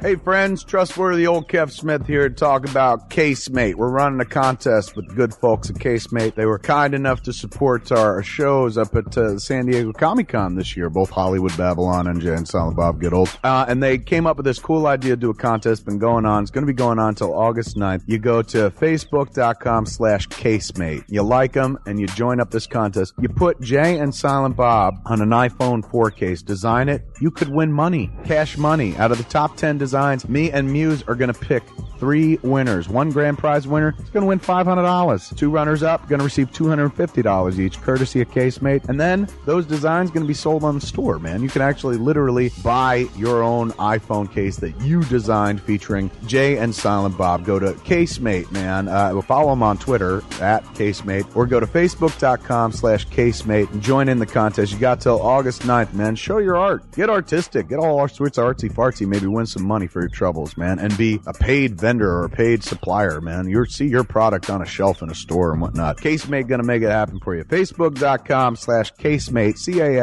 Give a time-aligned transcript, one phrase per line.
[0.00, 3.74] Hey friends, trustworthy old Kev Smith here to talk about Casemate.
[3.74, 6.36] We're running a contest with the good folks at Casemate.
[6.36, 10.54] They were kind enough to support our shows up at uh, San Diego Comic Con
[10.54, 13.36] this year, both Hollywood Babylon and Jay and Silent Bob Old.
[13.42, 15.84] Uh, and they came up with this cool idea to do a contest.
[15.84, 16.44] Been going on.
[16.44, 18.04] It's going to be going on until August 9th.
[18.06, 21.02] You go to facebook.com slash Casemate.
[21.08, 23.14] You like them and you join up this contest.
[23.20, 27.02] You put Jay and Silent Bob on an iPhone 4 case, design it.
[27.20, 29.87] You could win money, cash money out of the top 10 designs.
[30.28, 31.62] Me and Muse are going to pick
[31.98, 32.88] three winners.
[32.88, 35.36] One grand prize winner is going to win $500.
[35.36, 38.88] Two runners up going to receive $250 each, courtesy of Casemate.
[38.88, 41.42] And then those designs going to be sold on the store, man.
[41.42, 46.74] You can actually literally buy your own iPhone case that you designed featuring Jay and
[46.74, 47.44] Silent Bob.
[47.44, 48.88] Go to Casemate, man.
[48.88, 54.08] Uh, follow them on Twitter at Casemate or go to facebook.com slash Casemate and join
[54.08, 54.72] in the contest.
[54.72, 56.16] You got till August 9th, man.
[56.16, 56.90] Show your art.
[56.92, 57.68] Get artistic.
[57.68, 59.06] Get all our sorts of artsy fartsy.
[59.06, 60.78] Maybe win some money for your troubles, man.
[60.78, 63.48] And be a paid vendor or a paid supplier, man.
[63.48, 65.96] You see your product on a shelf in a store and whatnot.
[65.96, 67.44] Casemate gonna make it happen for you.
[67.44, 70.02] Facebook.com slash Casemate, C-A-S-E-M-A-T-E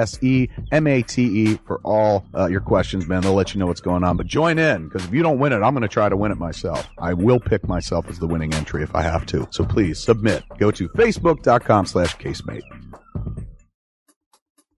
[1.68, 3.22] for all uh, your questions, man.
[3.22, 4.18] They'll let you know what's going on.
[4.18, 6.40] But join in, because if you don't win it, I'm gonna try to win it
[6.40, 6.90] myself.
[6.98, 9.48] I will pick myself as the winning entry if I have to.
[9.52, 10.44] So please submit.
[10.58, 12.64] Go to Facebook.com slash Casemate.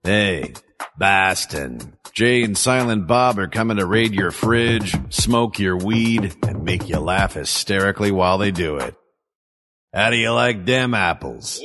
[0.04, 0.54] Hey,
[0.98, 1.97] Boston.
[2.18, 6.90] Jay and Silent Bob are coming to raid your fridge, smoke your weed, and make
[6.90, 8.96] you laugh hysterically while they do it.
[9.94, 11.62] How do you like them apples?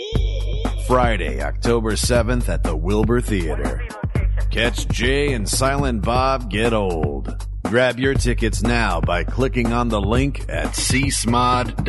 [0.86, 3.89] Friday, October 7th at the Wilbur Theater.
[4.50, 7.34] Catch Jay and Silent Bob get old.
[7.64, 11.81] Grab your tickets now by clicking on the link at csmod.com.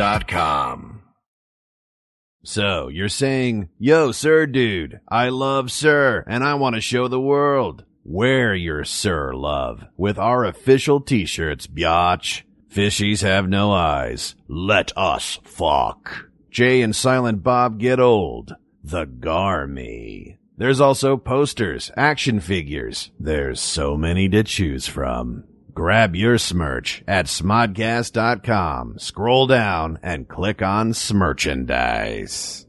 [2.46, 7.20] So, you're saying, yo, sir dude, I love sir, and I want to show the
[7.20, 7.84] world.
[8.06, 12.44] Wear your sir love with our official t-shirts, biatch.
[12.70, 14.36] Fishies have no eyes.
[14.48, 16.30] Let us fuck.
[16.52, 18.56] Jay and Silent Bob get old.
[18.84, 20.38] The Garmy.
[20.58, 23.12] There's also posters, action figures.
[23.20, 25.46] There's so many to choose from.
[25.74, 29.00] Grab your smirch at smodcast.com.
[29.00, 32.66] Scroll down and click on Smerchandise.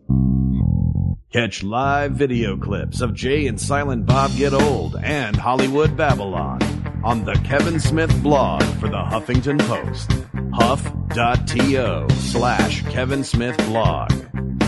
[1.35, 6.63] Catch live video clips of Jay and Silent Bob Get Old and Hollywood Babylon
[7.03, 10.13] on the Kevin Smith blog for the Huffington Post.
[10.53, 14.13] Huff.to slash Kevin Smith blog.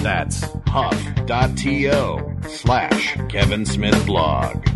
[0.03, 4.67] That's huff.to slash Kevin Smith blog.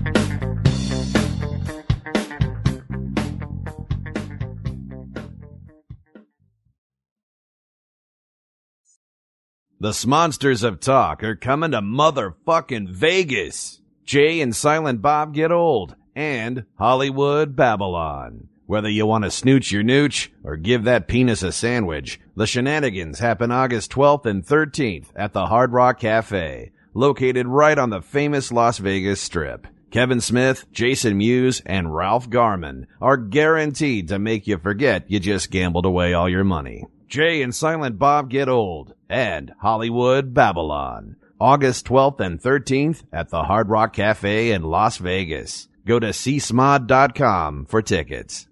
[9.83, 13.81] The Smonsters of Talk are coming to motherfucking Vegas.
[14.05, 18.49] Jay and Silent Bob get old and Hollywood Babylon.
[18.67, 23.21] Whether you want to snooch your nooch or give that penis a sandwich, the shenanigans
[23.21, 28.53] happen August 12th and 13th at the Hard Rock Cafe, located right on the famous
[28.53, 29.67] Las Vegas Strip.
[29.91, 35.51] Kevin Smith, Jason Mewes, and Ralph Garman are guaranteed to make you forget you just
[35.51, 36.85] gambled away all your money.
[37.11, 41.17] Jay and Silent Bob Get Old, and Hollywood Babylon.
[41.41, 45.67] August 12th and 13th at the Hard Rock Cafe in Las Vegas.
[45.85, 48.47] Go to csmod.com for tickets.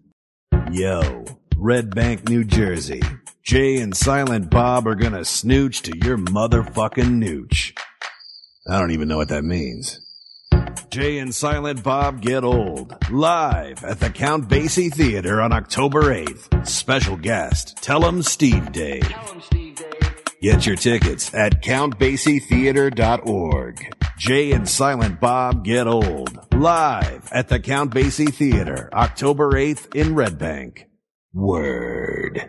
[0.73, 1.25] Yo,
[1.57, 3.01] Red Bank, New Jersey.
[3.45, 7.79] Jay and Silent Bob are gonna snooch to your motherfucking nooch.
[8.69, 10.01] I don't even know what that means.
[10.91, 12.95] Jay and Silent Bob Get Old.
[13.11, 16.67] Live at the Count Basie Theater on October 8th.
[16.67, 19.07] Special guest, Tell 'em Steve Dave.
[20.41, 23.95] Get your tickets at CountBasieTheater.org.
[24.19, 26.39] Jay and Silent Bob Get Old.
[26.55, 30.87] Live at the Count Basie Theater, October 8th in Red Bank.
[31.35, 32.49] Word.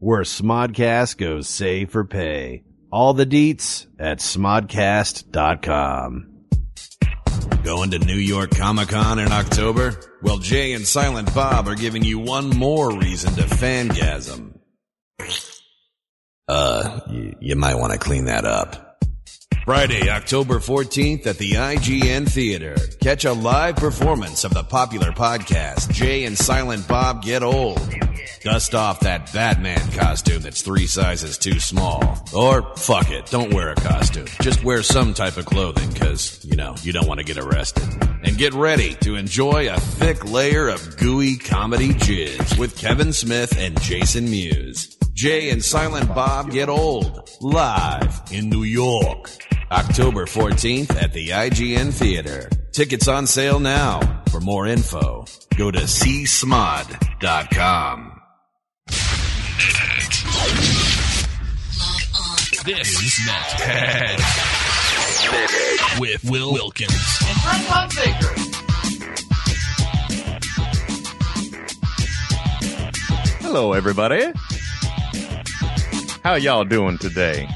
[0.00, 2.64] where Smodcast goes save for pay.
[2.90, 6.26] All the deets at smodcast.com.
[7.62, 10.00] Going to New York Comic Con in October?
[10.22, 14.58] Well, Jay and Silent Bob are giving you one more reason to fangasm.
[16.48, 18.89] Uh, you, you might want to clean that up.
[19.64, 22.76] Friday, October 14th at the IGN Theater.
[23.00, 27.78] Catch a live performance of the popular podcast, Jay and Silent Bob Get Old.
[28.42, 32.02] Dust off that Batman costume that's three sizes too small.
[32.34, 34.26] Or fuck it, don't wear a costume.
[34.40, 37.84] Just wear some type of clothing cause, you know, you don't want to get arrested.
[38.24, 43.56] And get ready to enjoy a thick layer of gooey comedy jizz with Kevin Smith
[43.58, 44.96] and Jason Mewes.
[45.12, 49.30] Jay and Silent Bob Get Old, live in New York.
[49.72, 52.50] October 14th at the IGN Theater.
[52.72, 54.00] Tickets on sale now.
[54.30, 55.26] For more info,
[55.56, 56.16] go to csmod.com.
[62.64, 64.20] This is Nethead
[66.00, 66.92] with Will Wilkins.
[67.28, 68.36] And Frank Hunsaker.
[73.40, 74.32] Hello, everybody.
[76.24, 77.48] How y'all doing today?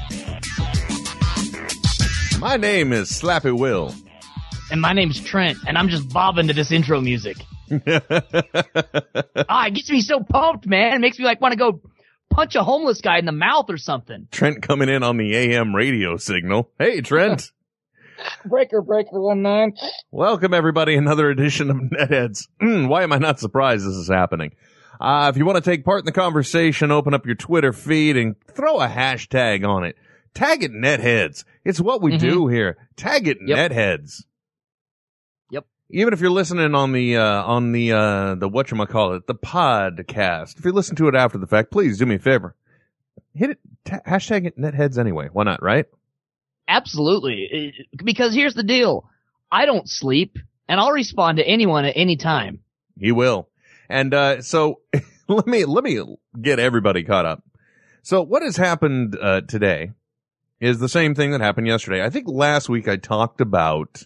[2.45, 3.91] My name is Slappy Will.
[4.69, 7.37] And my name's Trent, and I'm just bobbing to this intro music.
[9.49, 10.93] Ah, it gets me so pumped, man.
[10.93, 11.81] It makes me like want to go
[12.29, 14.27] punch a homeless guy in the mouth or something.
[14.29, 16.69] Trent coming in on the AM radio signal.
[16.77, 17.51] Hey, Trent.
[18.45, 19.73] Breaker, breaker, one nine.
[20.11, 20.95] Welcome, everybody.
[20.95, 22.43] Another edition of Netheads.
[22.61, 24.51] Mm, Why am I not surprised this is happening?
[25.01, 28.17] Uh, if you want to take part in the conversation, open up your Twitter feed
[28.17, 29.95] and throw a hashtag on it.
[30.35, 31.43] Tag it Netheads.
[31.63, 32.19] It's what we Mhm.
[32.19, 32.77] do here.
[32.95, 33.71] Tag it Yep.
[33.71, 34.25] Netheads.
[35.49, 35.65] Yep.
[35.89, 40.65] Even if you're listening on the, uh, on the, uh, the whatchamacallit, the podcast, if
[40.65, 42.55] you listen to it after the fact, please do me a favor.
[43.33, 45.29] Hit it, ta- hashtag it Netheads anyway.
[45.31, 45.85] Why not, right?
[46.67, 47.73] Absolutely.
[47.95, 49.09] Because here's the deal.
[49.51, 52.59] I don't sleep, and I'll respond to anyone at any time.
[52.99, 53.47] He will.
[53.87, 54.81] And uh, so
[55.29, 56.01] let me let me
[56.41, 57.43] get everybody caught up.
[58.01, 59.91] So what has happened uh, today
[60.59, 62.03] is the same thing that happened yesterday.
[62.03, 64.05] I think last week I talked about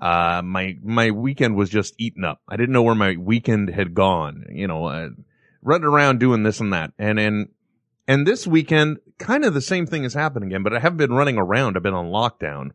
[0.00, 2.40] uh, my my weekend was just eaten up.
[2.48, 4.46] I didn't know where my weekend had gone.
[4.50, 5.08] You know, uh,
[5.62, 7.48] running around doing this and that, and and
[8.08, 10.62] and this weekend, kind of the same thing has happened again.
[10.62, 11.76] But I haven't been running around.
[11.76, 12.70] I've been on lockdown.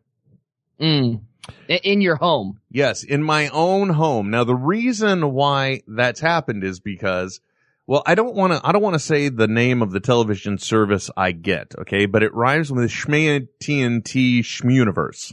[0.80, 1.20] Mm.
[1.68, 2.60] In your home.
[2.70, 4.30] Yes, in my own home.
[4.30, 7.40] Now, the reason why that's happened is because,
[7.86, 10.58] well, I don't want to, I don't want to say the name of the television
[10.58, 15.32] service I get, okay, but it rhymes with Schmea TNT Schmuniverse.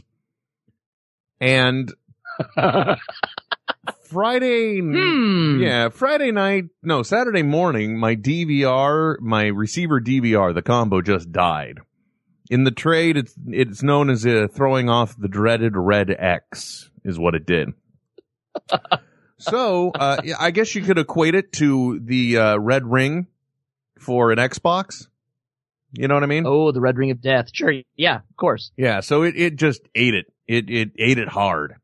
[1.40, 1.92] And
[4.04, 5.58] Friday, Hmm.
[5.60, 11.80] yeah, Friday night, no, Saturday morning, my DVR, my receiver DVR, the combo just died.
[12.50, 17.18] In the trade, it's it's known as uh, throwing off the dreaded red X, is
[17.18, 17.70] what it did.
[19.44, 23.26] so, uh, I guess you could equate it to the uh, red ring
[23.98, 25.06] for an Xbox.
[25.92, 26.44] You know what I mean?
[26.46, 27.50] Oh, the red ring of death.
[27.52, 27.72] Sure.
[27.96, 28.72] Yeah, of course.
[28.76, 30.26] Yeah, so it, it just ate it.
[30.48, 31.76] It it ate it hard.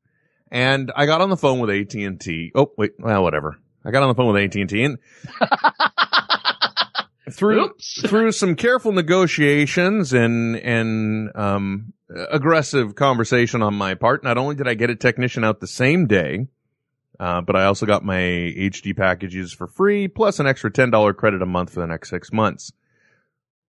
[0.50, 2.52] And I got on the phone with AT&T.
[2.56, 3.56] Oh, wait, well, whatever.
[3.84, 4.98] I got on the phone with AT&T and
[7.30, 8.02] through Oops.
[8.08, 11.92] through some careful negotiations and and um
[12.30, 16.06] aggressive conversation on my part, not only did I get a technician out the same
[16.06, 16.48] day,
[17.20, 21.42] uh, but I also got my HD packages for free, plus an extra $10 credit
[21.42, 22.72] a month for the next six months.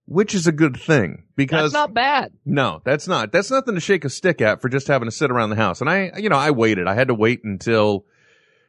[0.08, 2.34] Which is a good thing because That's not bad.
[2.44, 3.32] no, that's not.
[3.32, 5.80] That's nothing to shake a stick at for just having to sit around the house.
[5.80, 6.88] And I, you know, I waited.
[6.88, 8.06] I had to wait until,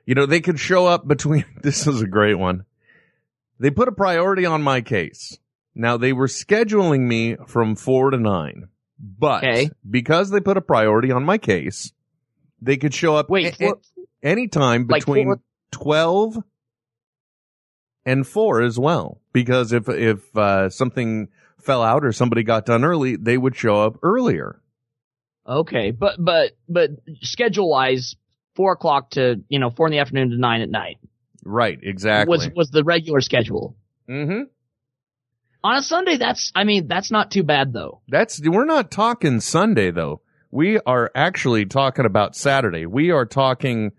[0.07, 2.65] you know, they could show up between, this is a great one.
[3.59, 5.39] They put a priority on my case.
[5.75, 8.69] Now they were scheduling me from four to nine,
[9.01, 9.71] but Okay.
[9.89, 11.93] because they put a priority on my case,
[12.61, 13.73] they could show up Wait, a-
[14.23, 15.41] anytime like between four-
[15.73, 16.39] 12
[18.05, 19.21] and 4 as well.
[19.33, 23.83] Because if if uh, something fell out or somebody got done early they would show
[23.83, 24.61] up earlier.
[25.47, 26.91] Okay, but but but
[27.23, 28.15] schedule wise,
[28.55, 30.99] four o'clock to you know four in the afternoon to nine at night.
[31.45, 32.31] Right exactly.
[32.31, 33.77] Was was the regular schedule.
[34.09, 34.43] mm-hmm.
[35.65, 38.03] On a Sunday, that's I mean that's not too bad though.
[38.09, 40.21] that's we're not talking sunday though.
[40.51, 42.87] We are actually talking about saturday.
[42.87, 43.93] We are talking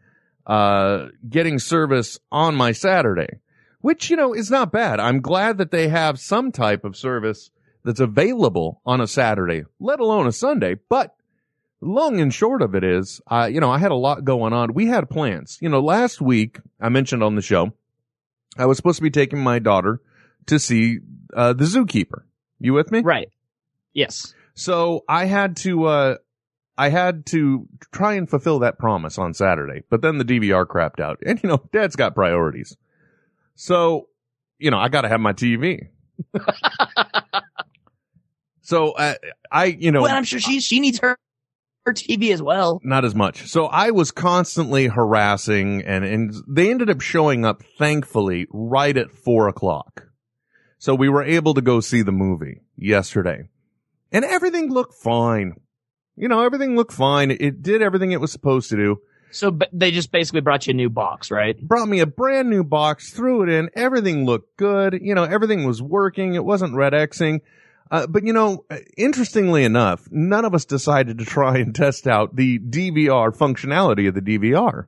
[0.45, 3.39] uh getting service on my saturday
[3.81, 5.01] which you know is not bad.
[5.01, 7.51] I'm glad that they have some type of service
[7.83, 11.15] that's available on a saturday let alone a sunday but
[11.81, 14.73] long and short of it is uh you know i had a lot going on.
[14.73, 15.57] We had plans.
[15.61, 17.73] You know last week i mentioned on the show
[18.57, 20.01] i was supposed to be taking my daughter
[20.47, 20.99] to see
[21.33, 22.23] uh the zookeeper.
[22.59, 23.01] You with me?
[23.01, 23.29] Right.
[23.93, 24.33] Yes.
[24.55, 26.15] so I had to, uh,
[26.77, 30.99] I had to try and fulfill that promise on Saturday, but then the DVR crapped
[30.99, 31.19] out.
[31.25, 32.75] And you know, dad's got priorities.
[33.55, 34.07] So,
[34.57, 35.87] you know, I gotta have my TV.
[38.65, 39.15] So uh,
[39.51, 41.17] I, you know, Well, I'm sure she she needs her
[41.85, 42.79] her TV as well.
[42.81, 43.47] not as much.
[43.49, 49.11] So I was constantly harassing and, and they ended up showing up thankfully right at
[49.11, 50.07] four o'clock.
[50.77, 53.49] So we were able to go see the movie yesterday
[54.13, 55.55] and everything looked fine.
[56.15, 57.31] You know, everything looked fine.
[57.31, 59.01] It did everything it was supposed to do.
[59.31, 61.59] So b- they just basically brought you a new box, right?
[61.59, 63.69] Brought me a brand new box, threw it in.
[63.75, 64.99] Everything looked good.
[65.01, 66.35] You know, everything was working.
[66.35, 67.41] It wasn't red Xing.
[67.89, 68.65] Uh, but you know,
[68.95, 74.13] interestingly enough, none of us decided to try and test out the DVR functionality of
[74.13, 74.85] the DVR.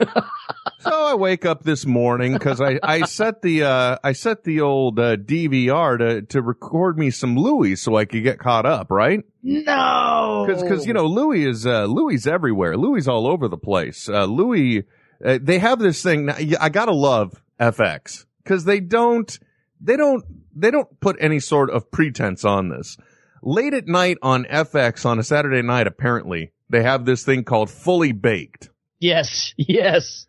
[0.80, 4.60] so I wake up this morning because I, I set the uh, I set the
[4.60, 8.90] old uh, DVR to to record me some Louie so I could get caught up,
[8.90, 9.20] right?
[9.42, 12.76] No, Because because you know Louie is uh, Louie everywhere.
[12.76, 14.08] Louie all over the place.
[14.08, 14.84] Uh, Louie,
[15.24, 16.28] uh, they have this thing.
[16.30, 19.38] I gotta love FX because they don't
[19.80, 22.96] they don't they don't put any sort of pretense on this.
[23.42, 27.70] Late at night on FX on a Saturday night, apparently they have this thing called
[27.70, 28.68] Fully Baked.
[29.00, 30.26] Yes, yes.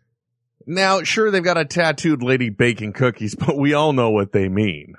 [0.66, 4.48] Now, sure, they've got a tattooed lady baking cookies, but we all know what they
[4.48, 4.94] mean.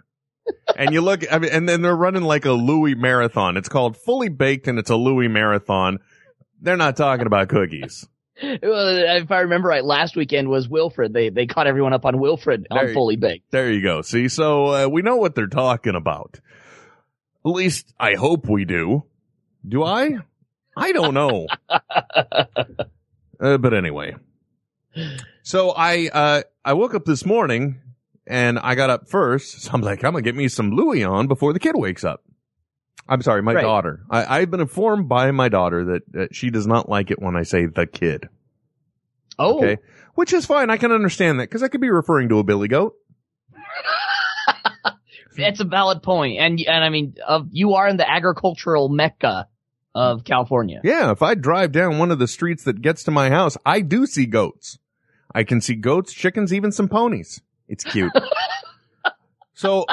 [0.77, 3.57] and you look, I mean, and then they're running like a Louie marathon.
[3.57, 5.99] It's called Fully Baked and it's a Louie marathon.
[6.61, 8.07] They're not talking about cookies.
[8.41, 11.13] Well, if I remember right, last weekend was Wilfred.
[11.13, 13.51] They they caught everyone up on Wilfred There on Fully Baked.
[13.51, 14.01] There you go.
[14.01, 16.39] See, so uh, we know what they're talking about.
[17.45, 19.03] At least I hope we do.
[19.65, 20.17] Do I?
[20.75, 21.45] I don't know.
[23.39, 24.15] uh, but anyway.
[25.43, 27.81] So I uh I woke up this morning
[28.27, 29.61] and I got up first.
[29.63, 32.23] So I'm like, I'm gonna get me some Louie on before the kid wakes up.
[33.09, 33.61] I'm sorry, my Right.
[33.63, 34.01] daughter.
[34.09, 37.35] I, I've been informed by my daughter that, that she does not like it when
[37.35, 38.29] I say the kid.
[39.37, 39.77] Oh, Okay.
[40.15, 40.69] Which is fine.
[40.69, 42.93] I can understand that because I could be referring to a billy goat.
[45.37, 46.37] that's a valid point.
[46.39, 49.47] And and I mean, uh, you are in the agricultural mecca
[49.95, 50.81] of California.
[50.83, 53.81] Yeah, if I drive down one of the streets that gets to my house, I
[53.81, 54.79] do see goats.
[55.33, 57.41] I can see goats, chickens, even some ponies.
[57.67, 58.11] It's cute.
[59.53, 59.85] so,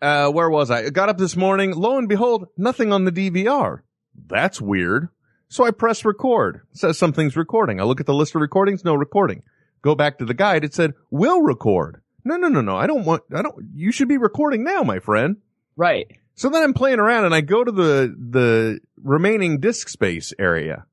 [0.00, 0.84] uh, where was I?
[0.84, 1.72] I got up this morning.
[1.72, 3.80] Lo and behold, nothing on the DVR.
[4.26, 5.08] That's weird.
[5.48, 6.62] So I press record.
[6.72, 7.80] It says something's recording.
[7.80, 8.84] I look at the list of recordings.
[8.84, 9.42] No recording.
[9.82, 10.64] Go back to the guide.
[10.64, 12.02] It said, will record.
[12.24, 12.76] No, no, no, no.
[12.76, 15.36] I don't want, I don't, you should be recording now, my friend.
[15.76, 16.18] Right.
[16.38, 20.86] So then I'm playing around and I go to the, the remaining disk space area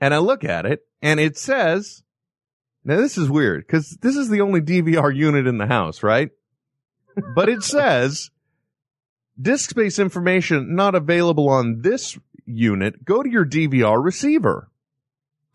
[0.00, 2.02] and I look at it and it says,
[2.82, 6.30] now this is weird because this is the only DVR unit in the house, right?
[7.34, 8.30] but it says
[9.38, 13.04] disk space information not available on this unit.
[13.04, 14.70] Go to your DVR receiver.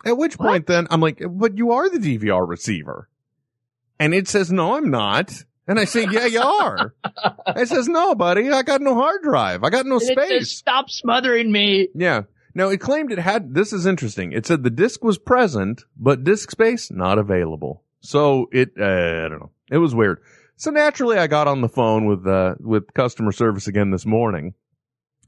[0.05, 0.49] At which What?
[0.49, 3.09] point then I'm like, but you are the DVR receiver.
[3.99, 5.45] And it says, no, I'm not.
[5.67, 6.93] And I say, yeah, you are.
[7.55, 9.63] It says, no, buddy, I got no hard drive.
[9.63, 10.57] I got no And it says, space.
[10.57, 11.87] Stop smothering me.
[11.95, 12.23] Yeah.
[12.53, 14.33] Now it claimed it had, this is interesting.
[14.33, 17.81] It said the disk was present, but disk space not available.
[18.01, 19.51] So it, uh, I don't know.
[19.71, 20.21] It was weird.
[20.57, 24.53] So naturally I got on the phone with, uh, with customer service again this morning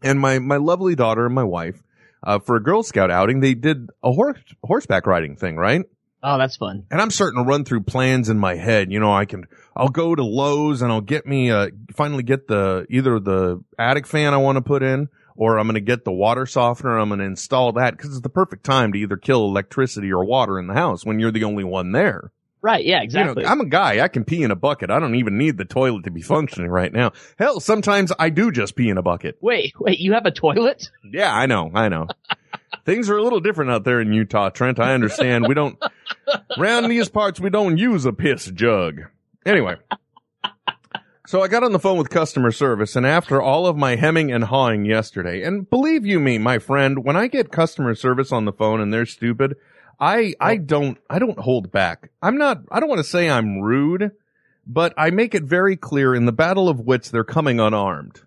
[0.04, 1.82] and my, my lovely daughter and my wife,
[2.24, 5.86] uh, for a Girl Scout outing, they did a horse, horseback riding thing, right?
[6.24, 6.86] Oh, that's fun.
[6.89, 8.91] and I'm starting to run through plans in my head.
[8.91, 9.45] You know, I can,
[9.75, 14.07] I'll go to Lowe's and I'll get me, uh, finally get the, either the attic
[14.07, 16.98] fan I want to put in or I'm going to get the water softener.
[16.98, 20.25] I'm going to install that because it's the perfect time to either kill electricity or
[20.25, 22.31] water in the house when you're the only one there.
[22.62, 22.84] Right.
[22.84, 23.03] Yeah.
[23.03, 23.43] Exactly.
[23.43, 24.03] You know, I'm a guy.
[24.03, 24.89] I can pee in a bucket.
[24.89, 27.12] I don't even need the toilet to be functioning right now.
[27.38, 29.38] Hell, sometimes I do just pee in a bucket.
[29.41, 30.00] wait, wait.
[30.00, 30.89] You have a toilet?
[31.03, 31.69] Yeah, I know.
[31.75, 32.07] I know.
[32.86, 34.80] Things are a little different out there in Utah, Trent.
[34.80, 35.48] I understand.
[35.48, 35.82] We don't,
[36.58, 39.01] around these parts, we don't use a piss jug.
[39.46, 39.75] Anyway.
[41.27, 44.32] So I got on the phone with customer service and after all of my hemming
[44.32, 48.46] and hawing yesterday, and believe you me, my friend, when I get customer service on
[48.46, 49.56] the phone and they're stupid,
[50.00, 50.58] I, I oh.
[50.60, 52.12] don't, I don't hold back.
[52.22, 54.12] I'm not, I don't want to say I'm rude,
[54.68, 58.22] but I make it very clear in the battle of wits they're coming unarmed.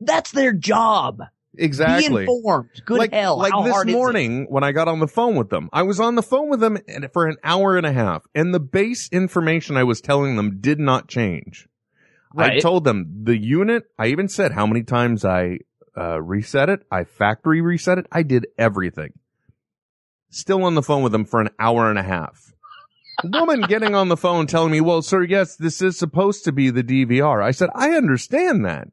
[0.00, 1.22] That's their job.
[1.58, 2.26] Exactly.
[2.26, 2.70] Be informed.
[2.84, 3.36] Good like, hell.
[3.38, 3.96] Like this hard is it?
[3.96, 6.60] morning when I got on the phone with them, I was on the phone with
[6.60, 6.78] them
[7.12, 10.78] for an hour and a half and the base information I was telling them did
[10.78, 11.68] not change.
[12.36, 15.58] I told them the unit, I even said how many times I
[15.96, 16.82] uh, reset it.
[16.90, 18.06] I factory reset it.
[18.12, 19.14] I did everything.
[20.30, 22.52] Still on the phone with them for an hour and a half.
[23.24, 26.70] Woman getting on the phone telling me, well, sir, yes, this is supposed to be
[26.70, 27.42] the DVR.
[27.42, 28.88] I said, I understand that.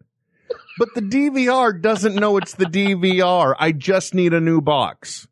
[0.78, 3.56] But the DVR doesn't know it's the DVR.
[3.58, 5.28] I just need a new box.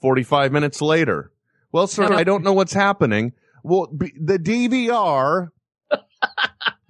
[0.00, 1.32] 45 minutes later.
[1.72, 3.32] Well, sir, I don't know what's happening.
[3.62, 5.50] Well, b- the DVR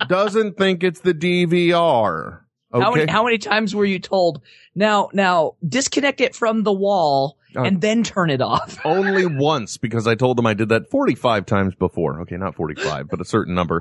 [0.09, 2.41] doesn't think it's the DVR.
[2.73, 2.85] Okay.
[2.85, 4.43] How many how many times were you told
[4.75, 8.79] now now disconnect it from the wall Uh, and then turn it off?
[8.85, 12.21] Only once because I told them I did that 45 times before.
[12.23, 13.81] Okay, not 45, but a certain number.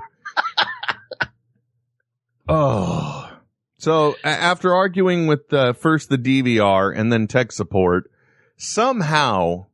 [2.48, 3.37] oh.
[3.79, 8.10] So after arguing with uh, first the DVR and then tech support,
[8.57, 9.67] somehow,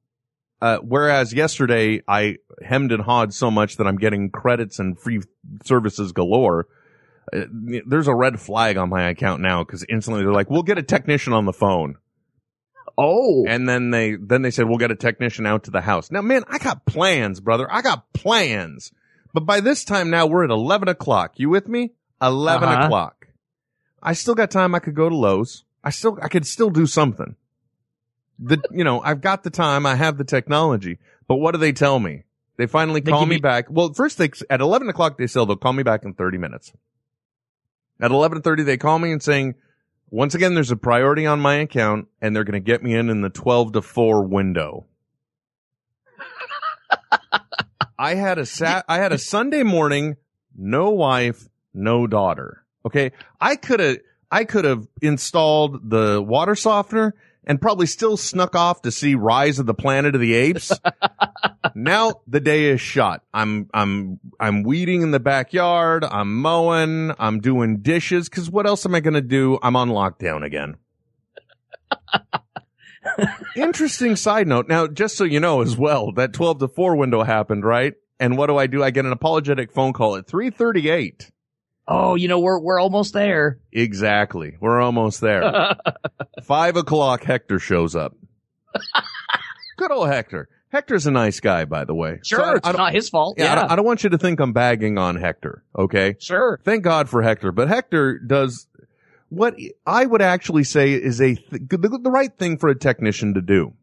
[0.61, 5.21] uh, whereas yesterday I hemmed and hawed so much that I'm getting credits and free
[5.63, 6.67] services galore,
[7.31, 7.45] uh,
[7.85, 10.83] there's a red flag on my account now because instantly they're like, we'll get a
[10.83, 11.95] technician on the phone.
[12.97, 13.45] Oh.
[13.47, 16.11] And then they, then they said, we'll get a technician out to the house.
[16.11, 17.67] Now, man, I got plans, brother.
[17.71, 18.91] I got plans.
[19.33, 21.39] But by this time now, we're at 11 o'clock.
[21.39, 21.93] You with me?
[22.21, 22.85] 11 Uh-huh.
[22.85, 23.22] o'clock.
[24.03, 24.75] I still got time.
[24.75, 25.63] I could go to Lowe's.
[25.83, 27.35] I still, I could still do something.
[28.37, 29.85] The, you know, I've got the time.
[29.85, 30.99] I have the technology.
[31.27, 32.23] But what do they tell me?
[32.57, 33.65] They finally They call me back.
[33.69, 36.71] Well, first they, at 11 o'clock, they say they'll call me back in 30 minutes.
[37.99, 39.55] At 11:30, they call me and saying,
[40.09, 43.09] once again, there's a priority on my account and they're going to get me in
[43.09, 44.85] in the 12 to 4 window.
[47.97, 50.17] I had a sat, I had a Sunday morning,
[50.55, 52.62] no wife, no daughter.
[52.85, 53.11] Okay.
[53.39, 53.97] I could have,
[54.31, 59.59] I could have installed the water softener and probably still snuck off to see Rise
[59.59, 60.71] of the Planet of the Apes.
[61.75, 63.23] now the day is shot.
[63.33, 66.03] I'm, I'm, I'm weeding in the backyard.
[66.03, 67.13] I'm mowing.
[67.19, 68.29] I'm doing dishes.
[68.29, 69.59] Cause what else am I going to do?
[69.61, 70.77] I'm on lockdown again.
[73.55, 74.67] Interesting side note.
[74.67, 77.93] Now, just so you know as well, that 12 to 4 window happened, right?
[78.19, 78.83] And what do I do?
[78.83, 81.29] I get an apologetic phone call at 338.
[81.87, 83.59] Oh, you know we're we're almost there.
[83.71, 84.55] Exactly.
[84.59, 85.75] We're almost there.
[86.43, 88.15] Five o'clock, Hector shows up.
[89.77, 90.49] Good old Hector.
[90.69, 92.19] Hector's a nice guy, by the way.
[92.23, 93.35] Sure, So I- it's I don't- his fault.
[93.37, 95.63] yeah, I don't, I don't want you to think I'm bagging on Hector.
[95.77, 96.15] Okay.
[96.19, 96.59] sure.
[96.63, 98.67] Thank God for Hector, but Hector does
[99.29, 103.33] what I would actually say is a th- the, the right thing for a technician
[103.35, 103.73] to do.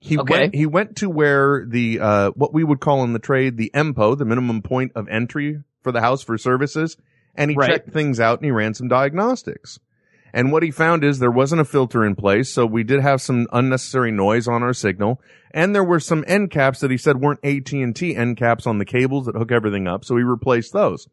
[0.00, 0.32] He Okay.
[0.40, 3.70] went he went to where the uh what we would call in the trade the
[3.74, 6.96] MPO, the minimum point of entry for the house for services,
[7.38, 7.70] and he Right.
[7.70, 9.78] checked things out and he ran some diagnostics.
[10.34, 13.22] And what he found is there wasn't a filter in place, so we did have
[13.22, 15.22] some unnecessary noise on our signal,
[15.52, 18.84] and there were some end caps that he said weren't AT&T end caps on the
[18.84, 21.08] cables that hook everything up, so he replaced those.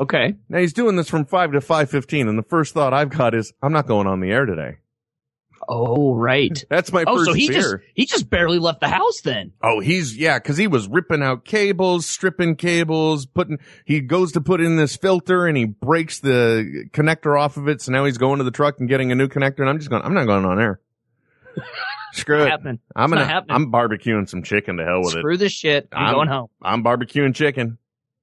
[0.00, 0.34] Okay.
[0.48, 3.52] Now he's doing this from 5 to 5:15 and the first thought I've got is
[3.62, 4.78] I'm not going on the air today.
[5.68, 6.64] Oh, right.
[6.70, 7.60] That's my Oh, first so he fear.
[7.60, 9.52] just he just barely left the house then.
[9.62, 13.58] Oh, he's yeah, because he was ripping out cables, stripping cables, putting.
[13.84, 17.82] He goes to put in this filter and he breaks the connector off of it.
[17.82, 19.60] So now he's going to the truck and getting a new connector.
[19.60, 20.02] And I'm just going.
[20.02, 20.80] I'm not going on air.
[22.12, 22.48] Screw it.
[22.50, 22.78] happening.
[22.94, 23.44] I'm It's gonna.
[23.50, 25.18] I'm barbecuing some chicken to hell with it.
[25.18, 25.88] Screw this shit.
[25.92, 26.48] I'm I'm- going home.
[26.62, 27.78] I'm barbecuing chicken.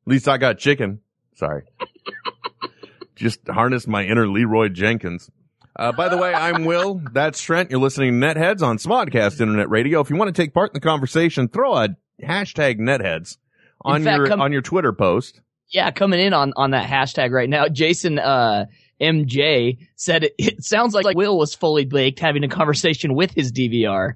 [0.05, 0.99] At least I got chicken.
[1.35, 1.63] Sorry.
[3.15, 5.29] Just harness my inner Leeroy Jenkins.
[5.75, 7.01] Uh, by the way, I'm Will.
[7.13, 7.71] That's Trent.
[7.71, 10.01] You're listening to Netheads on Smodcast Internet Radio.
[10.01, 11.89] If you want to take part in the conversation, throw a
[12.21, 13.37] hashtag Netheads
[13.81, 15.41] on fact, your come- on your Twitter post.
[15.69, 17.67] Yeah, coming in on on that hashtag right now.
[17.67, 18.65] Jason uh
[19.01, 23.31] MJ said it, it sounds like, like Will was fully baked having a conversation with
[23.31, 24.13] his DVR.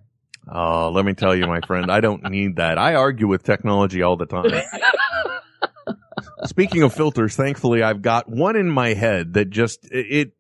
[0.49, 2.77] Oh, let me tell you, my friend, I don't need that.
[2.77, 4.45] I argue with technology all the time.
[6.45, 10.33] Speaking of filters, thankfully I've got one in my head that just it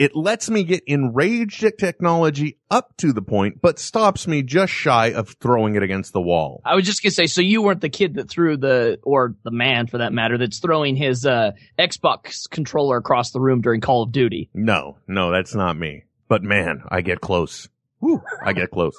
[0.00, 4.72] it lets me get enraged at technology up to the point, but stops me just
[4.72, 6.62] shy of throwing it against the wall.
[6.64, 9.50] I was just gonna say, so you weren't the kid that threw the, or the
[9.50, 14.04] man for that matter, that's throwing his uh Xbox controller across the room during Call
[14.04, 14.48] of Duty.
[14.54, 16.04] No, no, that's not me.
[16.28, 17.68] But man, I get close.
[17.98, 18.96] Whew, I get close.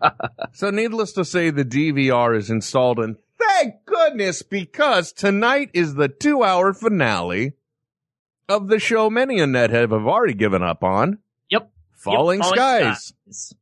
[0.54, 6.08] so needless to say, the DVR is installed and thank goodness because tonight is the
[6.08, 7.52] two hour finale
[8.56, 11.18] of the show many a nethead have already given up on.
[11.50, 11.70] Yep.
[11.96, 13.12] Falling, Yep, skies.
[13.28, 13.54] Skies.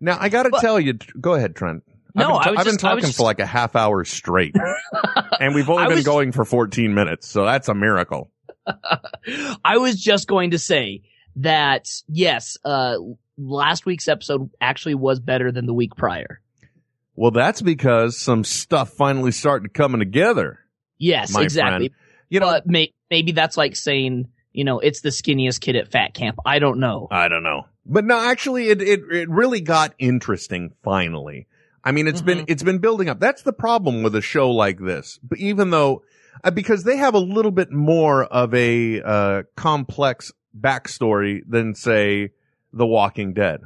[0.00, 1.82] Now I gotta But- tell you, go ahead, Trent.
[2.14, 4.04] No, I've been, I was I've been just- talking just- for like a half hour
[4.04, 4.56] straight
[5.40, 7.28] and we've only I been was- going for 14 minutes.
[7.28, 8.30] So that's a miracle.
[9.64, 11.02] I was just going to say
[11.36, 12.96] that yes, uh
[13.38, 16.40] last week's episode actually was better than the week prior.
[17.14, 20.58] Well, that's because some stuff finally started coming together.
[20.98, 21.88] Yes, exactly.
[21.88, 21.94] friend.
[22.28, 25.90] You know, but may- maybe that's like saying, you know, it's the skinniest kid at
[25.90, 26.38] fat camp.
[26.46, 27.08] I don't know.
[27.10, 27.66] I don't know.
[27.86, 31.46] But no, actually it, it, it really got interesting finally.
[31.82, 32.44] I mean, it's been, Mhm.
[32.48, 33.20] it's been building up.
[33.20, 35.18] That's the problem with a show like this.
[35.22, 36.02] But even though,
[36.44, 42.30] uh, because they have a little bit more of a, uh, complex backstory than say
[42.72, 43.62] The Walking Dead.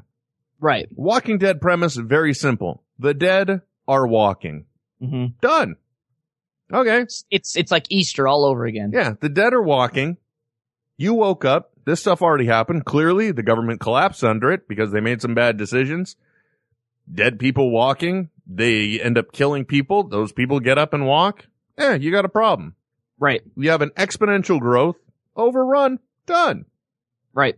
[0.61, 0.87] Right.
[0.95, 2.83] Walking Dead premise, very simple.
[2.99, 4.67] The dead are walking.
[5.01, 5.77] hmm Done.
[6.75, 7.07] Okay.
[7.31, 8.91] It's, it's like Easter all over again.
[8.93, 9.15] Yeah.
[9.19, 10.17] The dead are walking.
[10.97, 11.71] You woke up.
[11.87, 12.85] This stuff already happened.
[12.85, 16.17] Clearly, the government collapsed under it because they made some bad decisions.
[17.13, 18.31] Dead people walking.
[18.47, 20.05] They end up killing people.
[20.05, 21.47] Those people get up and walk.
[21.79, 22.75] Yeah, you got a problem.
[23.19, 23.43] Right.
[23.57, 24.97] You have an exponential growth.
[25.37, 25.99] Overrun.
[26.27, 26.65] Done.
[27.33, 27.57] Right.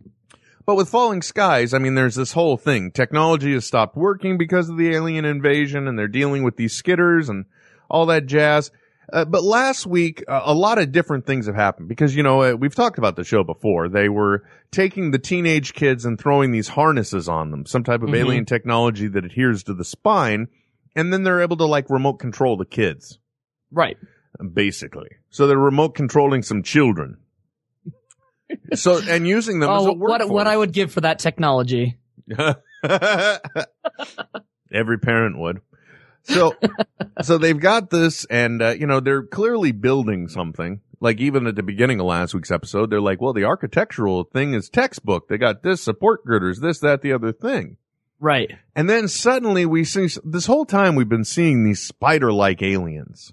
[0.65, 2.91] But with falling skies, I mean, there's this whole thing.
[2.91, 7.29] Technology has stopped working because of the alien invasion and they're dealing with these skitters
[7.29, 7.45] and
[7.89, 8.69] all that jazz.
[9.13, 12.41] Uh, but last week, uh, a lot of different things have happened because, you know,
[12.41, 13.87] uh, we've talked about the show before.
[13.87, 18.09] They were taking the teenage kids and throwing these harnesses on them, some type of
[18.09, 18.17] Mhm.
[18.17, 20.47] alien technology that adheres to the spine.
[20.95, 23.19] And then they're able to like remote control the kids,
[23.71, 23.97] Right.
[24.53, 25.09] basically.
[25.29, 27.17] So they're remote controlling some children.
[28.75, 31.97] So, and using them as a Oh, what what I would give for that technology.
[34.71, 35.59] Every parent would.
[36.27, 36.55] So,
[37.23, 40.81] so they've got this and, uh, you know, they're clearly building something.
[40.99, 44.53] Like even at the beginning of last week's episode, they're like, well, the architectural thing
[44.53, 45.27] is textbook.
[45.27, 47.77] They got this support girders, this, that, the other thing.
[48.19, 48.51] Right.
[48.75, 53.31] And then suddenly we see, this whole time we've been seeing these spider-like aliens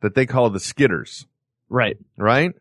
[0.00, 1.24] that they call the skitters
[1.68, 1.96] Right.
[2.16, 2.52] right?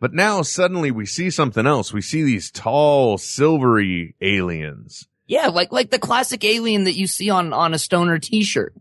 [0.00, 1.92] But now suddenly we see something else.
[1.92, 5.06] We see these tall, silvery aliens.
[5.26, 8.74] Yeah, like like the classic alien that you see on on a stoner T-shirt.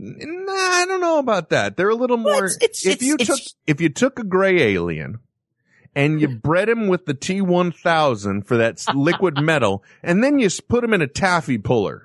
[0.00, 1.76] Nah, I don't know about that.
[1.76, 2.44] They're a little more.
[2.44, 5.18] it's- it's- if it's- you took if you took a gray alien
[5.94, 10.38] and you bred him with the T one thousand for that liquid metal, and then
[10.38, 12.04] you put him in a taffy puller.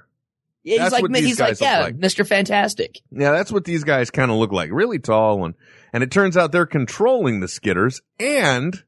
[0.64, 1.98] Yeah, That's he's like he's like yeah, like.
[1.98, 2.26] Mr.
[2.26, 3.02] Fantastic.
[3.12, 4.70] Yeah, that's what these guys kind of look like.
[4.72, 5.54] Really tall and
[5.92, 8.82] and it turns out they're controlling the skitters and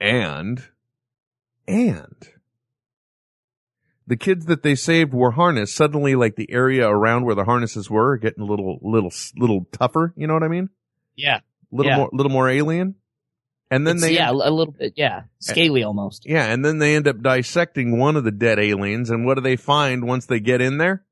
[0.00, 0.64] and
[1.68, 2.16] and
[4.06, 5.74] the kids that they saved were harnessed.
[5.76, 10.12] Suddenly like the area around where the harnesses were getting a little little little tougher,
[10.16, 10.68] you know what I mean?
[11.16, 11.40] Yeah.
[11.70, 11.96] Little Yeah.
[11.98, 12.96] more little more alien.
[13.70, 16.26] And then It's- they yeah, a little bit yeah, scaly almost.
[16.28, 19.40] yeah, and then they end up dissecting one of the dead aliens and what do
[19.40, 21.04] they find once they get in there?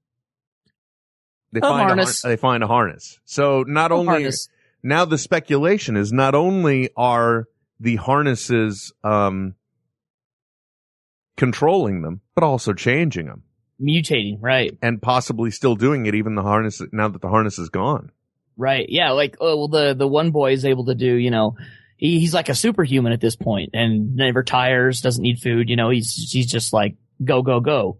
[1.52, 2.22] They A find harness.
[2.22, 3.18] A, har- they find a harness.
[3.24, 4.48] So not only Harness.
[4.82, 7.46] now the speculation is not only are
[7.80, 9.54] the harnesses um
[11.36, 13.42] controlling them, but also changing them
[13.80, 14.76] mutating, right.
[14.82, 18.12] and possibly still doing it even the harness now that the harness is gone.
[18.56, 18.86] Right.
[18.88, 19.12] Yeah.
[19.12, 21.56] Like, oh, well, the, the one boy is able to do, you know,
[21.96, 25.70] he, he's like a superhuman at this point and never tires, doesn't need food.
[25.70, 27.98] You know, he's, he's just like, go, go, go.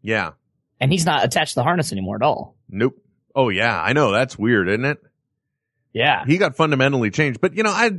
[0.00, 0.32] Yeah.
[0.80, 2.56] And he's not attached to the harness anymore at all.
[2.68, 2.96] Nope.
[3.34, 4.98] Oh yeah, I know that's weird, isn't it?
[5.92, 6.24] Yeah.
[6.24, 7.40] He got fundamentally changed.
[7.40, 7.90] But you know, I,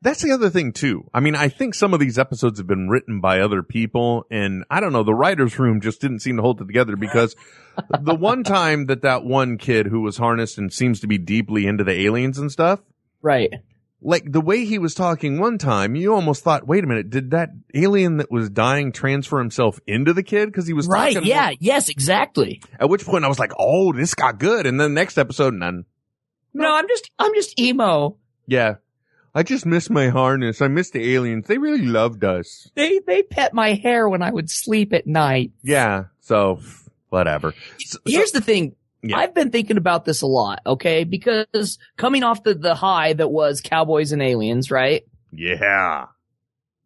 [0.00, 1.08] that's the other thing too.
[1.12, 4.64] I mean, I think some of these episodes have been written by other people and
[4.70, 7.34] I don't know, the writer's room just didn't seem to hold it together because
[8.00, 11.66] the one time that that one kid who was harnessed and seems to be deeply
[11.66, 12.80] into the aliens and stuff,
[13.22, 13.52] Right.
[14.00, 17.32] like the way he was talking one time, you almost thought, wait a minute, did
[17.32, 20.54] that alien that was dying transfer himself into the kid?
[20.54, 21.20] Cause he was Right.
[21.24, 21.50] Yeah.
[21.58, 22.62] Yes, exactly.
[22.78, 24.66] At which point I was like, oh, this got good.
[24.66, 25.84] And then next episode, none.
[26.54, 28.16] No, I'm just, I'm just emo.
[28.46, 28.76] Yeah.
[29.38, 30.60] I just miss my harness.
[30.60, 31.46] I miss the aliens.
[31.46, 32.68] They really loved us.
[32.74, 35.52] They, they pet my hair when I would sleep at night.
[35.62, 36.06] Yeah.
[36.20, 36.60] So
[37.10, 37.54] whatever.
[37.78, 38.74] So- Here's the thing.
[39.00, 39.16] Yeah.
[39.16, 41.04] I've been thinking about this a lot, okay?
[41.04, 45.04] Because coming off the, the high that was Cowboys and Aliens, right?
[45.32, 46.06] yeah.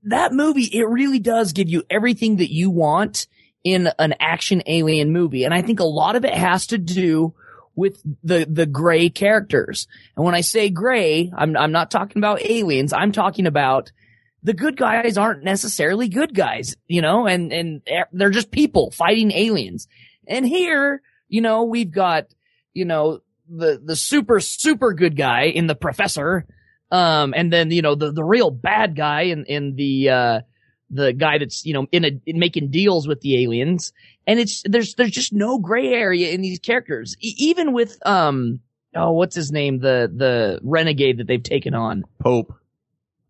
[0.04, 3.28] That movie, it really does give you everything that you want
[3.64, 5.44] in an action alien movie.
[5.44, 7.32] And I think a lot of it has to do
[7.74, 9.86] with the, the gray characters.
[10.16, 12.92] And when I say gray, I'm, I'm not talking about aliens.
[12.92, 13.92] I'm talking about
[14.42, 17.82] the good guys aren't necessarily good guys, you know, and, and
[18.12, 19.88] they're just people fighting aliens.
[20.26, 22.26] And here, you know, we've got,
[22.74, 26.46] you know, the, the super, super good guy in the professor.
[26.90, 30.40] Um, and then, you know, the, the real bad guy in, in the, uh,
[30.90, 33.92] the guy that's, you know, in a, in making deals with the aliens.
[34.26, 37.16] And it's, there's, there's just no gray area in these characters.
[37.20, 38.60] E- even with, um,
[38.94, 39.78] oh, what's his name?
[39.80, 42.04] The, the renegade that they've taken on.
[42.18, 42.54] Pope.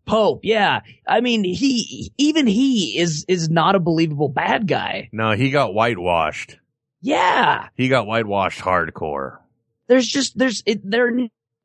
[0.05, 0.41] Pope.
[0.43, 0.81] Yeah.
[1.07, 5.09] I mean, he, even he is, is not a believable bad guy.
[5.11, 6.57] No, he got whitewashed.
[7.01, 7.69] Yeah.
[7.75, 9.37] He got whitewashed hardcore.
[9.87, 11.11] there's just there's it, there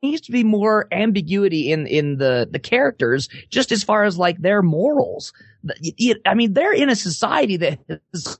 [0.03, 4.39] needs to be more ambiguity in in the the characters just as far as like
[4.39, 5.33] their morals
[6.25, 7.79] i mean they're in a society that
[8.13, 8.39] has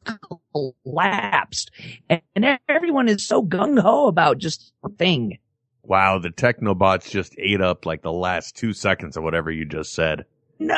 [0.53, 1.71] collapsed
[2.09, 5.39] and, and everyone is so gung-ho about just one thing
[5.85, 9.95] Wow, the Technobots just ate up like the last two seconds of whatever you just
[9.95, 10.27] said.
[10.59, 10.77] no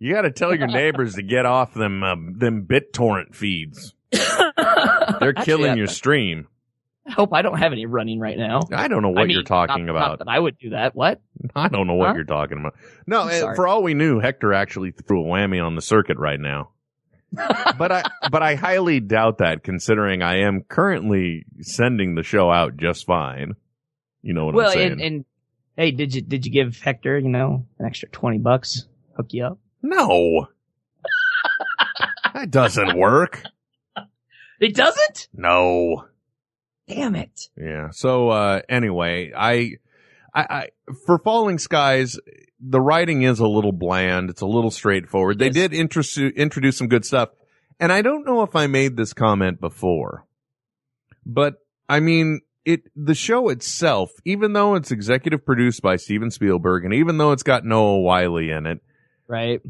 [0.00, 3.94] You got to tell your neighbors to get off them um, them BitTorrent feeds.
[4.10, 6.48] They're Actually, killing I- your stream.
[7.10, 8.60] Hope I don't have any running right now.
[8.72, 10.08] I don't know what I mean, you're talking not- about.
[10.10, 10.94] Not that I would do that.
[10.94, 11.20] What?
[11.54, 12.14] I don't know what Huh?
[12.14, 12.74] you're talking about.
[13.06, 16.38] No, eh, for all we knew, Hector actually threw a whammy on the circuit right
[16.40, 16.70] now.
[17.78, 22.76] but I but I highly doubt that considering I am currently sending the show out
[22.76, 23.54] just fine.
[24.22, 24.92] You know what well, I'm saying?
[24.92, 25.24] and, and
[25.76, 28.86] hey, did you did you give Hector, you know, an extra twenty bucks?
[29.16, 29.58] Hook you up?
[29.82, 30.48] no.
[32.34, 33.42] that doesn't work.
[34.60, 35.28] It doesn't.
[35.32, 36.04] No.
[36.90, 37.48] Damn it.
[37.56, 37.90] Yeah.
[37.92, 39.76] So uh anyway, I
[40.34, 40.68] I, I
[41.06, 42.18] for Falling Skies
[42.60, 44.28] the writing is a little bland.
[44.28, 45.38] It's a little straightforward.
[45.38, 45.54] They Yes.
[45.54, 47.30] did introduce introduce some good stuff.
[47.78, 50.26] And I don't know if I made this comment before.
[51.24, 51.54] But
[51.88, 56.92] I mean, it the show itself, even though it's executive produced by Steven Spielberg and
[56.92, 58.80] even though it's got Noah Wyle in it,
[59.26, 59.60] Right.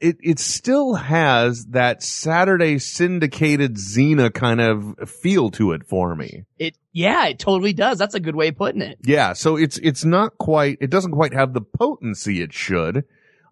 [0.00, 6.44] It it still has that Saturday syndicated Xena kind of feel to it for me.
[6.58, 7.98] It yeah, it totally does.
[7.98, 8.98] That's a good way of putting it.
[9.04, 13.04] Yeah, so it's it's not quite it doesn't quite have the potency it should.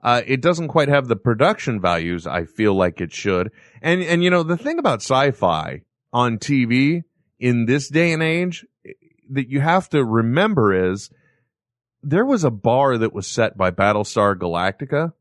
[0.02, 3.50] Uh it doesn't quite have the production values I feel like it should.
[3.82, 5.82] And and you know, the thing about sci-fi
[6.12, 7.02] on TV
[7.38, 8.64] in this day and age
[9.30, 11.10] that you have to remember is
[12.02, 15.12] there was a bar that was set by Battlestar Galactica,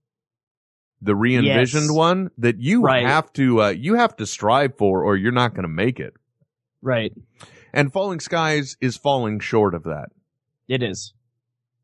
[1.02, 1.92] the re-envisioned Yes.
[1.92, 3.06] one that you Right.
[3.06, 6.14] have to uh you have to strive for or you're not going to make it.
[6.82, 7.14] Right.
[7.74, 10.10] And Falling Skies is falling short of that.
[10.68, 11.14] It is.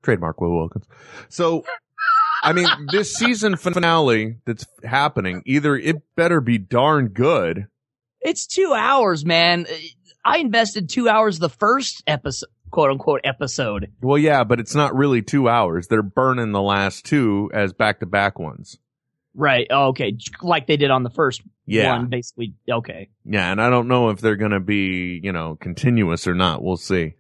[0.02, 0.86] trademark Will Wilkins.
[1.30, 1.64] So,
[2.44, 7.68] I mean, this season finale that's happening, either it better be darn good.
[8.22, 9.66] It's two hours, man.
[10.26, 13.92] I invested two hours the first episode, quote unquote episode.
[14.02, 15.88] Well, yeah, but it's not really two hours.
[15.88, 18.78] They're burning the last two as back to back ones.
[19.36, 19.68] Right.
[19.70, 20.16] Oh, okay.
[20.42, 21.98] Like they did on the first Yeah.
[21.98, 22.54] one, basically.
[22.70, 23.10] Okay.
[23.26, 23.52] Yeah.
[23.52, 26.62] And I don't know if they're going to be, you know, continuous or not.
[26.64, 27.14] We'll see.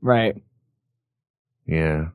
[0.00, 0.42] Right.
[1.66, 2.08] Yeah.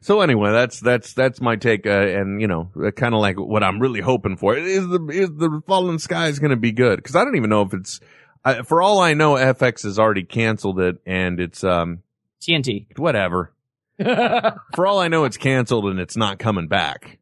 [0.00, 3.64] So anyway, that's that's that's my take, uh, and you know, kind of like what
[3.64, 6.96] I'm really hoping for is the is the Falling Skies going to be good?
[6.96, 8.00] Because I don't even know if it's,
[8.44, 12.02] uh, for all I know, FX has already canceled it, and it's um
[12.40, 12.86] TNT.
[12.98, 13.52] whatever.
[13.98, 17.18] For all I know, it's canceled and it's not coming back.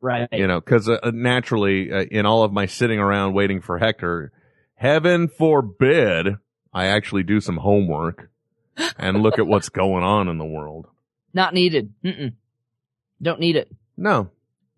[0.00, 0.28] Right.
[0.32, 4.32] You know, because uh, naturally, uh, in all of my sitting around waiting for Hector,
[4.74, 6.36] heaven forbid
[6.72, 8.30] I actually do some homework
[8.98, 10.86] and look at what's going on in the world.
[11.34, 11.92] Not needed.
[12.04, 12.34] Mm-mm.
[13.20, 13.68] Don't need it.
[13.96, 14.30] No,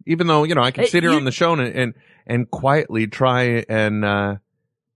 [0.07, 1.95] even though you know I can sit here you- on the show and and,
[2.27, 4.37] and quietly try and uh,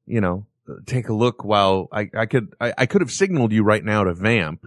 [0.06, 0.46] you know
[0.86, 4.04] take a look while I I could I, I could have signaled you right now
[4.04, 4.66] to vamp,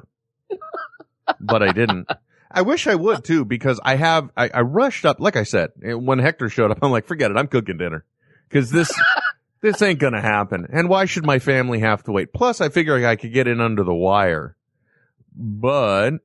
[1.39, 2.08] but I didn't.
[2.50, 5.72] I wish I would too because I have I, I rushed up like I said
[5.82, 8.06] when Hector showed up I'm like forget it I'm cooking dinner.
[8.48, 8.92] Because this
[9.62, 10.68] this ain't gonna happen.
[10.72, 12.34] And why should my family have to wait?
[12.34, 14.56] Plus I figure I could get in under the wire.
[15.36, 16.16] But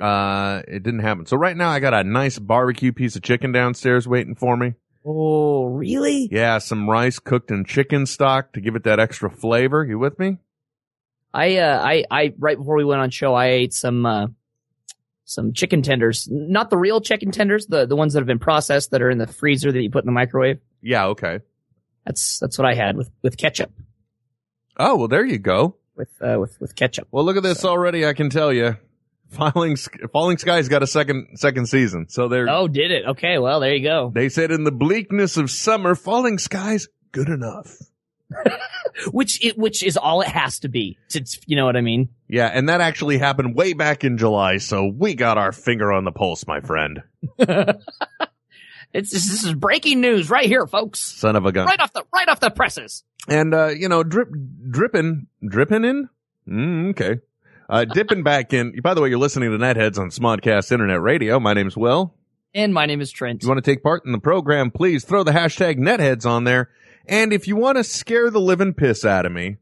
[0.00, 1.26] uh it didn't happen.
[1.26, 4.74] So right now I got a nice barbecue piece of chicken downstairs waiting for me.
[5.06, 6.28] Oh, really?
[6.32, 9.84] yeah some rice cooked in chicken stock to give it that extra flavor.
[9.84, 10.38] You with me?
[11.34, 14.28] I, uh, I, I, right before we went on show, I ate some, uh,
[15.24, 16.28] some chicken tenders.
[16.30, 19.18] Not the real chicken tenders, the, the ones that have been processed that are in
[19.18, 20.58] the freezer that you put in the microwave.
[20.82, 21.40] yeah okay
[22.04, 23.72] That's, that's what I had with, with ketchup.
[24.78, 27.08] oh well there you go With, uh, with, with ketchup.
[27.10, 28.04] Well, look at this already.
[28.06, 28.76] I can tell you,
[29.30, 29.76] Falling
[30.12, 32.06] Falling Skies got a second second season.
[32.08, 33.04] So they're Oh, did it?
[33.06, 33.38] Okay.
[33.38, 34.10] Well, there you go.
[34.14, 37.74] they said in the bleakness of summer, Falling Skies good enough.
[39.10, 40.98] Which it, which is all it has to be.
[41.10, 42.10] To, you know what I mean?
[42.28, 44.58] Yeah, and that actually happened way back in July.
[44.58, 47.02] So we got our finger on the pulse, my friend.
[48.94, 51.00] It's this, this is breaking news right here, folks.
[51.00, 51.66] Son of a gun.
[51.66, 53.02] Right off the right off the presses.
[53.28, 54.28] And uh, you know, drip
[54.70, 56.08] dripping dripping in.
[56.48, 57.20] Mm, okay.
[57.68, 58.80] Uh, dipping back in.
[58.80, 61.40] By the way, you're listening to Netheads on Smodcast Internet Radio.
[61.40, 62.14] My name's Will.
[62.54, 63.40] And my name is Trent.
[63.40, 66.44] If you want to take part in the program, please throw the hashtag netheads on
[66.44, 66.70] there.
[67.06, 69.56] And if you want to scare the living piss out of me,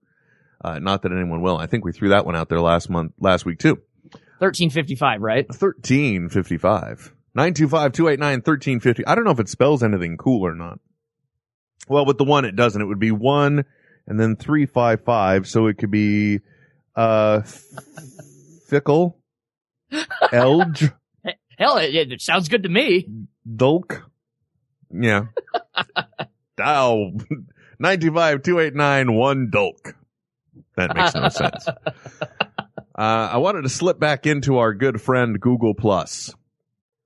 [0.64, 1.58] Uh, not that anyone will.
[1.58, 3.80] I think we threw that one out there last month, last week too.
[4.38, 5.44] Thirteen fifty five, right?
[5.48, 7.12] 1355.
[7.36, 9.02] 925-289-1350.
[9.06, 10.78] I don't know if it spells anything cool or not.
[11.88, 12.80] Well, with the one it doesn't.
[12.80, 13.64] It would be one
[14.06, 15.48] and then 355.
[15.48, 16.40] So it could be,
[16.94, 17.42] uh,
[18.66, 19.18] fickle,
[20.32, 20.90] elge,
[21.58, 23.06] Hell, it, it sounds good to me.
[23.56, 24.08] dulk.
[24.92, 25.26] Yeah.
[26.56, 27.12] Dial
[27.82, 29.94] 925-289-1 dulk.
[30.76, 31.66] That makes no sense.
[31.68, 31.82] Uh,
[32.98, 36.34] I wanted to slip back into our good friend Google Plus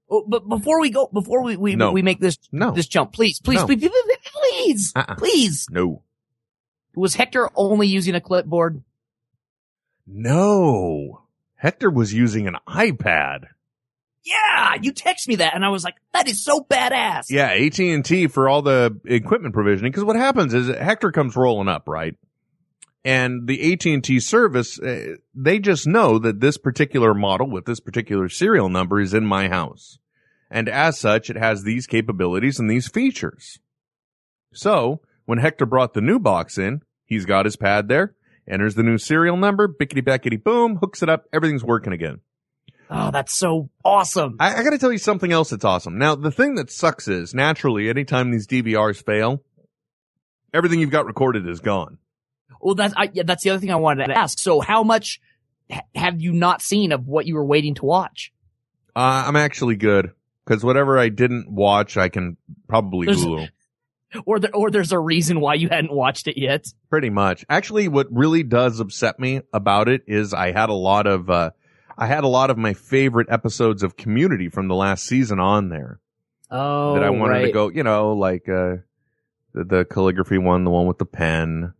[0.08, 1.90] Oh, but before we go, before we we, No.
[1.92, 2.70] we make this No.
[2.70, 3.66] this jump, please, please, No.
[3.66, 3.90] please, please,
[4.24, 5.14] please, Uh-uh.
[5.16, 5.66] please.
[5.70, 6.02] No.
[6.94, 8.82] Was Hector only using a clipboard?
[10.06, 11.22] No.
[11.56, 13.46] Hector was using an iPad.
[14.24, 17.26] Yeah, you text me that, and I was like, that is so badass.
[17.30, 19.92] Yeah, AT&T for all the equipment provisioning.
[19.92, 22.16] Cause what happens is Hector comes rolling up, right?
[23.04, 28.28] And the AT&T service, uh, they just know that this particular model with this particular
[28.28, 29.98] serial number is in my house.
[30.50, 33.60] And as such, it has these capabilities and these features.
[34.52, 38.15] So when Hector brought the new box in, he's got his pad there,
[38.48, 42.20] enters the new serial number, bickety backety boom, hooks it up, everything's working again.
[42.88, 44.36] Oh, that's so awesome.
[44.38, 45.98] I, I gotta tell you something else that's awesome.
[45.98, 49.42] Now, the thing that sucks is, naturally, anytime these DVRs fail,
[50.54, 51.98] everything you've got recorded is gone.
[52.60, 54.38] Well, that's I, yeah, that's the other thing I wanted to ask.
[54.38, 55.20] So, how much
[55.70, 58.32] ha- have you not seen of what you were waiting to watch?
[58.94, 60.12] Uh, I'm actually good.
[60.46, 62.36] Cause whatever I didn't watch, I can
[62.68, 63.48] probably There's- Hulu.
[64.24, 66.66] Or there, or there's a reason why you hadn't watched it yet.
[66.90, 67.44] Pretty much.
[67.48, 71.50] Actually, what really does upset me about it is I had a lot of, uh,
[71.98, 75.68] I had a lot of my favorite episodes of Community from the last season on
[75.68, 76.00] there
[76.50, 78.76] Oh, that I wanted right, to go, you know, like, uh,
[79.54, 81.72] the, the calligraphy one, the one with the pen,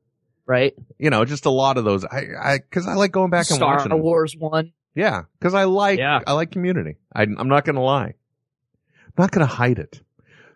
[0.47, 0.75] right.
[0.99, 2.05] you know, just a lot of those.
[2.05, 4.01] I, I, cause I like going back and Star watching them.
[4.01, 4.73] Wars one.
[4.95, 6.21] Yeah, because I like Yeah.
[6.27, 6.97] I like Community.
[7.15, 8.15] I, I'm not gonna lie,
[9.05, 10.01] I'm not gonna hide it.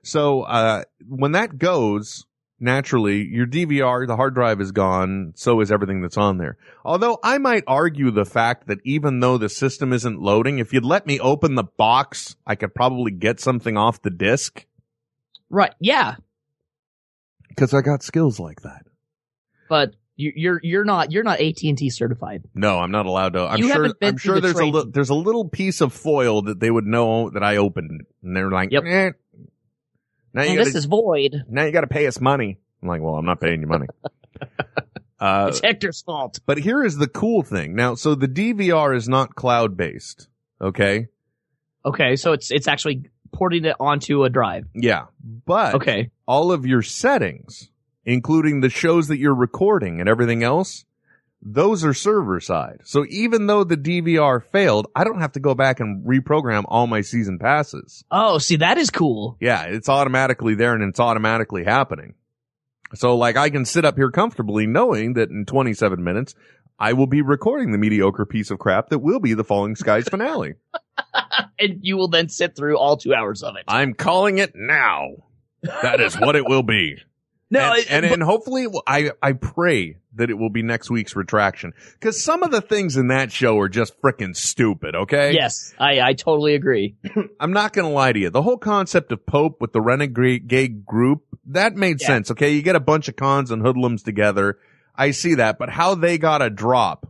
[0.03, 2.25] So uh, when that goes,
[2.59, 5.33] naturally, your DVR, the hard drive is gone.
[5.37, 6.57] So is everything that's on there.
[6.85, 10.85] Although I might argue the fact that even though the system isn't loading, if you'd
[10.85, 14.67] let me open the box, I could probably get something off the disk
[15.51, 15.75] Right.
[15.81, 16.15] Yeah.
[17.49, 18.83] because I got skills like that.
[19.69, 22.45] But you, you're you're not you're not AT and T certified.
[22.55, 23.41] No, I'm not allowed to.
[23.47, 23.95] I'm You sure.
[24.03, 24.75] I'm sure the there's a training.
[24.75, 28.37] li- there's a little piece of foil that they would know that I opened, and
[28.37, 28.85] they're like, Yep.
[28.87, 29.11] eh.
[30.33, 31.45] Now you And gotta, this is void.
[31.49, 32.59] now you got to pay us money.
[32.83, 33.87] I'm like, well, I'm not paying you money.
[35.21, 36.41] uh, It's Hector's fault.
[36.47, 37.75] but here is the cool thing.
[37.75, 40.29] Now, so the DVR is not cloud based.
[40.61, 41.09] Okay.
[41.85, 44.67] Okay, so it's it's actually porting it onto a drive.
[44.75, 45.07] Yeah.
[45.47, 46.11] But Okay.
[46.27, 47.71] all of your settings,
[48.05, 50.85] including the shows that you're recording and everything else,
[51.43, 52.81] those are server side.
[52.85, 56.87] So even though the DVR failed, I don't have to go back and reprogram all
[56.87, 58.05] my season passes.
[58.11, 59.37] Oh, see that is cool.
[59.41, 62.15] Yeah, it's automatically there and it's automatically happening.
[62.95, 66.35] So like I can sit up here comfortably knowing that in 27 minutes,
[66.79, 70.09] I will be recording the mediocre piece of crap that will be the Falling Skies
[70.11, 70.55] finale.
[71.59, 73.65] And you will then sit through all two hours of it.
[73.69, 75.09] I'm calling it now.
[75.63, 76.97] That is what it will be.
[77.51, 80.91] no, and, it- and, but- and hopefully I, I pray that it will be next
[80.91, 81.73] week's retraction.
[82.01, 85.33] Cause some of the things in that show are just frickin' stupid, okay?
[85.35, 86.97] yes, I I totally agree.
[87.41, 88.31] I'm not gonna lie to you.
[88.31, 92.07] The whole concept of Pope with the renegade group, that made Yeah.
[92.09, 92.53] sense, okay?
[92.53, 94.59] You get a bunch of cons and hoodlums together.
[94.97, 97.07] I see that, but how they got a drop.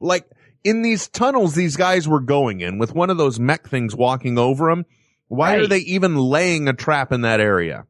[0.00, 0.24] Like,
[0.64, 4.38] in these tunnels these guys were going in with one of those mech things walking
[4.38, 4.86] over them,
[5.28, 7.84] why are they even laying a trap in that area?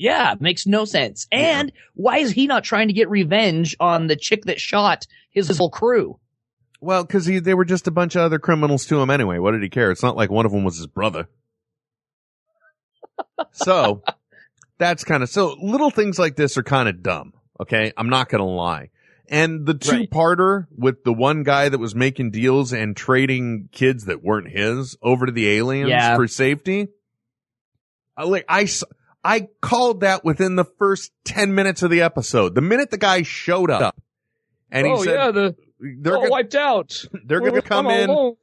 [0.00, 1.26] Yeah, makes no sense.
[1.30, 5.54] And why is he not trying to get revenge on the chick that shot his
[5.58, 6.18] whole crew?
[6.80, 9.36] Well, cause they were just a bunch of other criminals to him anyway.
[9.38, 9.90] What did he care?
[9.90, 11.28] It's not like one of them was his brother.
[13.52, 14.02] so
[14.78, 17.34] that's kind of, so little things like this are kind of dumb.
[17.60, 17.92] Okay.
[17.94, 18.88] I'm not going to lie.
[19.28, 20.10] And the two Right.
[20.10, 24.96] parter with the one guy that was making deals and trading kids that weren't his
[25.02, 26.16] over to the aliens Yeah.
[26.16, 26.88] for safety.
[28.16, 28.66] I like, I,
[29.22, 32.54] I called that within the first 10 minutes of the episode.
[32.54, 34.00] The minute the guy showed up
[34.70, 37.04] and he said, Oh, the they're gonna, wiped out.
[37.24, 38.36] they're going to come in.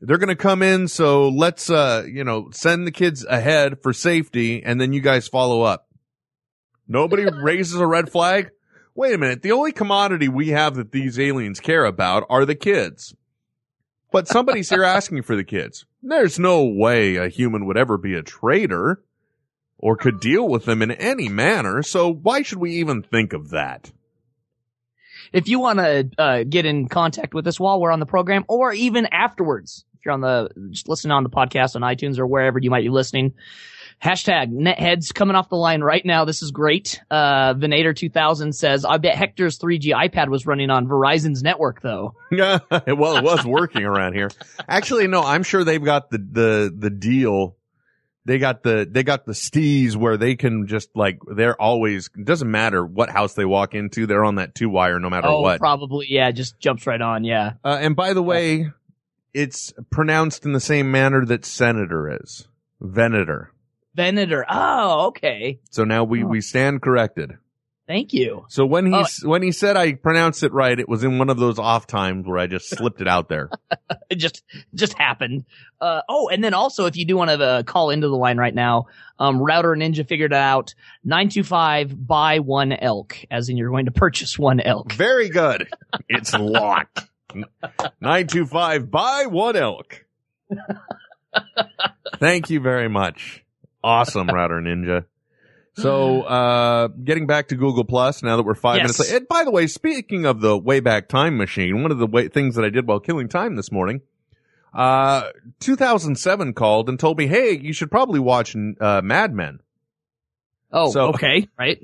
[0.00, 0.88] They're going to come in.
[0.88, 5.26] So let's, uh, you know, send the kids ahead for safety and then you guys
[5.28, 5.88] follow up.
[6.86, 8.50] Nobody raises a red flag.
[8.94, 9.42] Wait a minute.
[9.42, 13.14] The only commodity we have that these aliens care about are the kids.
[14.12, 15.84] But somebody's here asking for the kids.
[16.02, 19.02] There's no way a human would ever be a traitor
[19.78, 21.82] or could deal with them in any manner.
[21.82, 23.90] So why should we even think of that?
[25.32, 28.44] If you want to uh, get in contact with us while we're on the program,
[28.48, 32.26] or even afterwards, if you're on the just listening on the podcast on iTunes or
[32.26, 33.34] wherever you might be listening,
[34.02, 36.24] hashtag netheads coming off the line right now.
[36.24, 37.00] This is great.
[37.10, 42.14] Uh, Venator 2000 says, "I bet Hector's 3G iPad was running on Verizon's network, though."
[42.30, 44.30] Yeah, well, it was working around here.
[44.68, 47.55] Actually, no, I'm sure they've got the, the, the deal.
[48.26, 52.50] They got the, they got the stees where they can just like, they're always, doesn't
[52.50, 55.60] matter what house they walk into, they're on that two wire no matter oh, what.
[55.60, 57.52] probably, yeah, just jumps right on, yeah.
[57.64, 58.68] Uh, and by the way,
[59.32, 62.48] it's pronounced in the same manner that senator is.
[62.80, 63.52] Venator.
[63.94, 64.44] Venator.
[64.50, 65.60] Oh, okay.
[65.70, 66.26] So now we, Oh.
[66.26, 67.38] we stand corrected.
[67.86, 68.44] Thank you.
[68.48, 69.04] So when he, Oh.
[69.28, 72.26] when he said I pronounced it right, it was in one of those off times
[72.26, 73.50] where I just slipped it out there.
[74.08, 75.46] It just just happened.
[75.80, 78.38] Uh, oh, and then also, if you do want to uh, call into the line
[78.38, 78.86] right now,
[79.18, 80.74] um, Router Ninja figured it out.
[81.02, 84.92] Nine two five buy one elk, as in you're going to purchase one elk.
[84.92, 85.68] Very good.
[86.08, 87.00] It's locked.
[87.34, 90.04] 925, buy one elk.
[92.18, 93.44] Thank you very much.
[93.82, 95.04] Awesome, Router Ninja.
[95.78, 98.82] So, uh, getting back to Google Plus now that we're five Yes.
[98.84, 99.16] minutes late.
[99.18, 102.54] And by the way, speaking of the Wayback Time Machine, one of the way, things
[102.54, 104.00] that I did while killing time this morning,
[104.72, 105.24] uh,
[105.60, 109.60] 2007 called and told me, hey, you should probably watch, uh, Mad Men.
[110.72, 111.78] Oh, So- okay, right.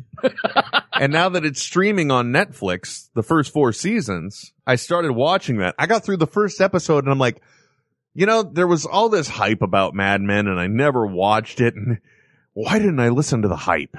[0.99, 5.75] and now that it's streaming on Netflix, the first four seasons, I started watching that.
[5.79, 7.41] I got through the first episode and I'm like,
[8.15, 11.75] you know, there was all this hype about Mad Men and I never watched it.
[11.77, 11.99] And
[12.55, 13.97] why didn't I listen to the hype?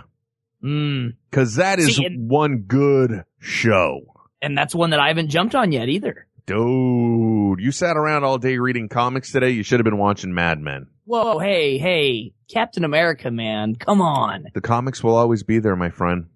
[0.64, 4.02] Mm, Cause that is See, and- one good show.
[4.42, 6.28] and that's one that I haven't jumped on yet either.
[6.46, 9.52] Dude, you sat around all day reading comics today.
[9.52, 10.88] You should have been watching Mad Men.
[11.06, 14.46] Whoa, hey, hey, Captain America, man, come on.
[14.54, 16.28] The comics will always be there, my friend.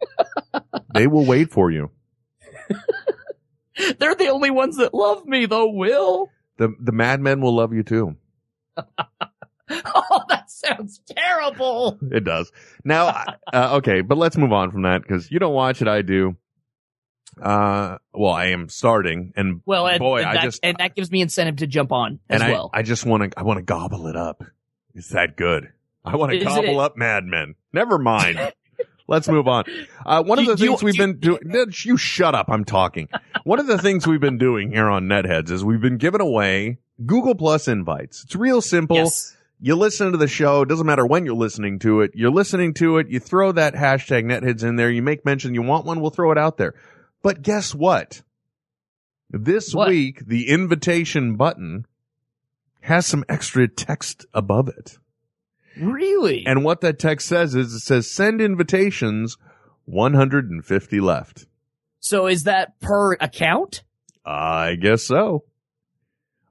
[0.94, 1.90] they will wait for you.
[3.98, 5.70] They're the only ones that love me, though.
[5.70, 6.28] Will.
[6.58, 8.16] The, the Mad Men will love you too.
[9.84, 11.98] Oh, that sounds terrible.
[12.10, 12.50] It does.
[12.84, 15.88] Now, uh, okay, but let's move on from that because you don't watch it.
[15.88, 16.36] I do.
[17.40, 20.94] Uh, well, I am starting, and Well, and, boy, and I that, just and that
[20.94, 22.70] gives me incentive to jump on as and I, well.
[22.74, 24.44] I just want to, I want to gobble it up.
[24.94, 25.72] It's that good.
[26.04, 26.84] I want to gobble it?
[26.84, 27.54] up Mad Men.
[27.72, 28.38] Never mind.
[29.08, 29.64] Let's move on.
[30.04, 32.46] Uh, one of the do you- things we've do been doing, you shut up.
[32.48, 33.08] I'm talking.
[33.44, 36.78] One of the things we've been doing here on Netheads is we've been giving away
[37.04, 38.24] Google Plus invites.
[38.24, 38.96] It's real simple.
[38.96, 39.36] yes.
[39.62, 40.62] You listen to the show.
[40.62, 42.10] It doesn't matter when you're listening to it.
[42.14, 43.08] You're listening to it.
[43.08, 44.90] You throw that hashtag netheads in there.
[44.90, 46.00] You make mention you want one.
[46.00, 46.74] We'll throw it out there.
[47.22, 48.22] But guess what?
[49.30, 49.88] This What?
[49.88, 51.86] week, the invitation button
[52.80, 54.98] has some extra text above it.
[55.80, 56.44] Really?
[56.44, 59.36] And what that text says is it says send invitations
[59.86, 61.46] 150 left.
[62.00, 63.84] so is that per account?
[64.26, 65.44] I guess so.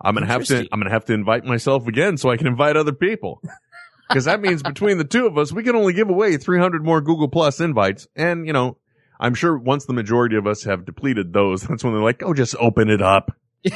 [0.03, 2.75] I'm gonna have to, I'm gonna have to invite myself again so I can invite
[2.75, 3.41] other people.
[4.11, 6.99] Cause that means between the two of us, we can only give away 300 more
[6.99, 8.07] Google Plus invites.
[8.13, 8.77] And, you know,
[9.21, 12.33] I'm sure once the majority of us have depleted those, that's when they're like, oh,
[12.33, 13.31] just open it up.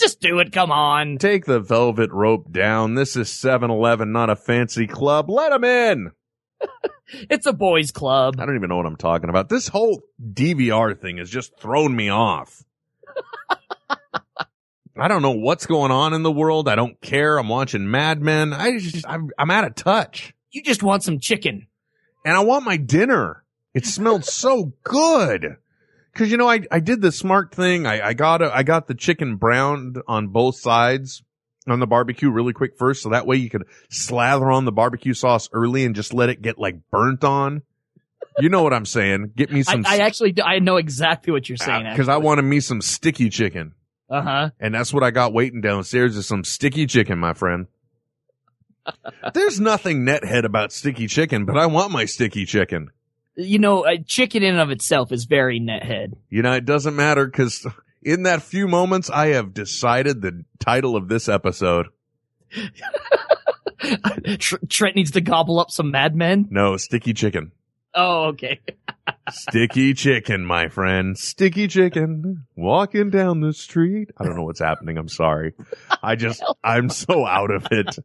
[0.00, 0.50] Just do it.
[0.50, 1.18] Come on.
[1.18, 2.94] Take the velvet rope down.
[2.94, 5.28] This is 7-Eleven, not a fancy club.
[5.28, 6.10] Let them in.
[7.30, 8.40] It's a boys club.
[8.40, 9.48] I don't even know what I'm talking about.
[9.48, 12.64] This whole DVR thing has just thrown me off.
[14.96, 16.68] I don't know what's going on in the world.
[16.68, 17.36] I don't care.
[17.36, 18.52] I'm watching Mad Men.
[18.52, 21.66] I just, I'm, I'm out of touch You just want some chicken.
[22.24, 23.42] and I want my dinner.
[23.74, 25.56] It smelled so good.
[26.14, 27.86] Cause you know, I, I did the smart thing.
[27.86, 31.24] I, I got, a, I got the chicken browned on both sides
[31.66, 33.02] on the barbecue really quick first.
[33.02, 36.40] So that way you could slather on the barbecue sauce early and just let it
[36.40, 37.62] get like burnt on.
[38.38, 39.32] You know what I'm saying?
[39.34, 41.96] Get me some, I actually, I know exactly what you're ah, saying.
[41.96, 43.74] cause I wanted me some sticky chicken.
[44.08, 44.50] Uh huh.
[44.60, 47.66] And that's what I got waiting downstairs is some sticky chicken, my friend.
[49.34, 52.90] There's nothing nethead about sticky chicken, but I want my sticky chicken.
[53.36, 56.14] You know, uh, chicken in and of itself is very nethead.
[56.28, 57.66] You know, it doesn't matter because
[58.02, 61.88] in that few moments, I have decided the title of this episode.
[64.68, 66.48] Trent needs to gobble up some Mad Men.
[66.50, 67.52] No, sticky chicken.
[67.94, 68.60] Oh, okay.
[69.30, 71.16] Sticky chicken, my friend.
[71.16, 72.46] Sticky chicken.
[72.56, 74.10] Walking down the street.
[74.18, 74.98] I don't know what's happening.
[74.98, 75.54] I'm sorry.
[76.02, 77.98] I just, I'm so out of it.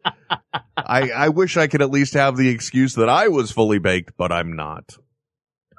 [0.77, 4.13] I, I wish I could at least have the excuse that I was fully baked,
[4.17, 4.97] but I'm not.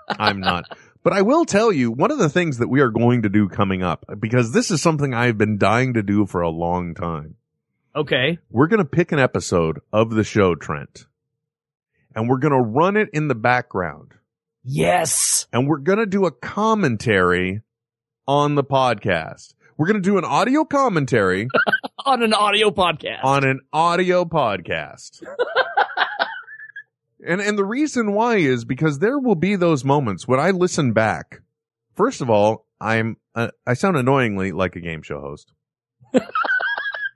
[0.08, 0.64] I'm not.
[1.02, 3.48] But I will tell you one of the things that we are going to do
[3.48, 7.36] coming up, because this is something I've been dying to do for a long time.
[7.96, 8.38] Okay.
[8.50, 11.06] We're going to pick an episode of the show, Trent,
[12.14, 14.12] and we're going to run it in the background
[14.62, 15.46] Yes.
[15.52, 17.62] and we're going to do a commentary
[18.26, 19.54] on the podcast.
[19.76, 21.48] We're going to do an audio commentary
[22.06, 23.24] On an audio podcast.
[23.24, 25.22] on an audio podcast.
[27.26, 30.92] and and the reason why is because there will be those moments when I listen
[30.92, 31.42] back.
[31.94, 35.52] First of all, I'm uh, I sound annoyingly like a game show host.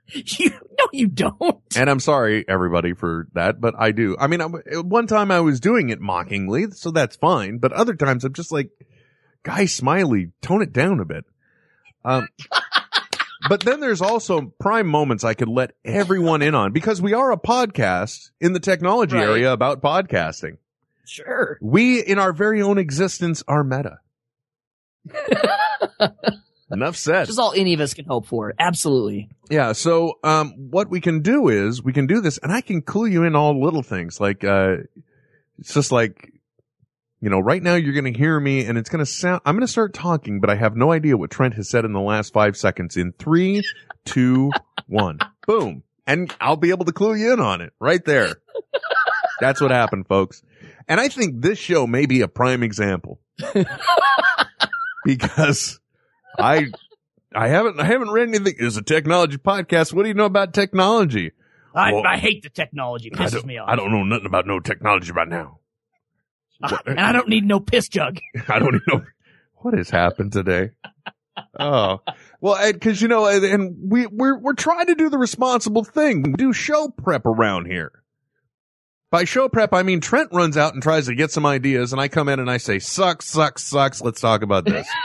[0.13, 1.61] you, no, you don't.
[1.75, 4.15] And I'm sorry everybody for that, but I do.
[4.19, 4.53] I mean, I'm,
[4.87, 8.51] one time I was doing it mockingly, so that's fine, but other times I'm just
[8.51, 8.69] like,
[9.43, 11.25] Guy Smiley, tone it down a bit.
[12.03, 12.27] Um,
[13.49, 17.31] but then there's also prime moments I could let everyone in on because we are
[17.31, 19.23] a podcast in the technology Right.
[19.27, 20.57] area about podcasting.
[21.07, 21.57] Sure.
[21.61, 23.99] We, in our very own existence, are meta.
[26.75, 27.21] Enough said.
[27.21, 28.53] Which is all any of us can hope for.
[28.59, 29.29] Absolutely.
[29.49, 29.71] Yeah.
[29.73, 33.07] So, um, what we can do is we can do this and I can clue
[33.07, 34.19] you in all little things.
[34.19, 34.77] Like, uh,
[35.57, 36.31] it's just like,
[37.21, 39.55] you know, right now you're going to hear me and it's going to sound, I'm
[39.55, 42.01] going to start talking, but I have no idea what Trent has said in the
[42.01, 43.63] last five seconds in three,
[44.03, 44.51] two,
[44.87, 45.83] one, boom.
[46.05, 48.35] And I'll be able to clue you in on it right there.
[49.39, 50.43] That's what happened, folks.
[50.87, 53.19] And I think this show may be a prime example
[55.05, 55.79] because
[56.39, 56.67] I,
[57.33, 58.55] I haven't, I haven't read anything.
[58.59, 59.93] It's a technology podcast.
[59.93, 61.31] What do you know about technology?
[61.73, 63.09] I, Well, I hate the technology.
[63.09, 63.67] It I pisses don't, me off.
[63.69, 65.59] I don't know nothing about no technology right now.
[66.85, 68.19] and I don't need no piss jug.
[68.47, 69.01] I don't even know
[69.55, 70.71] what has happened today.
[71.59, 72.01] Oh,
[72.39, 76.23] well, because you know, and, and we we're we're trying to do the responsible thing.
[76.23, 77.91] We do show prep around here.
[79.11, 82.01] By show prep, I mean Trent runs out and tries to get some ideas, and
[82.01, 84.87] I come in and I say, "Sucks, sucks, sucks." Let's talk about this.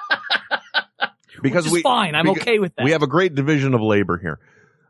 [1.42, 2.14] because Which is we fine.
[2.14, 2.84] I'm okay with that.
[2.84, 4.38] we have a great division of labor here.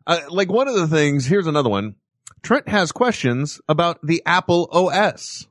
[0.07, 1.95] Uh, like one of the things, here's another one.
[2.43, 5.47] Trent has questions about the Apple OS.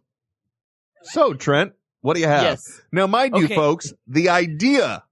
[1.03, 2.43] So Trent, what do you have?
[2.43, 2.81] Yes.
[2.91, 5.03] Now, mind you, folks, the idea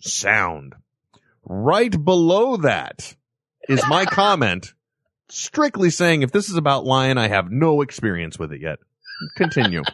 [0.00, 0.74] sound
[1.44, 3.14] right below that
[3.68, 4.74] is my comment
[5.28, 8.78] strictly saying if this is about Lion, I have no experience with it yet.
[9.36, 9.82] Continue.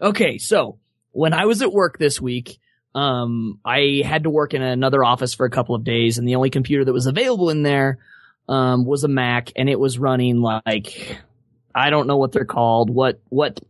[0.00, 0.78] Okay, so
[1.12, 2.58] when I was at work this week,
[2.94, 6.36] um, I had to work in another office for a couple of days, and the
[6.36, 7.98] only computer that was available in there
[8.48, 11.18] um, was a Mac, and it was running like
[11.74, 13.60] I don't know what they're called, what what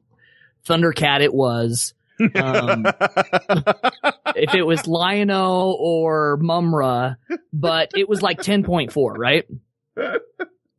[0.66, 1.94] Thundercat it was.
[2.20, 2.84] Um,
[4.34, 7.14] if it was Lion-O or Mumm-Ra,
[7.52, 9.46] but it was like 10.4, right?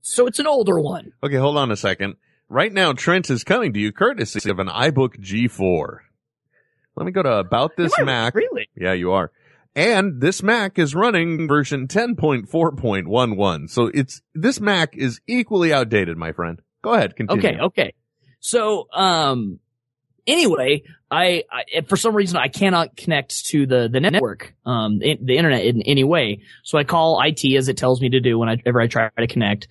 [0.01, 1.13] So it's an older one.
[1.23, 2.15] okay, hold on a second.
[2.49, 5.99] Right now, Trent is coming to you courtesy of an iBook G4.
[6.95, 8.35] Let me go to about this I Mac.
[8.35, 8.69] Really?
[8.75, 9.31] Yeah, you are.
[9.75, 13.69] And this Mac is running version 10.4.11.
[13.69, 16.59] So it's, this Mac is equally outdated, my friend.
[16.81, 17.47] Go ahead, continue.
[17.47, 17.93] Okay, okay.
[18.39, 19.59] So, um,
[20.25, 25.25] anyway, I, I for some reason I cannot connect to the the network, um, in,
[25.25, 26.43] the internet in any way.
[26.63, 29.67] So I call IT as it tells me to do whenever I try to connect.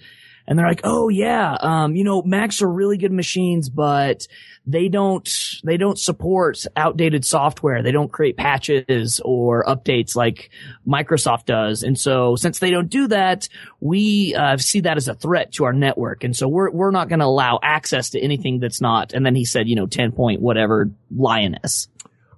[0.48, 4.26] And they're like, "Oh yeah, um, you know, Macs are really good machines, but
[4.68, 5.28] they don't
[5.64, 7.82] they don't support outdated software.
[7.82, 10.50] They don't create patches or updates like
[10.86, 11.82] Microsoft does.
[11.82, 13.48] And so since they don't do that,
[13.80, 16.22] we uh, see that as a threat to our network.
[16.22, 19.14] And so we're we're not going to allow access to anything that's not.
[19.14, 21.88] And then he said, you know, ten point whatever lioness.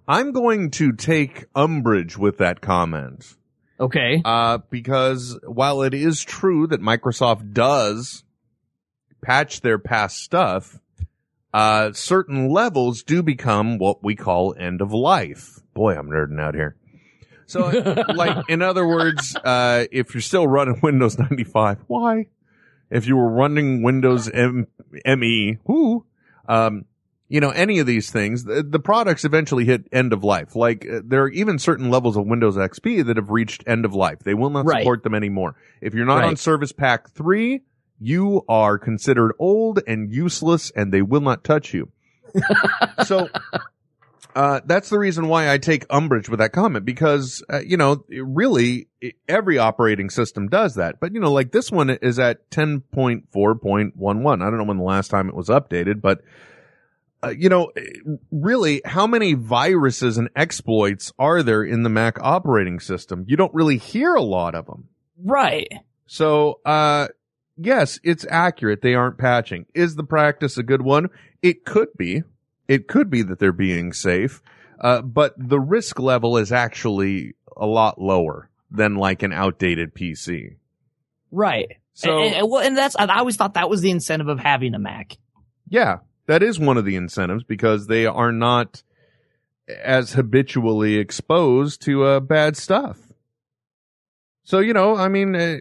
[0.07, 3.37] I'm going to take umbrage with that comment.
[3.81, 4.21] Okay.
[4.25, 8.25] Uh, because while it is true that Microsoft does
[9.23, 10.79] patch their past stuff,
[11.55, 15.61] uh, certain levels do become what we call end of life.
[15.75, 16.77] Boy, I'm nerding out here.
[17.47, 17.69] So,
[18.15, 22.27] like, in other words, uh, if you're still running Windows 95, why?
[22.91, 24.67] If you were running Windows M-
[25.07, 26.05] ME, who,
[26.49, 26.85] um,
[27.31, 30.57] you know, any of these things, the, the products eventually hit end of life.
[30.57, 33.95] Like, uh, there are even certain levels of Windows XP that have reached end of
[33.95, 34.19] life.
[34.19, 34.83] They will not Right.
[34.83, 35.55] support them anymore.
[35.81, 36.25] If you're not Right.
[36.27, 37.61] on Service Pack 3,
[38.01, 41.91] you are considered old and useless and they will not touch you.
[43.07, 43.29] so,
[44.35, 48.05] uh, that's the reason why I take umbrage with that comment because, uh, you know,
[48.11, 48.89] really
[49.29, 50.99] every operating system does that.
[50.99, 54.43] But, you know, like this one is at 10.4.11.
[54.43, 56.23] I don't know when the last time it was updated, but,
[57.23, 57.71] uh, you know,
[58.31, 63.25] really, how many viruses and exploits are there in the Mac operating system?
[63.29, 64.89] You don't really hear a lot of them.
[65.23, 65.69] Right.
[66.07, 67.09] So, uh,
[67.57, 68.81] yes, it's accurate.
[68.83, 69.67] They aren't patching.
[69.75, 71.09] Is the practice a good one?
[71.43, 72.23] It could be.
[72.69, 74.43] It could be that they're being safe.
[74.81, 80.57] Uh, but the risk level is actually a lot lower than like an outdated PC.
[81.31, 81.77] Right.
[81.93, 84.75] So, and, and, well, and that's I always thought that was the incentive of having
[84.75, 85.19] a Mac.
[85.69, 85.99] yeah,
[86.31, 88.85] that is one of the incentives because they are not
[89.69, 92.99] as habitually exposed to uh, bad stuff.
[94.45, 95.57] So, you know, I mean, uh,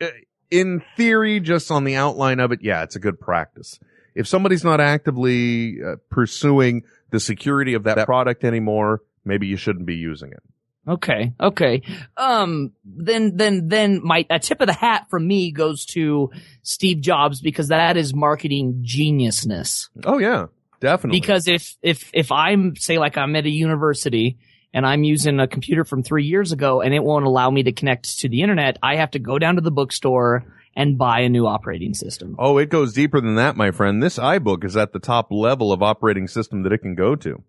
[0.00, 0.08] uh,
[0.50, 3.78] in theory, just on the outline of it, yeah, it's a good practice.
[4.16, 9.86] If somebody's not actively uh, pursuing the security of that product anymore, maybe you shouldn't
[9.86, 10.42] be using it.
[10.88, 11.32] Okay.
[11.40, 11.82] Okay.
[12.16, 16.30] Um, then, then, then my, a tip of the hat from me goes to
[16.62, 19.88] Steve Jobs because that is marketing geniusness.
[20.04, 20.46] Oh yeah,
[20.80, 21.20] definitely.
[21.20, 24.38] Because if, if, if I'm, say like I'm at a university
[24.72, 27.72] and I'm using a computer from three years ago and it won't allow me to
[27.72, 30.44] connect to the internet, I have to go down to the bookstore
[30.76, 32.36] and buy a new operating system.
[32.38, 34.02] Oh, it goes deeper than that, my friend.
[34.02, 37.42] This iBook is at the top level of operating system that it can go to.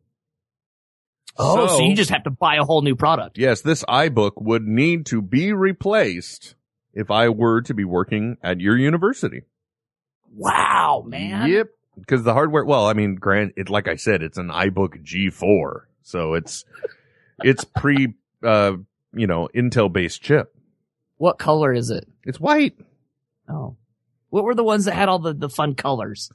[1.40, 3.38] Oh, so, you just have to buy a whole new product.
[3.38, 6.56] Yes, this iBook would need to be replaced
[6.94, 9.44] if I were to be working at your university.
[10.36, 11.50] Wow, man.
[11.50, 11.70] Yep.
[12.00, 15.82] Because the hardware, well, I mean, grant it, like I said, it's an iBook G4.
[16.04, 16.66] So it's,
[17.44, 18.14] it's pre,
[18.44, 18.74] uh,
[19.14, 20.56] you know, Intel based chip.
[21.18, 22.08] What color is it?
[22.24, 22.78] It's white.
[23.50, 23.76] Oh.
[24.30, 26.32] What were the ones that had all the, the fun colors?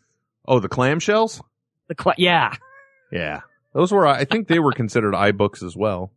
[0.47, 1.41] Oh, the clamshells?
[1.89, 2.57] The cl- yeah.
[3.13, 3.43] Yeah.
[3.73, 6.13] Those were, I think they were considered iBooks as well.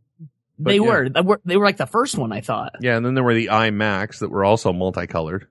[0.57, 0.81] But they yeah.
[0.81, 1.09] were.
[1.09, 1.41] They were.
[1.45, 2.75] They were like the first one, I thought.
[2.81, 5.47] Yeah, and then there were the iMacs that were also multicolored.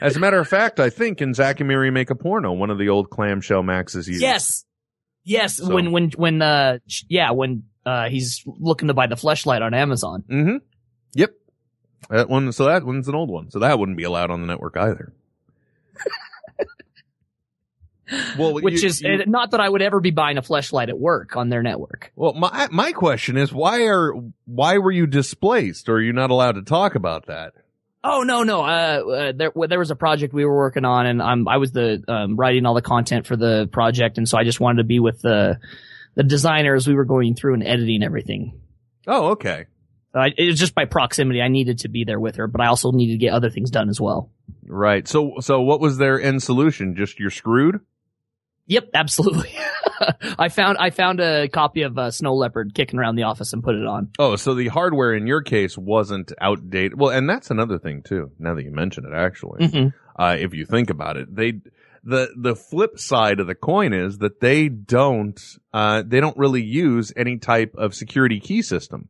[0.00, 2.70] As a matter of fact, I think in Zack and Miri Make a Porno, one
[2.70, 4.22] of the old clamshell Macs is used.
[4.22, 4.64] Yes.
[5.24, 5.56] Yes.
[5.56, 5.74] So.
[5.74, 6.78] When, when, when, uh,
[7.08, 10.24] yeah, when, uh, he's looking to buy the fleshlight on Amazon.
[10.30, 10.56] Mm-hmm.
[11.14, 11.34] Yep.
[12.08, 13.50] That one, so that one's an old one.
[13.50, 15.12] So that wouldn't be allowed on the network either.
[18.38, 20.98] Well, which you, is you, not that I would ever be buying a fleshlight at
[20.98, 22.12] work on their network.
[22.16, 24.14] Well, my my question is why are
[24.46, 27.54] why were you displaced, or are you not allowed to talk about that?
[28.02, 31.22] Oh no no, uh, uh, there there was a project we were working on, and
[31.22, 34.44] I'm I was the um, writing all the content for the project, and so I
[34.44, 35.58] just wanted to be with the
[36.14, 36.86] the designers.
[36.86, 38.60] We were going through and editing everything.
[39.06, 39.66] Oh, okay.
[40.14, 41.40] Uh, it was just by proximity.
[41.40, 43.70] I needed to be there with her, but I also needed to get other things
[43.70, 44.30] done as well.
[44.66, 45.06] Right.
[45.06, 46.96] So, so what was their end solution?
[46.96, 47.80] Just you're screwed?
[48.70, 49.52] Yep, absolutely.
[50.38, 53.64] I found I found a copy of uh, Snow Leopard kicking around the office and
[53.64, 54.10] put it on.
[54.16, 56.96] Oh, so the hardware in your case wasn't outdated.
[56.96, 58.30] Well, and that's another thing too.
[58.38, 60.22] Now that you mention it, actually, mm-hmm.
[60.22, 61.54] uh, if you think about it, they
[62.04, 65.40] the the flip side of the coin is that they don't
[65.72, 69.08] uh, they don't really use any type of security key system.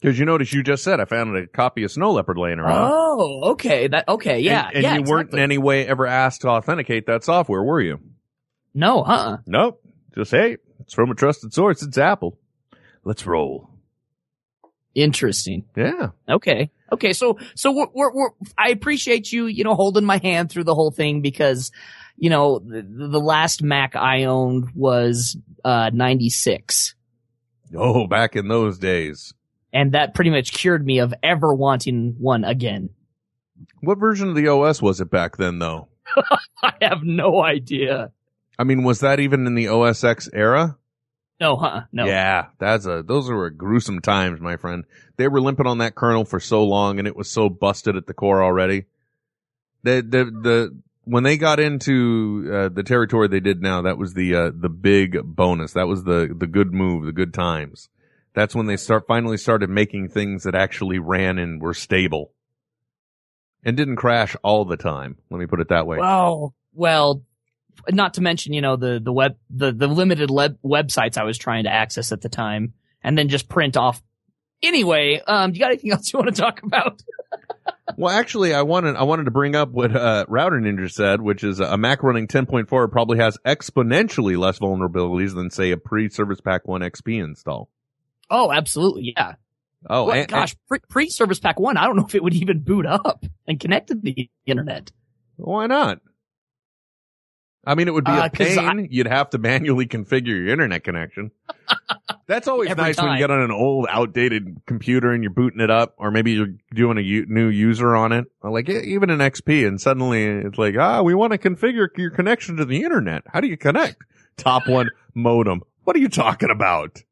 [0.00, 2.92] Because you notice you just said I found a copy of Snow Leopard laying around.
[2.92, 3.88] Oh, okay.
[3.88, 5.12] That okay, yeah, and, and yeah, you exactly.
[5.12, 7.98] weren't in any way ever asked to authenticate that software, were you?
[8.74, 9.38] No, huh?
[9.46, 9.82] Nope.
[10.14, 11.82] Just hey, it's from a trusted source.
[11.82, 12.38] It's Apple.
[13.04, 13.70] Let's roll.
[14.94, 15.64] Interesting.
[15.76, 16.08] Yeah.
[16.28, 16.70] Okay.
[16.92, 17.12] Okay.
[17.12, 20.74] So, so we're, we're, we're, I appreciate you, you know, holding my hand through the
[20.74, 21.72] whole thing because,
[22.16, 26.94] you know, the, the last Mac I owned was, uh, 96.
[27.74, 29.32] Oh, back in those days.
[29.72, 32.90] And that pretty much cured me of ever wanting one again.
[33.80, 35.88] What version of the OS was it back then though?
[36.62, 38.12] I have no idea.
[38.58, 40.76] I mean, was that even in the OS X era?
[41.40, 41.82] No, huh?
[41.90, 42.06] No.
[42.06, 44.84] Yeah, that's a those were gruesome times, my friend.
[45.16, 48.06] They were limping on that kernel for so long, and it was so busted at
[48.06, 48.84] the core already.
[49.82, 54.14] The the the when they got into uh, the territory they did now, that was
[54.14, 55.72] the uh, the big bonus.
[55.72, 57.88] That was the the good move, the good times.
[58.34, 62.32] That's when they start finally started making things that actually ran and were stable
[63.64, 65.18] and didn't crash all the time.
[65.28, 65.98] Let me put it that way.
[65.98, 67.22] Well, well,
[67.90, 71.38] not to mention, you know, the, the web, the, the limited web, websites I was
[71.38, 74.02] trying to access at the time and then just print off.
[74.62, 77.02] Anyway, um, you got anything else you want to talk about?
[77.96, 81.42] well, actually, I wanted, I wanted to bring up what, uh, Router Ninja said, which
[81.42, 86.68] is a Mac running 10.4 probably has exponentially less vulnerabilities than say a pre-Service Pack
[86.68, 87.68] 1 XP install.
[88.30, 89.14] Oh, absolutely.
[89.16, 89.34] Yeah.
[89.90, 90.54] Oh, well, and, gosh,
[90.88, 93.88] pre Service Pack 1, I don't know if it would even boot up and connect
[93.88, 94.92] to the internet.
[95.36, 95.98] Why not?
[97.64, 98.58] I mean, it would be uh, a pain.
[98.58, 101.30] I, You'd have to manually configure your internet connection.
[102.26, 103.06] That's always nice time.
[103.06, 106.32] when you get on an old, outdated computer and you're booting it up, or maybe
[106.32, 110.56] you're doing a u- new user on it, like even an XP, and suddenly it's
[110.58, 113.22] like, ah, we want to configure your connection to the internet.
[113.26, 114.02] How do you connect?
[114.36, 115.62] Top one modem.
[115.84, 117.02] What are you talking about?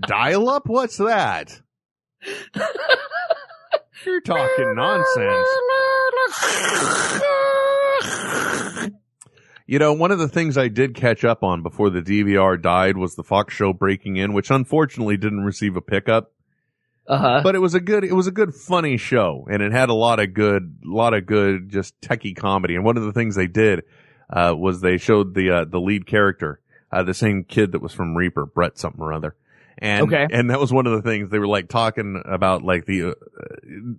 [0.00, 0.68] Dial up?
[0.68, 1.60] What's that?
[4.04, 5.48] You're talking nonsense.
[9.66, 12.96] You know, one of the things I did catch up on before the DVR died
[12.96, 16.32] was the Fox show Breaking In, which unfortunately didn't receive a pickup.
[17.08, 17.40] Uh-huh.
[17.42, 19.94] But it was a good, it was a good funny show and it had a
[19.94, 22.74] lot of good, lot of good just techie comedy.
[22.76, 23.82] And one of the things they did,
[24.30, 26.60] uh, was they showed the, uh, the lead character,
[26.92, 29.36] uh, the same kid that was from Reaper, Brett something or other.
[29.78, 30.26] And, okay.
[30.30, 33.14] and that was one of the things they were like talking about, like the, uh,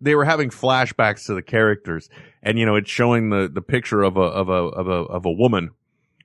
[0.02, 2.10] they were having flashbacks to the characters
[2.42, 5.26] and, you know, it's showing the, the picture of a, of a, of a, of
[5.26, 5.72] a woman,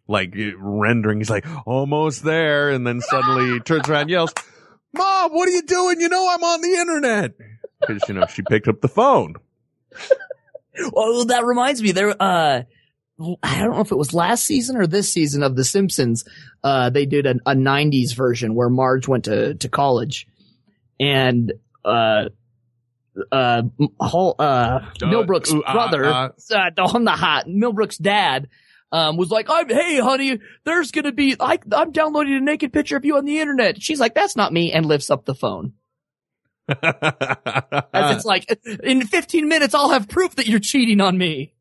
[0.08, 1.18] like rendering.
[1.18, 2.70] He's like, almost there.
[2.70, 4.32] And then suddenly he turns around and yells,
[4.94, 6.00] mom, what are you doing?
[6.00, 7.32] You know, I'm on the internet.
[7.86, 9.34] Cause, you know, she picked up the phone.
[10.92, 12.62] well, that reminds me there, uh,
[13.20, 16.24] I don't know if it was last season or this season of The Simpsons.
[16.64, 20.26] Uh, they did a, a '90s version where Marge went to to college,
[20.98, 21.52] and
[21.84, 22.30] uh,
[23.30, 23.62] uh,
[24.00, 26.30] whole, uh, Millbrook's ooh, brother, ah.
[26.50, 28.48] uh, on the hot, Millbrook's dad,
[28.90, 32.96] um, was like, I'm, hey, honey, there's gonna be, I, I'm downloading a naked picture
[32.96, 33.82] of you on the internet.
[33.82, 35.74] She's like, that's not me, and lifts up the phone.
[36.68, 38.46] As it's like,
[38.82, 41.54] in 15 minutes, I'll have proof that you're cheating on me.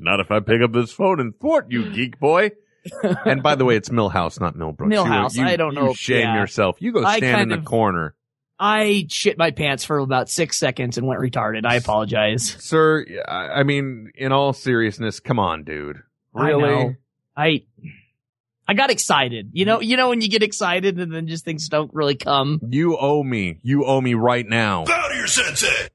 [0.00, 2.50] Not if I pick up this phone and thwart you, geek boy.
[3.24, 4.88] and by the way, it's Milhouse, not Millbrook.
[4.90, 5.92] Milhouse, I don't you know.
[5.94, 6.40] shame Yeah.
[6.40, 6.76] yourself.
[6.80, 8.14] You go I stand in the of- corner.
[8.58, 11.66] I shit my pants for about six seconds and went retarded.
[11.66, 12.56] I apologize.
[12.58, 15.98] Sir, I I mean, in all seriousness, come on, dude.
[16.34, 16.62] I Really?
[16.62, 16.94] know.
[17.36, 17.64] I,
[18.66, 19.50] I got excited.
[19.52, 22.60] You know, you know when you get excited and then just things don't really come.
[22.70, 23.58] You owe me.
[23.62, 24.84] You owe me right now.
[24.86, 25.88] Bow to your sensei.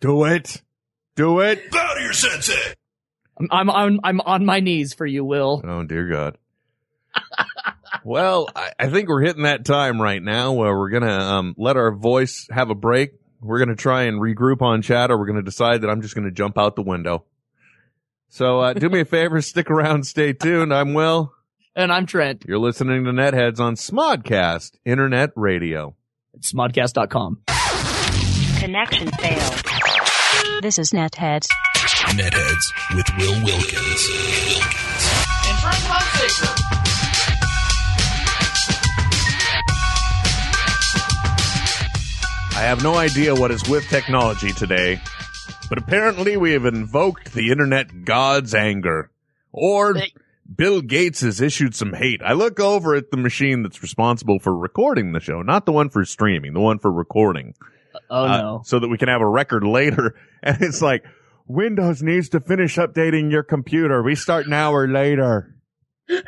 [0.00, 0.62] Do it.
[1.14, 1.70] Do it.
[1.70, 2.74] Bow to your sensei.
[3.38, 5.62] I'm, I'm on, I'm on my knees for you, Will.
[5.64, 6.38] Oh dear God.
[8.04, 11.76] well, I, I think we're hitting that time right now where we're gonna um, let
[11.76, 13.12] our voice have a break.
[13.40, 16.30] We're gonna try and regroup on chat, or we're gonna decide that I'm just gonna
[16.30, 17.24] jump out the window.
[18.28, 20.72] So uh, do me a favor, stick around, stay tuned.
[20.72, 21.32] I'm Will.
[21.76, 22.44] And I'm Trent.
[22.46, 25.94] You're listening to Netheads on Smodcast Internet Radio.
[26.34, 27.42] It's smodcast.com.
[28.60, 29.89] Connection failed.
[30.62, 31.46] This is Netheads.
[32.12, 34.08] Netheads with Will Wilkins.
[34.44, 35.06] Wilkins.
[42.54, 45.00] I have no idea what is with technology today,
[45.70, 49.10] but apparently we have invoked the internet god's anger.
[49.52, 49.96] Or
[50.54, 52.20] Bill Gates has issued some hate.
[52.22, 55.88] I look over at the machine that's responsible for recording the show, not the one
[55.88, 57.54] for streaming, the one for recording.
[58.08, 58.62] Oh uh, no.
[58.64, 60.14] So that we can have a record later.
[60.42, 61.04] And it's like,
[61.46, 64.02] Windows needs to finish updating your computer.
[64.02, 65.56] We start an hour later.
[66.08, 66.22] like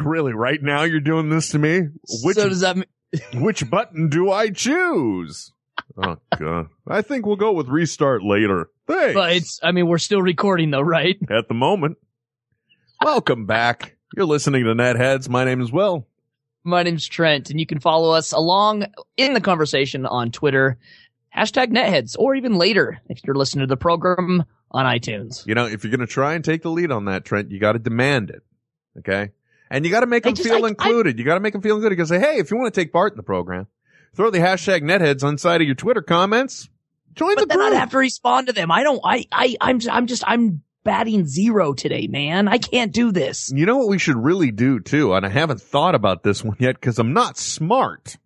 [0.00, 1.82] really, right now you're doing this to me?
[2.22, 2.86] Which so does that mean,
[3.42, 5.52] which button do I choose?
[5.96, 6.68] Oh god.
[6.86, 8.70] I think we'll go with restart later.
[8.88, 9.14] Thanks.
[9.14, 11.16] but it's, I mean, we're still recording though, right?
[11.30, 11.98] At the moment.
[13.00, 13.96] Welcome back.
[14.16, 15.28] You're listening to Netheads.
[15.28, 16.07] My name is Will.
[16.68, 20.78] My name's Trent and you can follow us along in the conversation on Twitter,
[21.34, 25.46] hashtag netheads, or even later if you're listening to the program on iTunes.
[25.46, 27.58] You know, if you're going to try and take the lead on that, Trent, you
[27.58, 28.42] got to demand it.
[28.98, 29.30] Okay?
[29.70, 31.18] And you got to make them just- feel I- included.
[31.18, 31.98] you got to make them feel included.
[31.98, 33.66] You say, hey, if you want to take part in the program,
[34.14, 36.68] throw the hashtag Netheads on side of your Twitter comments.
[37.14, 37.72] Join But the then group.
[37.72, 38.70] I'd have to respond to them.
[38.70, 42.48] I don't, I, I, I'm, I'm just, I'm batting zero today, man.
[42.48, 43.50] I can't do this.
[43.54, 46.56] You know what we should really do too, and I haven't thought about this one
[46.58, 48.16] yet because I'm not smart.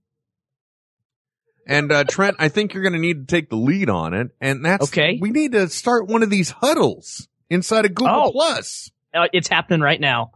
[1.66, 4.30] And uh, Trent, I think you're going to need to take the lead on it,
[4.40, 5.18] and that's Okay.
[5.20, 8.32] We need to start one of these huddles inside of Google Oh.
[8.32, 8.90] Plus.
[9.14, 10.32] Uh, it's happening right now.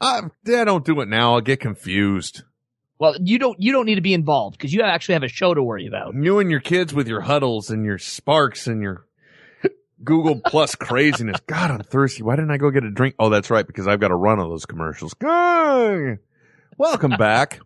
[0.00, 1.34] Uh, yeah, don't do it now.
[1.34, 2.42] I'll get confused.
[2.98, 5.52] Well, you don't, you don't need to be involved because you actually have a show
[5.54, 6.14] to worry about.
[6.14, 9.06] You and your kids with your huddles and your sparks and your
[10.04, 11.40] Google Plus craziness.
[11.46, 12.22] God, I'm thirsty.
[12.22, 13.14] Why didn't I go get a drink?
[13.18, 15.14] Oh, that's right, because I've got to run on those commercials.
[15.14, 16.18] Good.
[16.78, 17.60] Welcome back.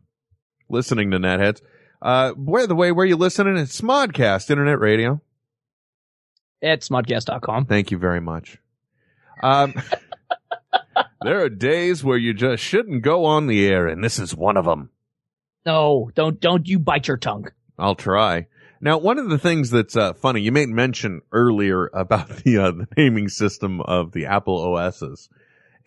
[0.69, 1.63] listening to Netheads.
[2.03, 3.57] Uh, by the way where are you listening?
[3.57, 5.21] It's Smodcast Internet Radio.
[6.63, 7.67] At smodcast.com.
[7.67, 8.59] Thank you very much.
[9.43, 9.75] Um,
[11.23, 14.57] there are days where you just shouldn't go on the air, and this is one
[14.57, 14.91] of them.
[15.65, 17.49] No, don't, don't you bite your tongue.
[17.79, 18.47] I'll try.
[18.87, 22.71] Now, one of the things that's uh, funny, you made mention earlier about the, uh,
[22.71, 25.29] the naming system of the Apple OSs,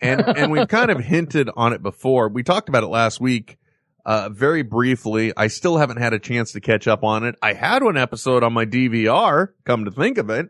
[0.02, 2.28] and and we've kind of hinted on it before.
[2.28, 3.56] We talked about it last week,
[4.04, 5.32] uh, very briefly.
[5.34, 7.36] I still haven't had a chance to catch up on it.
[7.40, 9.48] I had one episode on my DVR.
[9.64, 10.48] Come to think of it,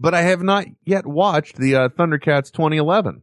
[0.00, 3.22] but I have not yet watched the uh, Thundercats 2011.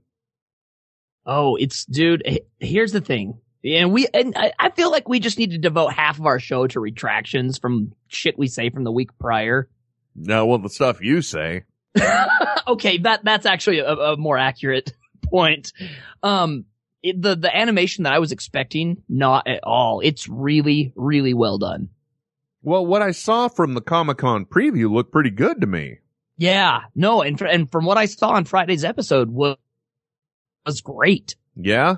[1.25, 2.23] Oh, it's dude.
[2.61, 5.93] Here's the thing, and we and I, I feel like we just need to devote
[5.93, 9.69] half of our show to retractions from shit we say from the week prior.
[10.15, 11.63] No, well, the stuff you say.
[12.67, 14.93] okay, that that's actually a, a more accurate
[15.25, 15.73] point.
[16.23, 16.65] Um,
[17.03, 20.01] it, the the animation that I was expecting, not at all.
[20.01, 21.89] It's really really well done.
[22.61, 25.99] Well, what I saw from the Comic Con preview looked pretty good to me.
[26.37, 29.57] Yeah, no, and and from what I saw on Friday's episode was
[30.65, 31.35] was great.
[31.55, 31.97] Yeah.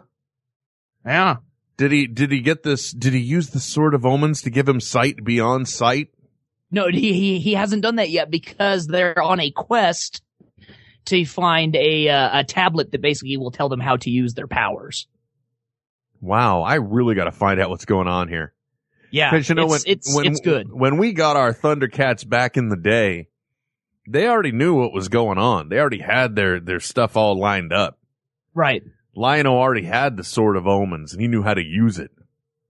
[1.06, 1.38] Yeah.
[1.80, 4.68] Did he did he get this did he use the sword of omens to give
[4.68, 6.10] him sight beyond sight?
[6.70, 10.22] No, he he he hasn't done that yet because they're on a quest
[11.06, 14.46] to find a uh, a tablet that basically will tell them how to use their
[14.46, 15.08] powers.
[16.20, 18.54] Wow, I really got to find out what's going on here.
[19.10, 20.70] Yeah, Because you know it's, when it's when it's good.
[20.70, 23.30] when we got our Thundercats back in the day,
[24.06, 25.70] they already knew what was going on.
[25.70, 27.98] They already had their their stuff all lined up.
[28.54, 28.84] Right.
[29.16, 32.12] Lion-O already had the sword of omens, and he knew how to use it.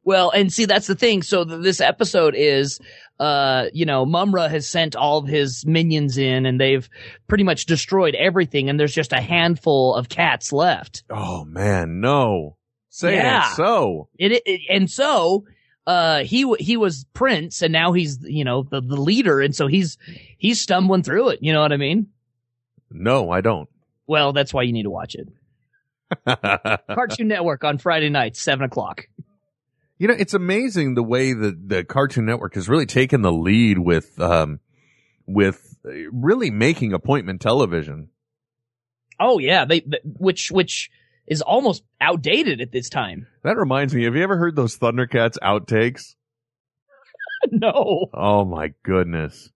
[0.04, 1.22] Well, and see, that's the thing.
[1.22, 2.80] So th- this episode is,
[3.20, 6.90] uh, you know, Mumm-Ra has sent all of his minions in and they've
[7.28, 8.70] pretty much destroyed everything.
[8.70, 11.04] And there's just a handful of cats left.
[11.12, 12.56] Oh man, no,
[12.90, 13.52] say Yeah.
[13.54, 14.08] so.
[14.18, 15.46] It, it and so,
[15.86, 19.42] uh, he, he was prince and now he's, you know, the, the leader.
[19.42, 19.98] And so he's,
[20.38, 21.40] he's stumbling through it.
[21.44, 22.08] You know what I mean?
[22.90, 23.70] No, I don't.
[24.08, 25.28] Well, that's why you need to watch it.
[26.28, 29.08] Cartoon Network on Friday nights, seven o'clock.
[29.98, 33.78] You know, it's amazing the way that the Cartoon Network has really taken the lead
[33.80, 34.60] with, um,
[35.28, 38.10] with uh, really making appointment television.
[39.20, 39.66] Oh yeah.
[39.66, 40.90] They, th- which, which
[41.28, 43.28] is almost outdated at this time.
[43.44, 46.16] That reminds me, have you ever heard those Thundercats outtakes?
[47.52, 48.08] no.
[48.14, 49.52] Oh my goodness.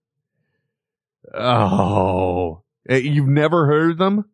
[1.32, 4.26] Oh, Eh, you've never heard them?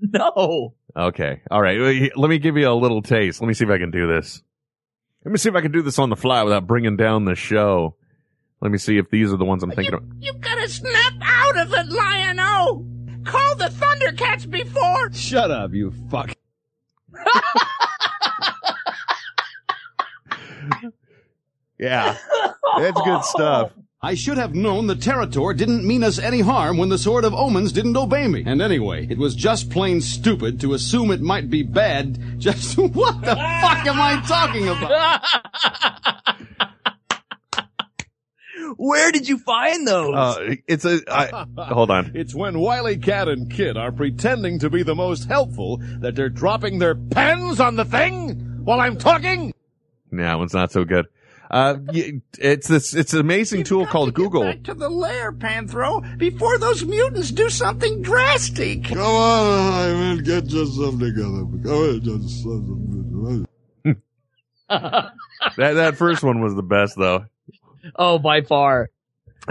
[0.12, 0.74] No.
[0.96, 1.42] Okay.
[1.50, 2.10] All right.
[2.16, 3.40] Let me give you a little taste.
[3.40, 4.42] Let me see if I can do this.
[5.24, 7.34] Let me see if I can do this on the fly without bringing down the
[7.34, 7.96] show.
[8.60, 10.04] Let me see if these are the ones I'm thinking of.
[10.20, 12.86] You gotta snap out of it, Lion-O!
[13.24, 15.12] Call the Thundercats before!
[15.12, 16.32] Shut up, you fuck.
[21.78, 22.16] Yeah.
[22.78, 23.72] That's good stuff.
[24.00, 27.34] I should have known the Territor didn't mean us any harm when the Sword of
[27.34, 28.44] Omens didn't obey me.
[28.46, 32.16] And anyway, it was just plain stupid to assume it might be bad.
[32.38, 35.24] Just what the fuck am I talking about?
[38.76, 40.14] Where did you find those?
[40.14, 42.12] Uh, it's a, I, hold on.
[42.14, 46.28] It's when Wily Cat and Kid are pretending to be the most helpful that they're
[46.28, 49.52] dropping their pens on the thing while I'm talking.
[50.12, 51.06] Yeah, that one's not so good.
[51.50, 51.76] Uh,
[52.38, 54.42] it's this, it's an amazing tool Got called to get Google.
[54.44, 58.84] Back to the lair, Panthro, before those mutants do something drastic.
[58.84, 61.44] Come on, Ivan, get yourself together.
[61.62, 62.64] Come on, get yourself
[63.84, 65.12] together.
[65.56, 67.26] That, that first one was the best though.
[67.94, 68.90] oh, by far.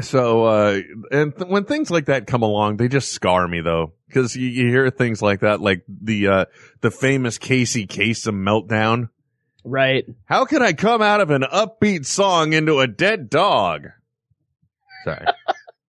[0.01, 0.81] So, uh,
[1.11, 3.93] and th- when things like that come along, they just scar me though.
[4.13, 6.45] Cause you, you hear things like that, like the, uh,
[6.81, 9.09] the famous Casey Kasem meltdown.
[9.67, 10.05] Right.
[10.25, 13.89] How can I come out of an upbeat song into a dead dog?
[15.03, 15.25] Sorry.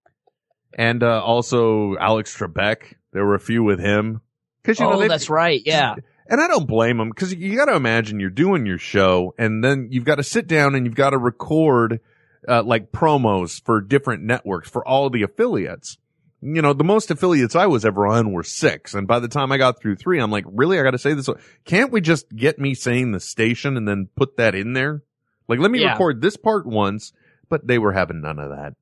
[0.77, 2.95] and, uh, also Alex Trebek.
[3.13, 4.21] There were a few with him.
[4.65, 5.61] Cause you know, oh, that's right.
[5.65, 5.95] Yeah.
[6.27, 9.63] and I don't blame him because you got to imagine you're doing your show and
[9.63, 12.01] then you've got to sit down and you've got to record
[12.47, 15.97] uh, like promos for different networks for all the affiliates.
[16.41, 18.93] You know, the most affiliates I was ever on were six.
[18.93, 20.79] And by the time I got through three, I'm like, really?
[20.79, 21.29] I got to say this.
[21.65, 25.03] Can't we just get me saying the station and then put that in there?
[25.49, 25.91] Like, let me Yeah.
[25.91, 27.11] record this part once,
[27.49, 28.73] but they were having none of that.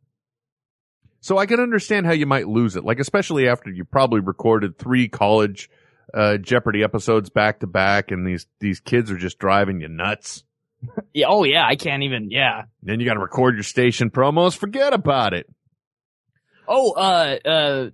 [1.20, 2.84] So I can understand how you might lose it.
[2.86, 5.70] Like, especially after you probably recorded three college
[6.14, 10.44] uh, Jeopardy episodes back to back, and these these kids are just driving you nuts.
[11.14, 11.26] Yeah.
[11.30, 11.66] Oh, yeah.
[11.66, 12.30] I can't even.
[12.30, 12.66] Yeah.
[12.84, 14.56] Then you got to record your station promos.
[14.56, 15.48] Forget about it.
[16.68, 17.90] Oh, uh, uh,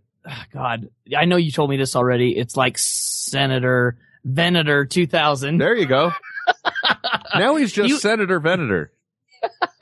[0.53, 2.38] God, I know you told me this already.
[2.38, 5.57] It's like Senator Venator 2000.
[5.57, 6.11] There you go.
[7.36, 8.91] now he's just You- Senator Venator.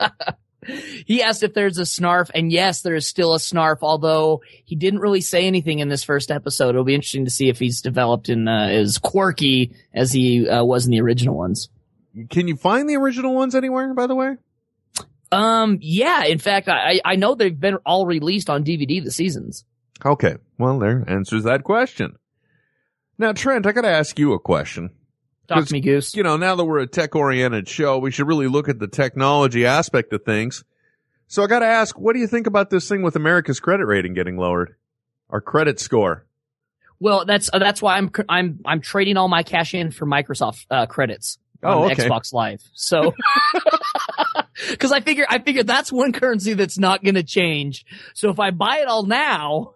[1.06, 4.76] He asked if there's a snarf, and yes, there is still a snarf, although he
[4.76, 6.68] didn't really say anything in this first episode.
[6.70, 10.62] It'll be interesting to see if he's developed in, uh, as quirky as he, uh,
[10.62, 11.68] was in the original ones.
[12.30, 13.92] Can you find the original ones anywhere?
[13.92, 14.36] By the way,
[15.32, 19.64] Um, yeah, in fact, I, I know they've been all released on DVD, the seasons.
[20.04, 20.36] okay.
[20.58, 22.16] Well, there answers that question.
[23.18, 24.90] Now, Trent, I got to ask you a question.
[25.48, 26.14] Talk to me, Goose.
[26.14, 28.88] You know, now that we're a tech oriented show, we should really look at the
[28.88, 30.64] technology aspect of things.
[31.26, 33.86] So I got to ask, what do you think about this thing with America's credit
[33.86, 34.76] rating getting lowered?
[35.30, 36.26] Our credit score.
[37.00, 40.66] Well, that's, uh, that's why I'm, I'm, I'm trading all my cash in for Microsoft,
[40.70, 41.38] uh, credits.
[41.62, 42.08] Oh, on okay.
[42.08, 42.62] Xbox Live.
[42.74, 43.14] So,
[44.78, 47.84] cause I figure, I figure that's one currency that's not going to change.
[48.14, 49.74] So if I buy it all now,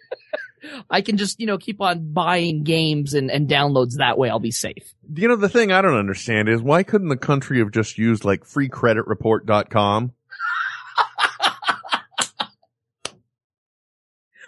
[0.90, 4.30] I can just, you know, keep on buying games and, and downloads that way.
[4.30, 4.94] I'll be safe.
[5.14, 8.24] You know, the thing I don't understand is why couldn't the country have just used
[8.24, 10.12] like freecreditreport.com?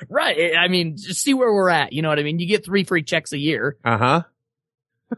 [0.09, 0.55] Right.
[0.57, 1.93] I mean, just see where we're at.
[1.93, 2.39] You know what I mean?
[2.39, 3.77] You get three free checks a year.
[3.85, 4.23] Uh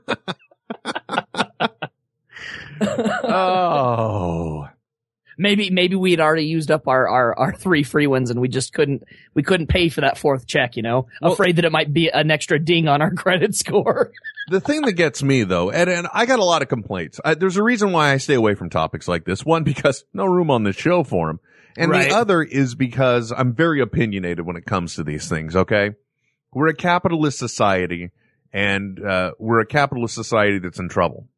[0.07, 1.87] huh.
[2.81, 4.69] Oh.
[5.39, 8.49] maybe maybe we had already used up our, our our three free ones and we
[8.49, 10.77] just couldn't we couldn't pay for that fourth check.
[10.77, 14.13] You know, afraid that it might be an extra ding on our credit score.
[14.49, 17.21] The thing that gets me though, and, and I got a lot of complaints.
[17.25, 19.45] I, there's a reason why I stay away from topics like this.
[19.45, 21.41] One, because no room on the show for them.
[21.77, 22.09] And Right.
[22.09, 25.55] the other is because I'm very opinionated when it comes to these things.
[25.55, 25.91] Okay.
[26.53, 28.13] We're a capitalist society
[28.53, 31.29] and, uh, we're a capitalist society that's in trouble.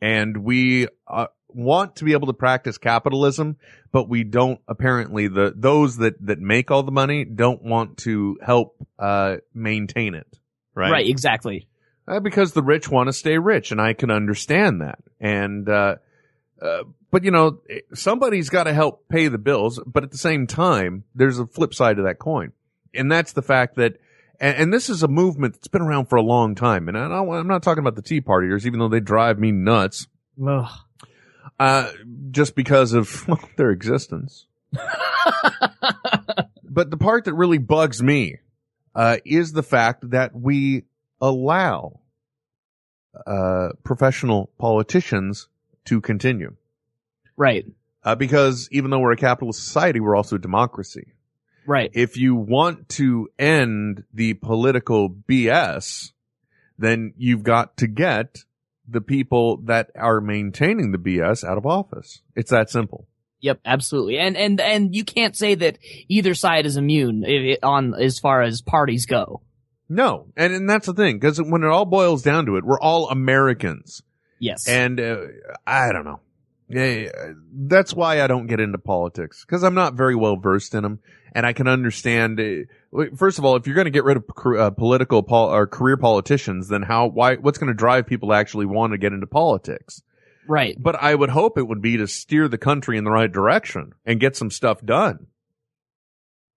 [0.00, 3.56] And we, uh, want to be able to practice capitalism,
[3.90, 8.38] but we don't apparently the, those that, that make all the money don't want to
[8.40, 10.38] help, uh, maintain it.
[10.74, 10.90] Right.
[10.92, 11.08] Right.
[11.08, 11.66] Exactly.
[12.06, 14.98] Uh, because the rich want to stay rich, and I can understand that.
[15.20, 15.96] And, uh,
[16.60, 17.60] uh, but you know,
[17.94, 19.80] somebody's got to help pay the bills.
[19.84, 22.52] But at the same time, there's a flip side to that coin,
[22.94, 23.98] and that's the fact that,
[24.40, 26.88] and, and this is a movement that's been around for a long time.
[26.88, 29.52] And I don't, I'm not talking about the Tea Partiers, even though they drive me
[29.52, 30.06] nuts,
[31.58, 31.92] uh,
[32.30, 34.46] just because of well, their existence.
[36.64, 38.38] but the part that really bugs me
[38.94, 40.84] uh, is the fact that we
[41.20, 42.00] allow
[43.26, 45.48] uh, professional politicians
[45.84, 46.56] to continue.
[47.36, 47.66] Right.
[48.02, 51.12] Uh, because even though we're a capitalist society, we're also a democracy.
[51.66, 51.90] Right.
[51.92, 56.12] If you want to end the political BS,
[56.78, 58.38] then you've got to get
[58.88, 62.22] the people that are maintaining the BS out of office.
[62.34, 63.06] It's that simple.
[63.40, 64.18] Yep, absolutely.
[64.18, 67.24] And and and you can't say that either side is immune
[67.62, 69.40] on as far as parties go.
[69.88, 72.78] No, and, and that's the thing, because when it all boils down to it, we're
[72.78, 74.02] all Americans.
[74.38, 74.68] Yes.
[74.68, 75.16] And uh,
[75.66, 76.20] I don't know.
[76.70, 77.08] Yeah,
[77.52, 81.00] that's why I don't get into politics because I'm not very well versed in them,
[81.34, 82.38] and I can understand.
[82.40, 84.24] Uh, first of all, if you're going to get rid of
[84.56, 87.08] uh, political pol- or career politicians, then how?
[87.08, 87.36] Why?
[87.36, 90.02] What's going to drive people to actually want to get into politics?
[90.46, 90.76] Right.
[90.80, 93.92] But I would hope it would be to steer the country in the right direction
[94.04, 95.26] and get some stuff done.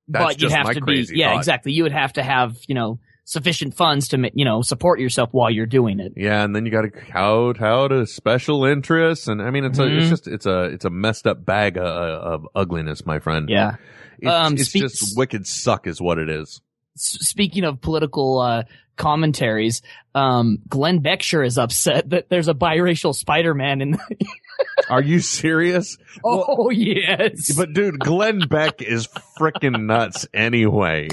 [0.07, 1.38] That's but you just have my to be yeah, thought.
[1.38, 1.72] exactly.
[1.74, 5.49] You would have to have, you know, sufficient funds to you know, support yourself while
[5.49, 6.13] you're doing it.
[6.15, 9.80] Yeah, and then you got to count tout to special interests, and I mean, it's
[9.80, 10.09] a, it's Mhm.
[10.09, 13.49] just, it's a, it's a messed up bag of, of ugliness, my friend.
[13.49, 13.76] Yeah.
[14.19, 16.61] it's, Um, it's speak- just wicked suck, is what it is.
[16.95, 18.63] Speaking of political uh
[18.97, 19.82] commentaries,
[20.13, 23.97] um Glenn Beck sure is upset that there's a biracial Spider-Man in
[24.89, 25.97] Are you serious?
[26.24, 27.55] Oh yes.
[27.57, 29.07] But dude, Glenn Beck is
[29.39, 31.07] freaking nuts anyway.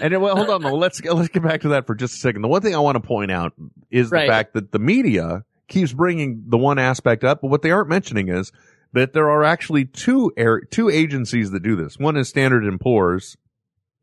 [0.00, 2.42] And well, hold on, let's let's get back to that for just a second.
[2.42, 3.52] The one thing I want to point out
[3.90, 4.26] is right.
[4.26, 7.88] the fact that the media keeps bringing the one aspect up, but what they aren't
[7.88, 8.52] mentioning is
[8.92, 11.98] that there are actually two air, two agencies that do this.
[11.98, 13.36] One is Standard and Poor's,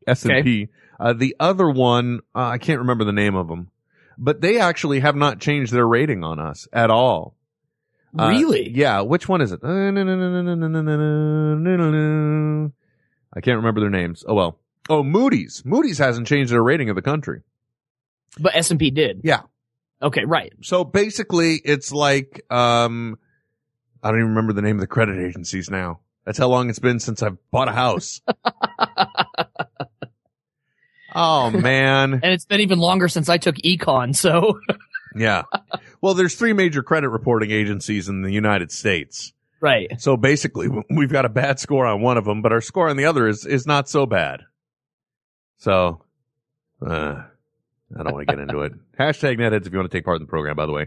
[0.06, 0.68] S and P.
[0.98, 3.70] Uh, the other one, uh, I can't remember the name of them,
[4.16, 7.34] but they actually have not changed their rating on us at all.
[8.18, 8.70] Uh, really?
[8.70, 9.02] Yeah.
[9.02, 9.60] Which one is it?
[9.62, 9.66] I
[13.40, 14.24] can't remember their names.
[14.26, 14.58] Oh well.
[14.88, 15.62] Oh, Moody's.
[15.64, 17.42] Moody's hasn't changed their rating of the country.
[18.38, 19.22] But S&P did.
[19.24, 19.42] Yeah.
[20.02, 20.52] Okay, right.
[20.62, 23.18] So basically, it's like um,
[24.02, 26.00] I don't even remember the name of the credit agencies now.
[26.24, 28.20] That's how long it's been since I've bought a house.
[31.14, 32.14] oh man.
[32.14, 34.60] And it's been even longer since I took econ, so
[35.16, 35.44] Yeah.
[36.02, 39.32] Well, there's three major credit reporting agencies in the United States.
[39.60, 40.00] right.
[40.00, 42.96] So basically, we've got a bad score on one of them, but our score on
[42.96, 44.42] the other is, is not so bad.
[45.58, 46.02] So,
[46.86, 47.22] uh,
[47.98, 48.72] I don't want to get into it.
[48.98, 50.86] Hashtag netheads if you want to take part in the program, by the way.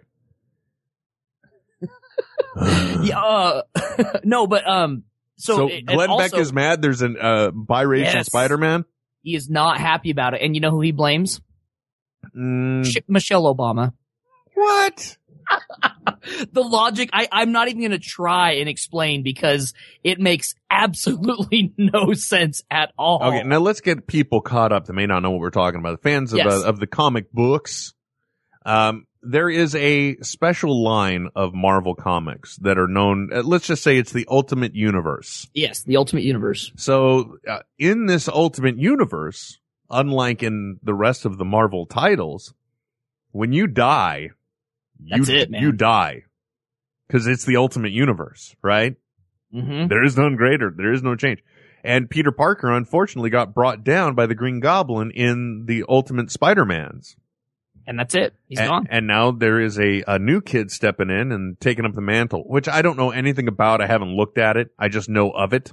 [3.03, 3.61] yeah, uh,
[4.23, 5.03] no, but um
[5.37, 6.81] so, So, Glenn Beck also, is mad.
[6.81, 8.25] There's an, uh, biracial Yes.
[8.27, 8.83] Spider-Man.
[9.23, 10.41] he is not happy about it.
[10.41, 11.39] And you know who he blames?
[12.35, 13.93] Mm, Sh- Michelle Obama.
[14.53, 15.17] what?
[16.51, 22.13] the logic I, I'm not even gonna try and explain because it makes absolutely no
[22.13, 23.23] sense at all.
[23.23, 26.01] Okay, now let's get people caught up that may not know what we're talking about.
[26.01, 26.47] The fans of, Yes.
[26.51, 27.93] uh, of the comic books.
[28.65, 33.83] Um, there is a special line of Marvel comics that are known, uh, let's just
[33.83, 35.49] say it's the Ultimate Universe.
[35.53, 36.71] Yes, the Ultimate Universe.
[36.77, 42.53] So, uh, in this Ultimate Universe, unlike in the rest of the Marvel titles,
[43.31, 44.29] when you die,
[44.99, 45.61] That's it, man.
[45.61, 46.23] you die.
[47.11, 48.95] Cause it's the Ultimate Universe, right?
[49.53, 49.87] Mm-hmm.
[49.87, 50.71] There is none greater.
[50.75, 51.43] There is no change.
[51.83, 57.15] And Peter Parker unfortunately got brought down by the Green Goblin in the Ultimate Spider-Mans.
[57.87, 58.35] And that's it.
[58.47, 58.87] He's and, gone.
[58.91, 62.43] and now there is a, a new kid stepping in and taking up the mantle,
[62.45, 63.81] which I don't know anything about.
[63.81, 64.69] I haven't looked at it.
[64.77, 65.71] I just know of it.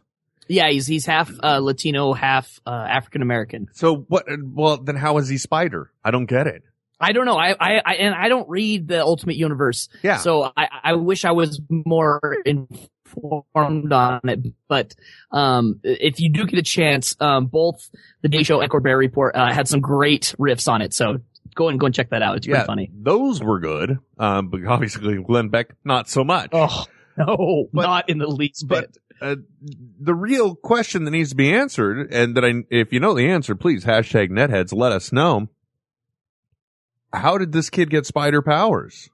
[0.49, 3.69] Yeah, he's he's half uh, Latino, half uh, African American.
[3.73, 5.93] So what, well, then how is he Spider?
[6.05, 6.63] I don't get it.
[6.99, 7.37] I don't know.
[7.37, 9.89] I, I, I and I don't read the Ultimate Universe.
[10.03, 10.17] Yeah.
[10.19, 14.95] So I, I wish I was more informed on it, but
[15.31, 17.91] um, if you do get a chance, um, both
[18.23, 20.95] the Daily Show and Colbert Report uh, had some great riffs on it.
[20.95, 21.21] So
[21.55, 22.37] go and go and check that out.
[22.39, 22.91] It's pretty funny.
[22.95, 23.99] Those were good.
[24.19, 26.51] Um, but obviously Glenn Beck, not so much.
[26.53, 26.85] Oh
[27.19, 28.97] no, But- not in the least bit.
[29.21, 29.37] But uh,
[29.99, 33.29] the real question that needs to be answered, and that I, if you know the
[33.31, 35.49] answer, please hashtag netheads, let us know.
[37.13, 39.09] How did this kid get spider powers?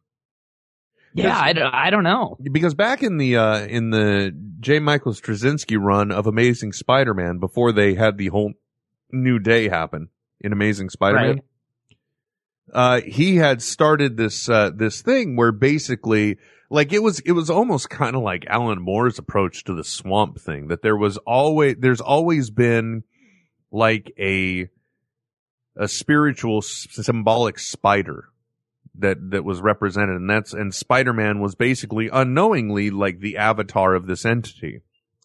[1.14, 2.38] yeah, I don't, I don't know.
[2.50, 4.78] Because back in the uh, in the J.
[4.78, 8.52] Michael Straczynski run of Amazing Spider-Man, before they had the whole
[9.10, 10.08] new day happen
[10.40, 11.42] in Amazing Spider-Man,
[12.72, 16.38] uh, he had started this uh, this thing where basically,
[16.70, 20.40] like it was it was almost kind of like Alan Moore's approach to the Swamp
[20.40, 20.68] Thing.
[20.68, 23.04] That there was always there's always been
[23.70, 24.68] like a
[25.76, 28.28] a spiritual s- symbolic spider
[28.98, 34.06] that that was represented and that's and Spider-Man was basically unknowingly like the avatar of
[34.06, 34.82] this entity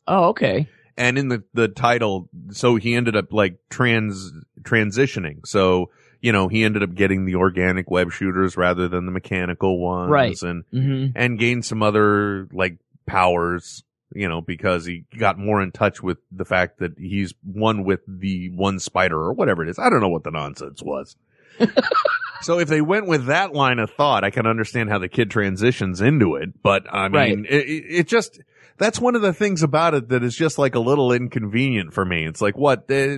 [0.08, 0.70] Oh, okay.
[0.95, 4.32] and in the the title so he ended up like trans
[4.62, 5.89] transitioning so
[6.22, 10.10] you know he ended up getting the organic web shooters rather than the mechanical ones
[10.10, 10.41] Right.
[10.43, 13.84] and hmm and gained some other like powers
[14.14, 18.01] you know because he got more in touch with the fact that he's one with
[18.08, 19.80] the one spider or whatever it is.
[19.80, 21.16] I don't know what the nonsense was.
[22.43, 25.32] So if they went with that line of thought i can understand how the kid
[25.32, 27.51] transitions into it but i mean Right.
[27.51, 28.39] it, it just
[28.78, 32.05] that's one of the things about it that is just like a little inconvenient for
[32.05, 32.28] me.
[32.28, 33.18] It's like what eh,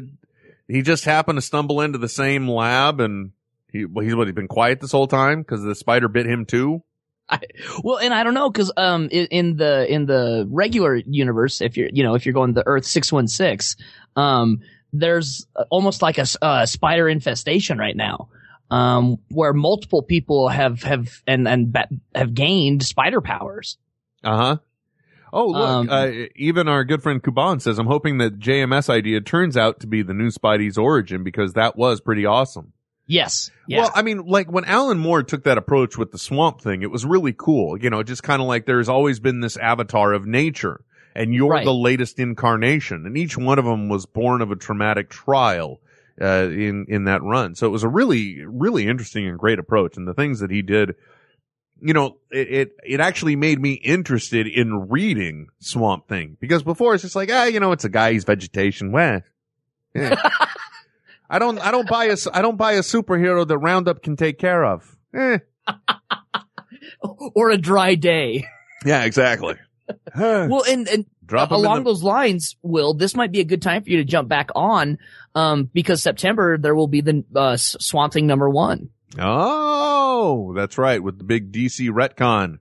[0.70, 3.32] he just happened to stumble into the same lab and
[3.74, 6.46] he, well, he's what he's been quiet this whole time because the spider bit him
[6.46, 6.82] too
[7.84, 11.78] Well, and I don't know because um in, in the in the regular universe, if
[11.78, 13.76] you're you know if you're going to Earth six one six,
[14.16, 14.62] um
[14.92, 18.30] there's almost like a spider infestation right now,
[18.72, 21.78] um where multiple people have have and and
[22.16, 23.78] have gained spider powers.
[24.24, 24.58] Uh huh.
[25.32, 29.22] Oh, look, Um, uh, even our good friend Kuban says, I'm hoping that JMS idea
[29.22, 32.74] turns out to be the new Spidey's origin because that was pretty awesome.
[33.10, 33.50] Yes.
[33.68, 33.82] Yeah.
[33.82, 36.92] Well, I mean, like when Alan Moore took that approach with the swamp thing, it
[36.92, 37.76] was really cool.
[37.78, 40.82] You know, just kind of like there's always been this avatar of nature
[41.16, 41.66] and you're Right.
[41.66, 45.82] the latest incarnation and each one of them was born of a traumatic trial.
[46.22, 47.56] Uh, in, in that run.
[47.56, 49.96] So it was a really, really interesting and great approach.
[49.96, 50.96] And the things that he did,
[51.82, 56.94] you know, it, it, it actually made me interested in reading Swamp Thing because before
[56.94, 58.92] it's just like, ah, you know, it's a guy, he's vegetation.
[58.92, 59.24] where,
[59.96, 60.16] Yeah.
[61.30, 64.40] I don't, I don't buy a, I don't buy a superhero that Roundup can take
[64.40, 64.98] care of.
[65.14, 65.38] Eh.
[67.36, 68.46] or a dry day.
[68.86, 69.56] Yeah, exactly.
[70.16, 73.84] well, and and Drop along the- those lines, Will, this might be a good time
[73.84, 74.98] for you to jump back on,
[75.36, 78.90] um, because September there will be the uh, Swamp Thing number one.
[79.18, 81.02] Oh, that's right.
[81.02, 82.60] With the big DC retcon.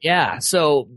[0.00, 0.38] Yeah.
[0.38, 0.88] So,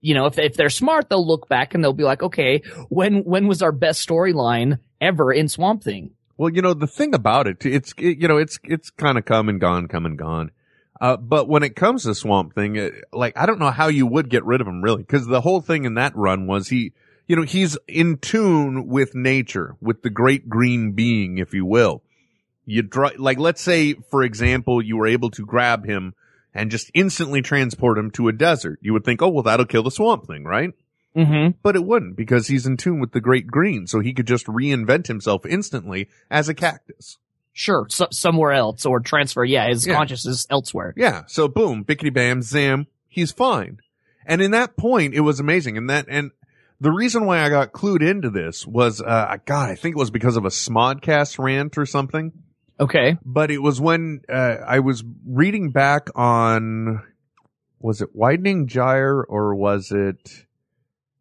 [0.00, 3.24] you know, if, if they're smart, they'll look back and they'll be like, okay, when,
[3.24, 6.10] when was our best storyline ever in Swamp Thing?
[6.40, 9.26] Well, you know, the thing about it, it's, it, you know, it's, it's kind of
[9.26, 10.52] come and gone, come and gone.
[10.98, 14.06] Uh, but when it comes to Swamp Thing, uh, like, I don't know how you
[14.06, 16.94] would get rid of him really, because the whole thing in that run was he,
[17.26, 22.02] you know, he's in tune with nature, with the great green being, if you will.
[22.64, 26.14] You dry, like, let's say, for example, you were able to grab him
[26.54, 28.78] and just instantly transport him to a desert.
[28.80, 30.72] You would think, oh, well, that'll kill the Swamp Thing, right?
[31.16, 31.58] Mm-hmm.
[31.62, 34.46] But it wouldn't because he's in tune with the great green, so he could just
[34.46, 37.18] reinvent himself instantly as a cactus.
[37.52, 37.86] Sure.
[37.90, 39.44] So, somewhere else or transfer.
[39.44, 39.68] Yeah.
[39.68, 39.94] His Yeah.
[39.96, 40.94] consciousness elsewhere.
[40.96, 41.22] Yeah.
[41.26, 43.80] So boom, bickety bam, zam, he's fine.
[44.24, 45.76] And in that point, it was amazing.
[45.76, 46.30] And that, and
[46.80, 50.10] the reason why I got clued into this was, uh, God, I think it was
[50.12, 52.32] because of a Smodcast rant or something.
[52.78, 53.18] Okay.
[53.24, 57.02] But it was when, uh, I was reading back on,
[57.80, 60.46] was it Widening Gyre or was it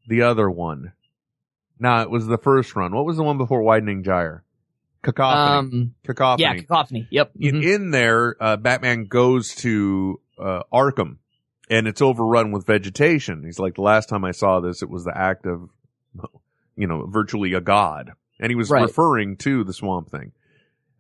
[0.10, 0.92] the other one?
[1.80, 2.94] No, it was the first run.
[2.94, 4.44] What was the one before Widening Gyre?
[5.02, 5.58] Cacophony.
[5.58, 6.44] Um, Cacophony.
[6.44, 6.56] yeah.
[6.56, 7.08] Cacophony.
[7.10, 7.32] Yep.
[7.40, 7.64] in, Mhm.
[7.76, 11.18] in there, uh, Batman goes to uh, Arkham,
[11.70, 13.44] and it's overrun with vegetation.
[13.44, 15.70] He's like, the last time I saw this, it was the act of,
[16.76, 18.82] you know, virtually a god, and he was Right.
[18.84, 20.32] referring to the Swamp Thing.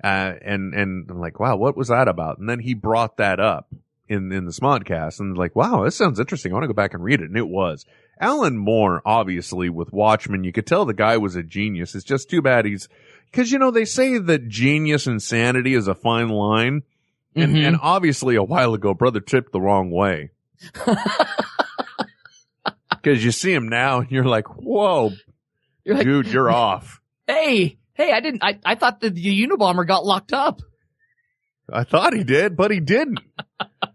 [0.01, 2.37] Uh, and and I'm like, wow, what was that about?
[2.37, 3.67] And then he brought that up
[4.07, 6.51] in in the Smodcast, and like, wow, this sounds interesting.
[6.51, 7.85] I want to go back and read it, and it was.
[8.19, 11.95] Alan Moore, obviously, with Watchmen, you could tell the guy was a genius.
[11.95, 12.89] It's just too bad he's,
[13.31, 16.83] cause you know, they say that genius and sanity is a fine line.
[17.35, 17.67] And, Mhm.
[17.67, 20.31] and obviously a while ago, brother tipped the wrong way.
[23.03, 25.11] Cause you see him now and you're like, whoa,
[25.85, 26.99] You're like, dude, you're off.
[27.27, 30.61] hey, hey, I didn't, I, I thought that the Unabomber got locked up.
[31.71, 33.19] I thought he did, but he didn't.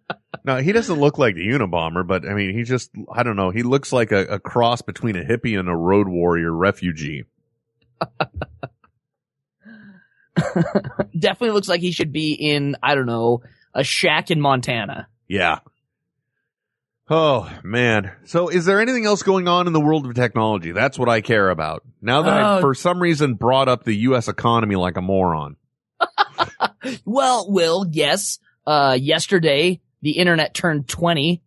[0.44, 3.48] No, he doesn't look like the Unabomber, but I mean, he just, I don't know.
[3.50, 7.24] He looks like a, a cross between a hippie and a road warrior refugee.
[11.18, 13.42] Definitely looks like he should be in, I don't know,
[13.72, 15.08] a shack in Montana.
[15.28, 15.60] Yeah.
[17.08, 18.12] Oh, man.
[18.24, 20.72] So is there anything else going on in the world of technology?
[20.72, 21.82] That's what I care about.
[22.02, 24.28] Now that I, Uh, for some reason, brought up the U.S.
[24.28, 25.56] economy like a moron.
[27.06, 28.38] Well, Will, yes.
[28.66, 31.40] Uh, yesterday, the internet turned 20.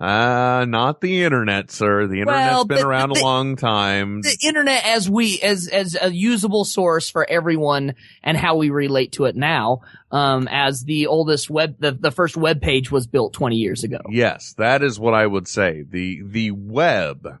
[0.00, 2.06] Uh, not the internet, sir.
[2.08, 4.20] The internet's Well, been around the- a long time.
[4.22, 9.12] The internet as we, as, as a usable source for everyone and how we relate
[9.12, 13.32] to it now, um, as the oldest web, the, the first web page was built
[13.32, 13.98] 20 years ago.
[14.10, 15.82] Yes, that is what I would say.
[15.88, 17.22] The, the web.
[17.22, 17.38] Because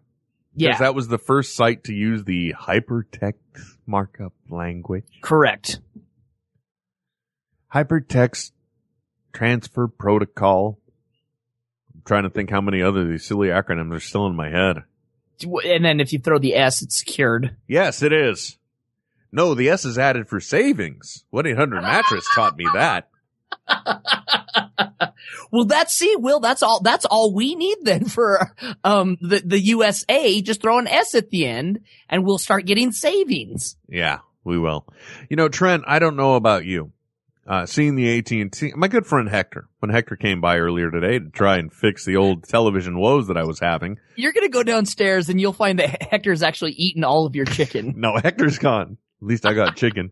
[0.54, 5.06] Yeah, that was the first site to use the hypertext markup language.
[5.20, 5.80] correct.
[7.74, 8.52] Hypertext
[9.32, 10.78] transfer protocol.
[11.94, 14.50] I'm trying to think how many other of these silly acronyms are still in my
[14.50, 14.84] head.
[15.42, 17.56] And then if you throw the S, it's secured.
[17.66, 18.58] Yes, it is.
[19.32, 21.24] No, the S is added for savings.
[21.32, 23.08] 1-800 mattress taught me that.
[25.50, 28.54] Well, that's see, Will, that's all, that's all we need then for,
[28.84, 30.40] um, the, the USA.
[30.40, 33.76] Just throw an S at the end and we'll start getting savings.
[33.88, 34.86] Yeah, we will.
[35.28, 36.92] You know, Trent, I don't know about you.
[37.44, 41.28] Uh, seeing the AT&T, my good friend Hector, when Hector came by earlier today to
[41.30, 43.98] try and fix the old television woes that I was having.
[44.14, 47.44] You're going to go downstairs and you'll find that Hector's actually eaten all of your
[47.46, 47.94] chicken.
[48.02, 48.96] No, Hector's gone.
[49.20, 50.10] At least I got chicken.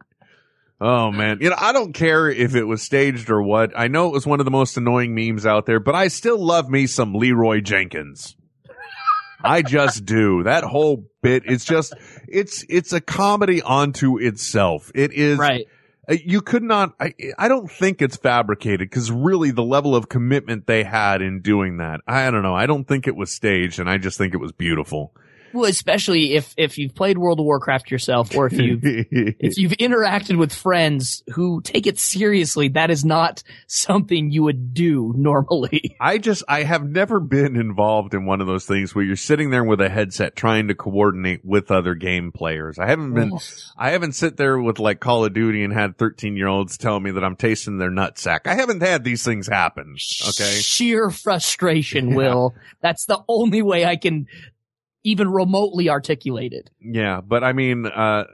[0.80, 1.38] Oh man.
[1.40, 3.72] You know, I don't care if it was staged or what.
[3.78, 6.38] I know it was one of the most annoying memes out there, but I still
[6.44, 8.34] love me some Leeroy Jenkins.
[9.42, 10.42] I just do.
[10.44, 11.94] That whole bit, it's just,
[12.28, 14.90] it's, it's a comedy onto itself.
[14.94, 15.38] It is.
[15.38, 15.66] Right.
[16.10, 20.08] Uh, You could not, I, I don't think it's fabricated because really the level of
[20.08, 22.54] commitment they had in doing that, I don't know.
[22.54, 25.14] I don't think it was staged and I just think it was beautiful.
[25.52, 29.72] Well, especially if, if you've played World of Warcraft yourself or if you've, if you've
[29.72, 35.96] interacted with friends who take it seriously, that is not something you would do normally.
[36.00, 39.50] I just, I have never been involved in one of those things where you're sitting
[39.50, 42.78] there with a headset trying to coordinate with other game players.
[42.78, 43.40] I haven't been, oh.
[43.76, 46.98] I haven't sit there with like Call of Duty and had 13 year olds tell
[47.00, 48.40] me that I'm tasting their nutsack.
[48.46, 49.96] I haven't had these things happen.
[50.28, 50.60] Okay.
[50.60, 52.54] Sheer frustration, Will.
[52.80, 54.26] That's the only way I can
[55.04, 56.70] even remotely articulated.
[56.80, 58.24] Yeah, but I mean, uh,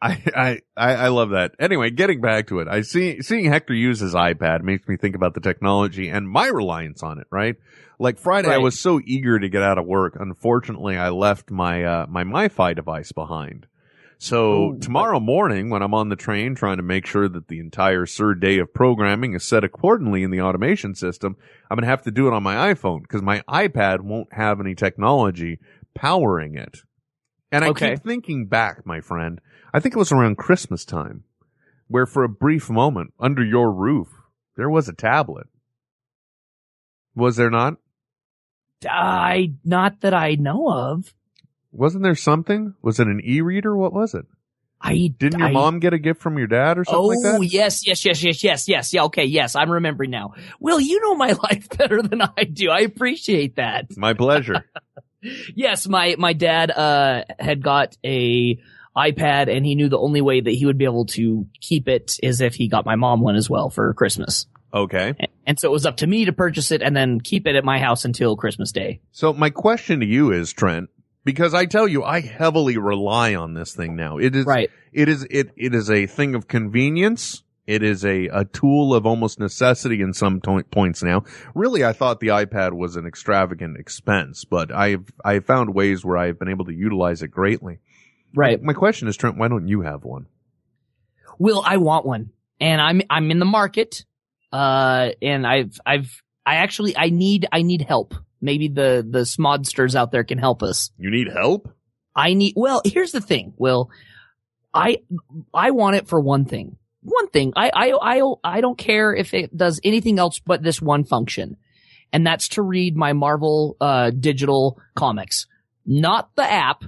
[0.00, 1.52] I, I, I I love that.
[1.58, 5.14] Anyway, getting back to it, I see, seeing Hector use his iPad makes me think
[5.14, 7.56] about the technology and my reliance on it, right?
[7.98, 10.16] Like Friday, I was so eager to get out of work.
[10.20, 13.66] Unfortunately, I left my, uh, my MiFi device behind.
[14.18, 17.58] So Oh, tomorrow morning when I'm on the train trying to make sure that the
[17.58, 21.36] entire Sir day of programming is set accordingly in the automation system,
[21.70, 24.58] I'm going to have to do it on my iPhone because my iPad won't have
[24.60, 25.58] any technology
[25.96, 26.78] powering it.
[27.52, 27.90] And I Okay.
[27.94, 29.40] keep thinking back, my friend.
[29.72, 31.24] I think it was around Christmas time
[31.88, 34.08] where for a brief moment under your roof,
[34.56, 35.46] there was a tablet.
[37.14, 37.74] Was there not?
[38.88, 41.14] I, not that I know of.
[41.72, 42.74] Wasn't there something?
[42.82, 43.76] Was it an e-reader?
[43.76, 44.26] What was it?
[44.80, 47.18] I Didn't your I- mom get a gift from your dad or something Oh, like
[47.22, 47.38] that?
[47.38, 48.92] Oh yes, yes, yes, yes, yes, yes.
[48.92, 50.34] Yeah, okay, yes, I'm remembering now.
[50.60, 52.70] Will, you know my life better than I do.
[52.70, 53.96] I appreciate that.
[53.96, 54.64] My pleasure.
[55.22, 58.58] Yes, my, my dad, uh, had got a
[58.96, 62.16] iPad and he knew the only way that he would be able to keep it
[62.22, 64.46] is if he got my mom one as well for Christmas.
[64.72, 65.14] okay.
[65.46, 67.64] And so it was up to me to purchase it and then keep it at
[67.64, 69.00] my house until Christmas Day.
[69.12, 70.88] So my question to you is, Trent,
[71.24, 74.18] because I tell you, I heavily rely on this thing now.
[74.18, 74.70] It is, Right.
[74.92, 77.42] it is, it, it is a thing of convenience.
[77.66, 81.24] It is a, a tool of almost necessity in some to- points now.
[81.54, 86.16] Really, I thought the iPad was an extravagant expense, but I've, I've found ways where
[86.16, 87.80] I've been able to utilize it greatly.
[88.34, 88.62] Right.
[88.62, 90.26] My question is, Trent, why don't you have one?
[91.38, 92.30] Will, I want one.
[92.60, 94.04] And I'm, I'm in the market.
[94.52, 98.14] Uh, and I've, I've, I actually, I need, I need help.
[98.40, 100.90] Maybe the, the smodsters out there can help us.
[100.98, 101.68] You need help?
[102.14, 103.90] I need, well, here's the thing, Will.
[104.72, 104.98] I,
[105.52, 106.76] I want it for one thing.
[107.06, 107.52] One thing.
[107.54, 111.56] I, I, I, I don't care if it does anything else but this one function.
[112.12, 115.46] And that's to read my Marvel, uh, digital comics.
[115.84, 116.82] Not the app,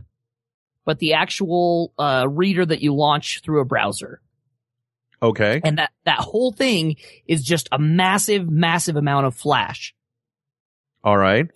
[0.84, 4.20] but the actual, uh, reader that you launch through a browser.
[5.22, 5.60] Okay.
[5.62, 6.96] And that, that whole thing
[7.26, 9.94] is just a massive, massive amount of flash.
[11.04, 11.46] All right.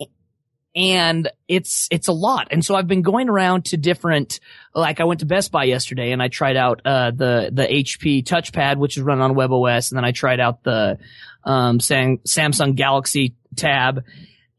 [0.75, 2.47] And it's it's a lot.
[2.51, 4.39] And so I've been going around to different
[4.73, 8.23] like I went to Best Buy yesterday and I tried out uh the the HP
[8.23, 10.97] touchpad which is run on WebOS and then I tried out the
[11.43, 14.03] um Sam, Samsung Galaxy tab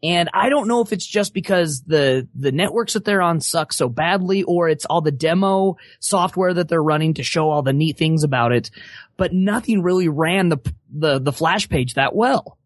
[0.04, 3.72] and I don't know if it's just because the the networks that they're on suck
[3.72, 7.72] so badly or it's all the demo software that they're running to show all the
[7.72, 8.70] neat things about it,
[9.16, 10.58] but nothing really ran the
[10.92, 12.58] the the flash page that well.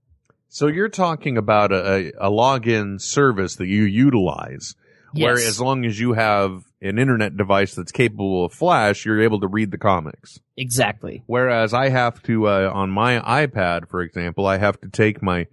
[0.49, 4.75] So you're talking about a, a login service that you utilize,
[5.13, 9.41] where as long as you have an internet device that's capable of Flash, you're able
[9.41, 10.41] to read the comics.
[10.57, 11.23] Exactly.
[11.27, 15.47] Whereas I have to, uh, on my iPad, for example, I have to take my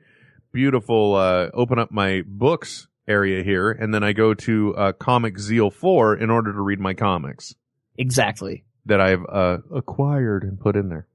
[0.53, 5.39] beautiful, uh, open up my books area here, and then I go to uh, Comic
[5.39, 7.53] Zeal 4 in order to read my comics
[7.97, 8.63] Exactly.
[8.85, 11.07] that I've uh, acquired and put in there.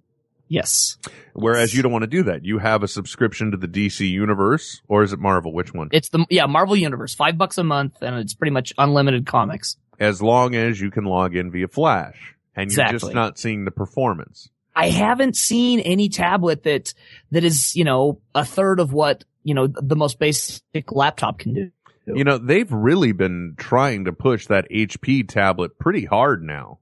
[0.51, 0.99] Yes.
[1.33, 2.45] Whereas you don't want to do that.
[2.45, 5.53] You have a subscription to the DC universe, or is it Marvel?
[5.53, 5.89] Which one?
[5.93, 9.77] It's the yeah Marvel Universe, five bucks a month, and it's pretty much unlimited comics.
[10.01, 13.71] as long as you can log in via Flash, and you're just not seeing the
[13.71, 14.51] performance.
[14.75, 16.95] I haven't seen any tablet that
[17.31, 21.55] that is you know a third of what you know the most basic laptop can
[21.55, 21.71] do.
[22.13, 26.81] You know, they've really been trying to push that HP tablet pretty hard now.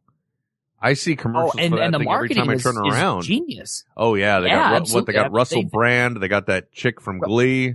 [0.80, 2.86] I see Oh, commercials and, for that and the thing every marketing time I turn
[2.86, 3.22] is around.
[3.22, 3.84] genius.
[3.96, 7.00] oh yeah, they Yeah, got what they got Russell They've- Brand, they got that chick
[7.00, 7.74] from Glee.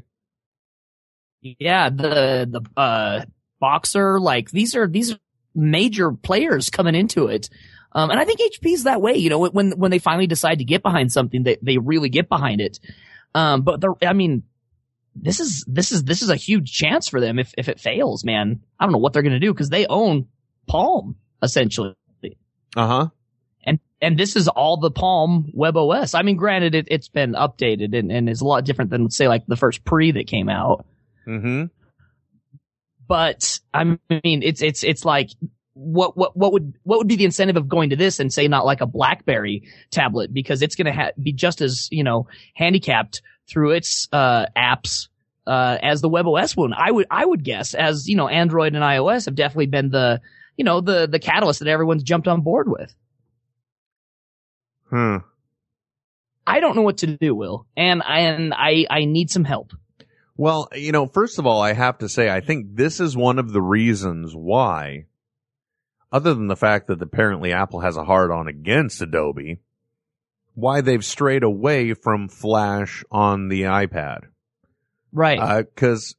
[1.42, 3.26] Yeah, the the uh
[3.60, 5.18] boxer like these are these are
[5.56, 7.50] major players coming into it.
[7.96, 10.66] Um, and I think HP's that way, you know, when, when they finally decide to
[10.66, 12.80] get behind something, they, they really get behind it.
[13.36, 14.42] Um, but the, I mean,
[15.16, 18.24] this is, this is, this is a huge chance for them if, if it fails,
[18.24, 18.62] man.
[18.80, 20.26] I don't know what they're going to do because they own
[20.66, 21.94] Palm essentially.
[22.76, 23.08] Uh huh.
[23.66, 26.14] And, and this is all the Palm Web OS.
[26.14, 29.28] I mean, granted, it, it's been updated and, and is a lot different than say
[29.28, 30.86] like the first Pre that came out.
[31.28, 31.66] Mm-hmm.
[33.08, 35.30] but I mean, it's it's it's like
[35.74, 38.48] what what what would what would be the incentive of going to this and say
[38.48, 42.28] not like a BlackBerry tablet because it's going to ha- be just as you know
[42.56, 45.08] handicapped through its uh, apps
[45.48, 46.74] uh, as the WebOS one.
[46.74, 50.22] I would I would guess as you know Android and iOS have definitely been the
[50.58, 52.94] you know the the catalyst that everyone's jumped on board with.
[54.90, 55.18] Hmm.
[56.46, 59.74] I don't know what to do, Will, and I and I I need some help.
[60.36, 63.38] Well, you know, first of all, I have to say, I think this is one
[63.38, 65.06] of the reasons why,
[66.12, 69.60] other than the fact that apparently Apple has a hard on against Adobe,
[70.56, 74.22] why they've strayed away from Flash on the iPad.
[75.12, 75.64] Right.
[75.64, 76.16] Because,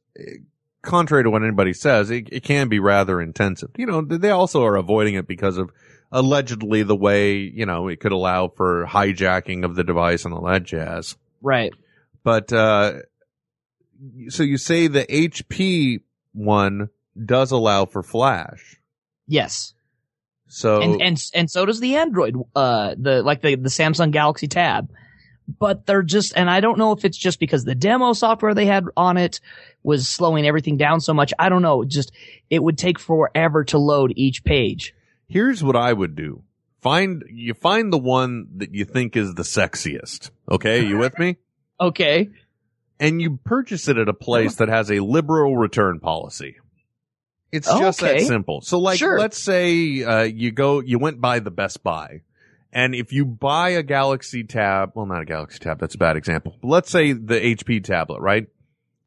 [0.85, 3.71] contrary to what anybody says, it, it can be rather intensive.
[3.77, 5.71] You know, they also are avoiding it because of
[6.11, 10.45] allegedly the way, you know, it could allow for hijacking of the device and all
[10.45, 11.17] that jazz.
[11.41, 11.73] right.
[12.23, 13.01] But, uh,
[14.29, 16.01] so you say the HP
[16.33, 16.89] one
[17.23, 18.77] does allow for flash.
[19.27, 19.73] Yes.
[20.47, 24.47] So, and and and so does the Android, uh, the like the the Samsung Galaxy
[24.47, 24.89] Tab.
[25.47, 28.65] But they're just, and I don't know if it's just because the demo software they
[28.65, 29.39] had on it
[29.83, 31.33] was slowing everything down so much.
[31.37, 31.83] I don't know.
[31.85, 32.11] Just
[32.49, 34.93] it would take forever to load each page.
[35.27, 36.41] here's what I would do.
[36.81, 40.29] Find, you find the one that you think is the sexiest.
[40.51, 40.85] Okay.
[40.85, 41.37] You with me?
[41.79, 42.29] Okay.
[43.01, 46.55] And you purchase it at a place that has a liberal return policy.
[47.51, 48.61] It's just that simple.
[48.61, 49.19] So like, Sure.
[49.19, 52.21] let's say, uh, you go, you went by the Best Buy.
[52.75, 56.17] And if you buy a Galaxy Tab, well, not a Galaxy Tab, that's a bad
[56.17, 56.57] example.
[56.61, 58.47] But let's say the HP tablet, right?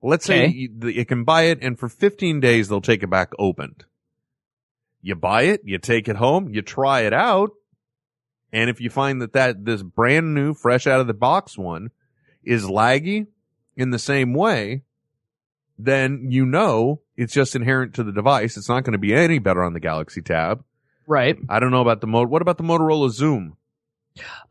[0.03, 3.33] Let's say you, you can buy it and for 15 days they'll take it back
[3.39, 3.85] opened.
[5.03, 7.51] You buy it, you take it home, you try it out.
[8.55, 11.91] And if you find that that, this brand new, fresh out of the box one
[12.43, 13.27] is laggy
[13.77, 14.85] in the same way,
[15.79, 18.57] then you know it's just inherent to the device.
[18.57, 20.65] It's not going to be any better on the Galaxy Tab.
[21.09, 21.37] Right.
[21.49, 22.29] I don't know about the mode.
[22.29, 23.53] What about the Motorola Xoom?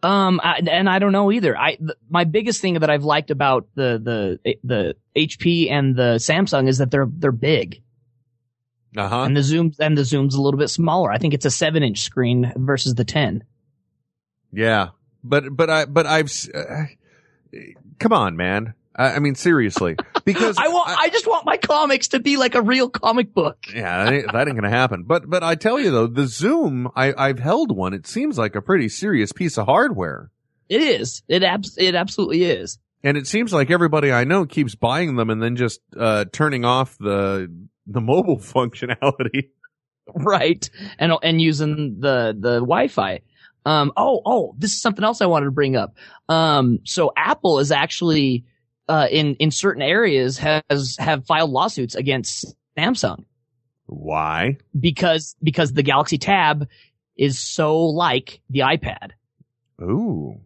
[0.02, 1.56] Um, I, and I don't know either.
[1.58, 6.16] I, th- my biggest thing that I've liked about the, the, the HP and the
[6.16, 7.82] Samsung is that they're, they're big.
[8.96, 9.22] Uh huh.
[9.24, 11.12] And the Xoom, and the Xoom's a little bit smaller.
[11.12, 13.44] I think it's a seven inch screen versus the 10.
[14.52, 14.90] Yeah,
[15.24, 16.86] but but I but I've uh,
[18.00, 18.74] come on, man.
[18.96, 19.98] I, I mean seriously,
[20.28, 23.58] because I want, I, just want my comics to be like a real comic book.
[23.74, 25.04] yeah, that ain't, that ain't gonna happen.
[25.04, 27.94] But but I tell you though, the Xoom, I I've held one.
[27.94, 30.30] It seems like a pretty serious piece of hardware,
[30.70, 31.24] It is.
[31.28, 32.78] It abs- it absolutely is.
[33.04, 36.66] and it seems like everybody I know keeps buying them and then just uh turning
[36.66, 37.50] off the
[37.88, 39.50] the mobile functionality.
[40.14, 40.70] Right.
[41.00, 43.22] And, and using the, the Wi-Fi.
[43.66, 45.96] Um, oh, oh, this is something else I wanted to bring up.
[46.30, 48.46] Um, so Apple is actually,
[48.88, 53.26] uh, in in certain areas has have filed lawsuits against Samsung
[53.86, 54.58] Why?
[54.80, 56.68] because because the Galaxy Tab
[57.18, 59.12] is so like the iPad.
[59.82, 60.40] Ooh.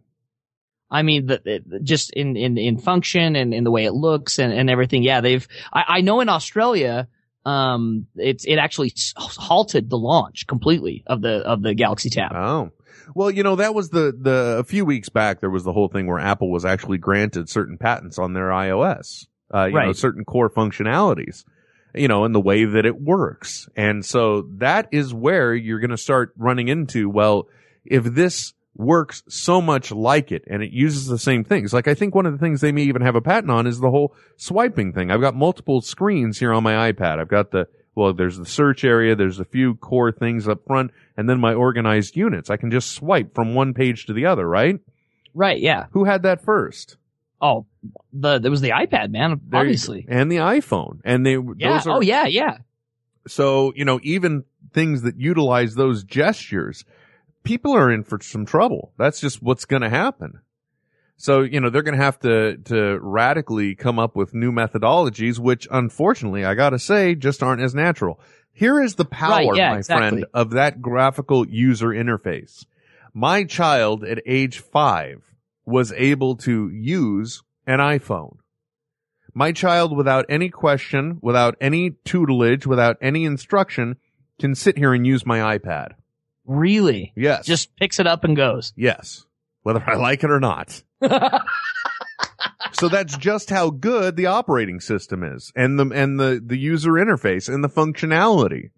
[0.90, 4.38] I mean, the, the- just in, in, in function and in the way it looks
[4.38, 5.02] and, and everything.
[5.02, 7.08] Yeah, they've, I, I know in Australia,
[7.46, 12.32] um, it's, it actually halted the launch completely of the, of the Galaxy Tab.
[12.34, 12.70] Oh.
[13.14, 15.88] Well, you know, that was the, the, a few weeks back, there was the whole
[15.88, 19.26] thing where Apple was actually granted certain patents on their iOS.
[19.54, 21.44] Uh, you know, certain core functionalities,
[21.94, 23.68] you know, in the way that it works.
[23.76, 27.48] And so that is where you're going to start running into, well,
[27.84, 31.92] if this works so much like it and it uses the same things, like I
[31.92, 34.16] think one of the things they may even have a patent on is the whole
[34.38, 35.10] swiping thing.
[35.10, 37.18] I've got multiple screens here on my iPad.
[37.18, 40.90] I've got the, well, there's the search area, there's a few core things up front,
[41.16, 42.48] and then my organized units.
[42.50, 44.78] I can just swipe from one page to the other, right?
[45.34, 45.60] Right.
[45.60, 45.86] Yeah.
[45.92, 46.96] Who had that first?
[47.40, 47.66] Oh,
[48.12, 50.06] the, there was the iPad, man, There you- obviously.
[50.08, 51.00] And the iPhone.
[51.04, 51.72] And they, Yeah.
[51.74, 52.26] those are, oh, yeah.
[52.26, 52.58] Yeah.
[53.26, 56.84] so, you know, even things that utilize those gestures,
[57.44, 58.92] people are in for some trouble.
[58.98, 60.40] That's just what's going to happen.
[61.22, 65.38] So, you know, they're going to have to, to radically come up with new methodologies,
[65.38, 68.18] which unfortunately, I got to say, just aren't as natural.
[68.52, 70.08] Here is the power, Right, yeah, my exactly.
[70.08, 72.66] friend, of that graphical user interface.
[73.14, 75.22] My child at age five
[75.64, 78.38] was able to use an iPhone.
[79.32, 83.94] My child, without any question, without any tutelage, without any instruction,
[84.40, 85.92] can sit here and use my iPad.
[86.44, 87.12] Really?
[87.14, 87.46] Yes.
[87.46, 88.72] Just picks it up and goes.
[88.74, 89.24] Yes.
[89.62, 90.82] Whether I like it or not.
[92.72, 96.92] so that's just how good the operating system is and the, and the, the user
[96.92, 98.70] interface and the functionality.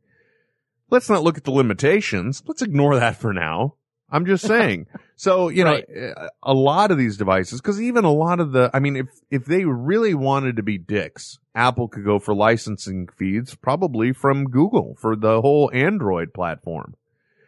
[0.90, 2.42] Let's not look at the limitations.
[2.46, 3.74] Let's ignore that for now.
[4.10, 4.86] I'm just saying.
[5.16, 5.86] so, you know, Right.
[6.16, 9.06] uh, a lot of these devices, cause even a lot of the, I mean, if,
[9.30, 14.44] if they really wanted to be dicks, Apple could go for licensing feeds, probably from
[14.44, 16.94] Google for the whole Android platform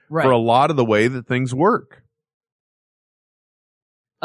[0.09, 0.25] Right.
[0.25, 2.03] for a lot of the way that things work.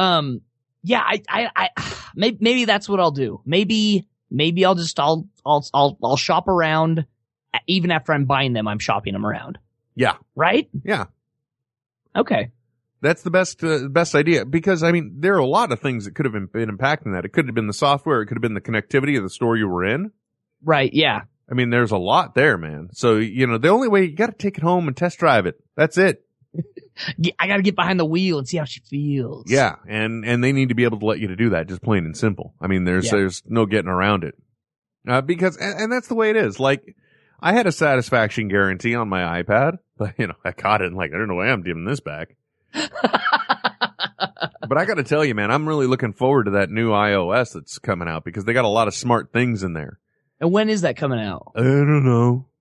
[0.01, 0.41] Um
[0.83, 1.69] yeah i i, I
[2.15, 6.47] maybe, maybe that's what i'll do maybe maybe i'll just i'll i'll i'll, I'll shop
[6.47, 7.05] around
[7.67, 9.57] even after i'm buying them i'm shopping them around
[9.95, 10.15] Yeah.
[10.35, 11.05] right Yeah.
[12.15, 12.51] okay
[13.01, 16.05] That's the best uh, best idea because I mean there are a lot of things
[16.05, 17.25] that could have been, been impacting that.
[17.25, 19.57] It could have been the software, it could have been the connectivity of the store
[19.57, 20.11] you were in.
[20.63, 22.89] right yeah I mean, there's a lot there, man.
[22.93, 25.45] So you know, the only way you got to take it home and test drive
[25.45, 25.55] it.
[25.75, 26.23] That's it.
[27.39, 30.51] I gotta get behind the wheel and see how she feels Yeah, and and they
[30.51, 32.53] need to be able to let you to do that, just plain and simple.
[32.61, 33.11] I mean, there's Yeah.
[33.19, 34.35] there's no getting around it,
[35.07, 36.59] uh, because and, and that's the way it is.
[36.59, 36.95] Like,
[37.39, 40.95] I had a satisfaction guarantee on my iPad, but you know, I caught it and
[40.95, 42.35] like, I don't know why I'm giving this back.
[42.73, 42.91] but
[44.77, 47.79] I got to tell you, man, I'm really looking forward to that new iOS that's
[47.79, 49.99] coming out because they got a lot of smart things in there.
[50.39, 52.45] and when is that coming out I don't know.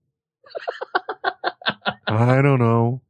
[2.08, 3.02] I don't know.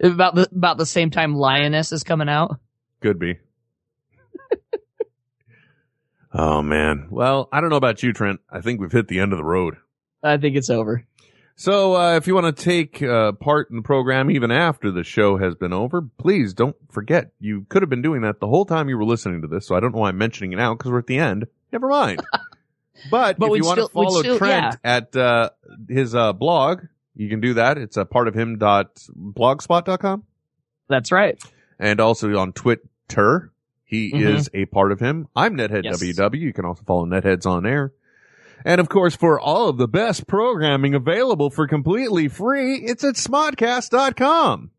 [0.00, 2.58] About the about the same time lioness is coming out
[3.00, 3.36] Could be.
[6.32, 7.08] oh man.
[7.10, 8.40] Well, I don't know about you, Trent.
[8.50, 9.76] I think we've hit the end of the road.
[10.22, 11.04] i think it's over
[11.56, 15.04] So, uh, if you want to take uh, part in the program even after the
[15.04, 17.32] show has been over, please don't forget.
[17.38, 19.74] You could have been doing that the whole time you were listening to this, so
[19.74, 21.46] I don't know why I'm mentioning it now because we're at the end.
[21.72, 22.20] Never mind.
[23.10, 25.50] but, But if you want to still- we'd follow still- Trent at uh,
[25.88, 26.80] his uh, blog,
[27.14, 27.78] you can do that.
[27.78, 30.24] It's a part of him dot blogspot.com
[30.88, 31.40] that's right
[31.78, 33.52] and also on Twitter.
[33.84, 34.20] He Mhm.
[34.36, 35.26] is a part of him.
[35.34, 36.00] I'm Nethead Yes.
[36.00, 36.38] WW.
[36.40, 37.92] You can also follow Netheads on air.
[38.64, 43.14] And of course, for all of the best programming available for completely free, it's at
[43.16, 44.70] smodcast.com.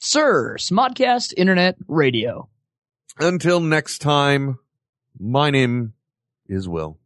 [0.00, 2.48] sir smodcast internet radio
[3.18, 4.58] Until next time,
[5.18, 5.92] my name
[6.46, 6.98] is Will,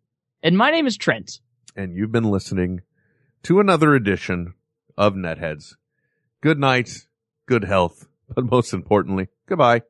[0.43, 1.41] and my name is trent
[1.77, 2.81] and you've been listening
[3.45, 4.53] to another edition
[4.97, 5.75] of Netheads.
[6.41, 7.07] Good night,
[7.47, 9.83] good health, but most importantly, goodbye.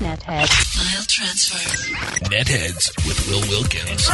[0.00, 0.48] Nethead.
[0.48, 1.94] File transfer.
[2.30, 4.08] Netheads with Will Wilkins.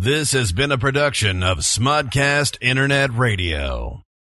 [0.00, 4.04] This has been a production of Smodcast Internet Radio.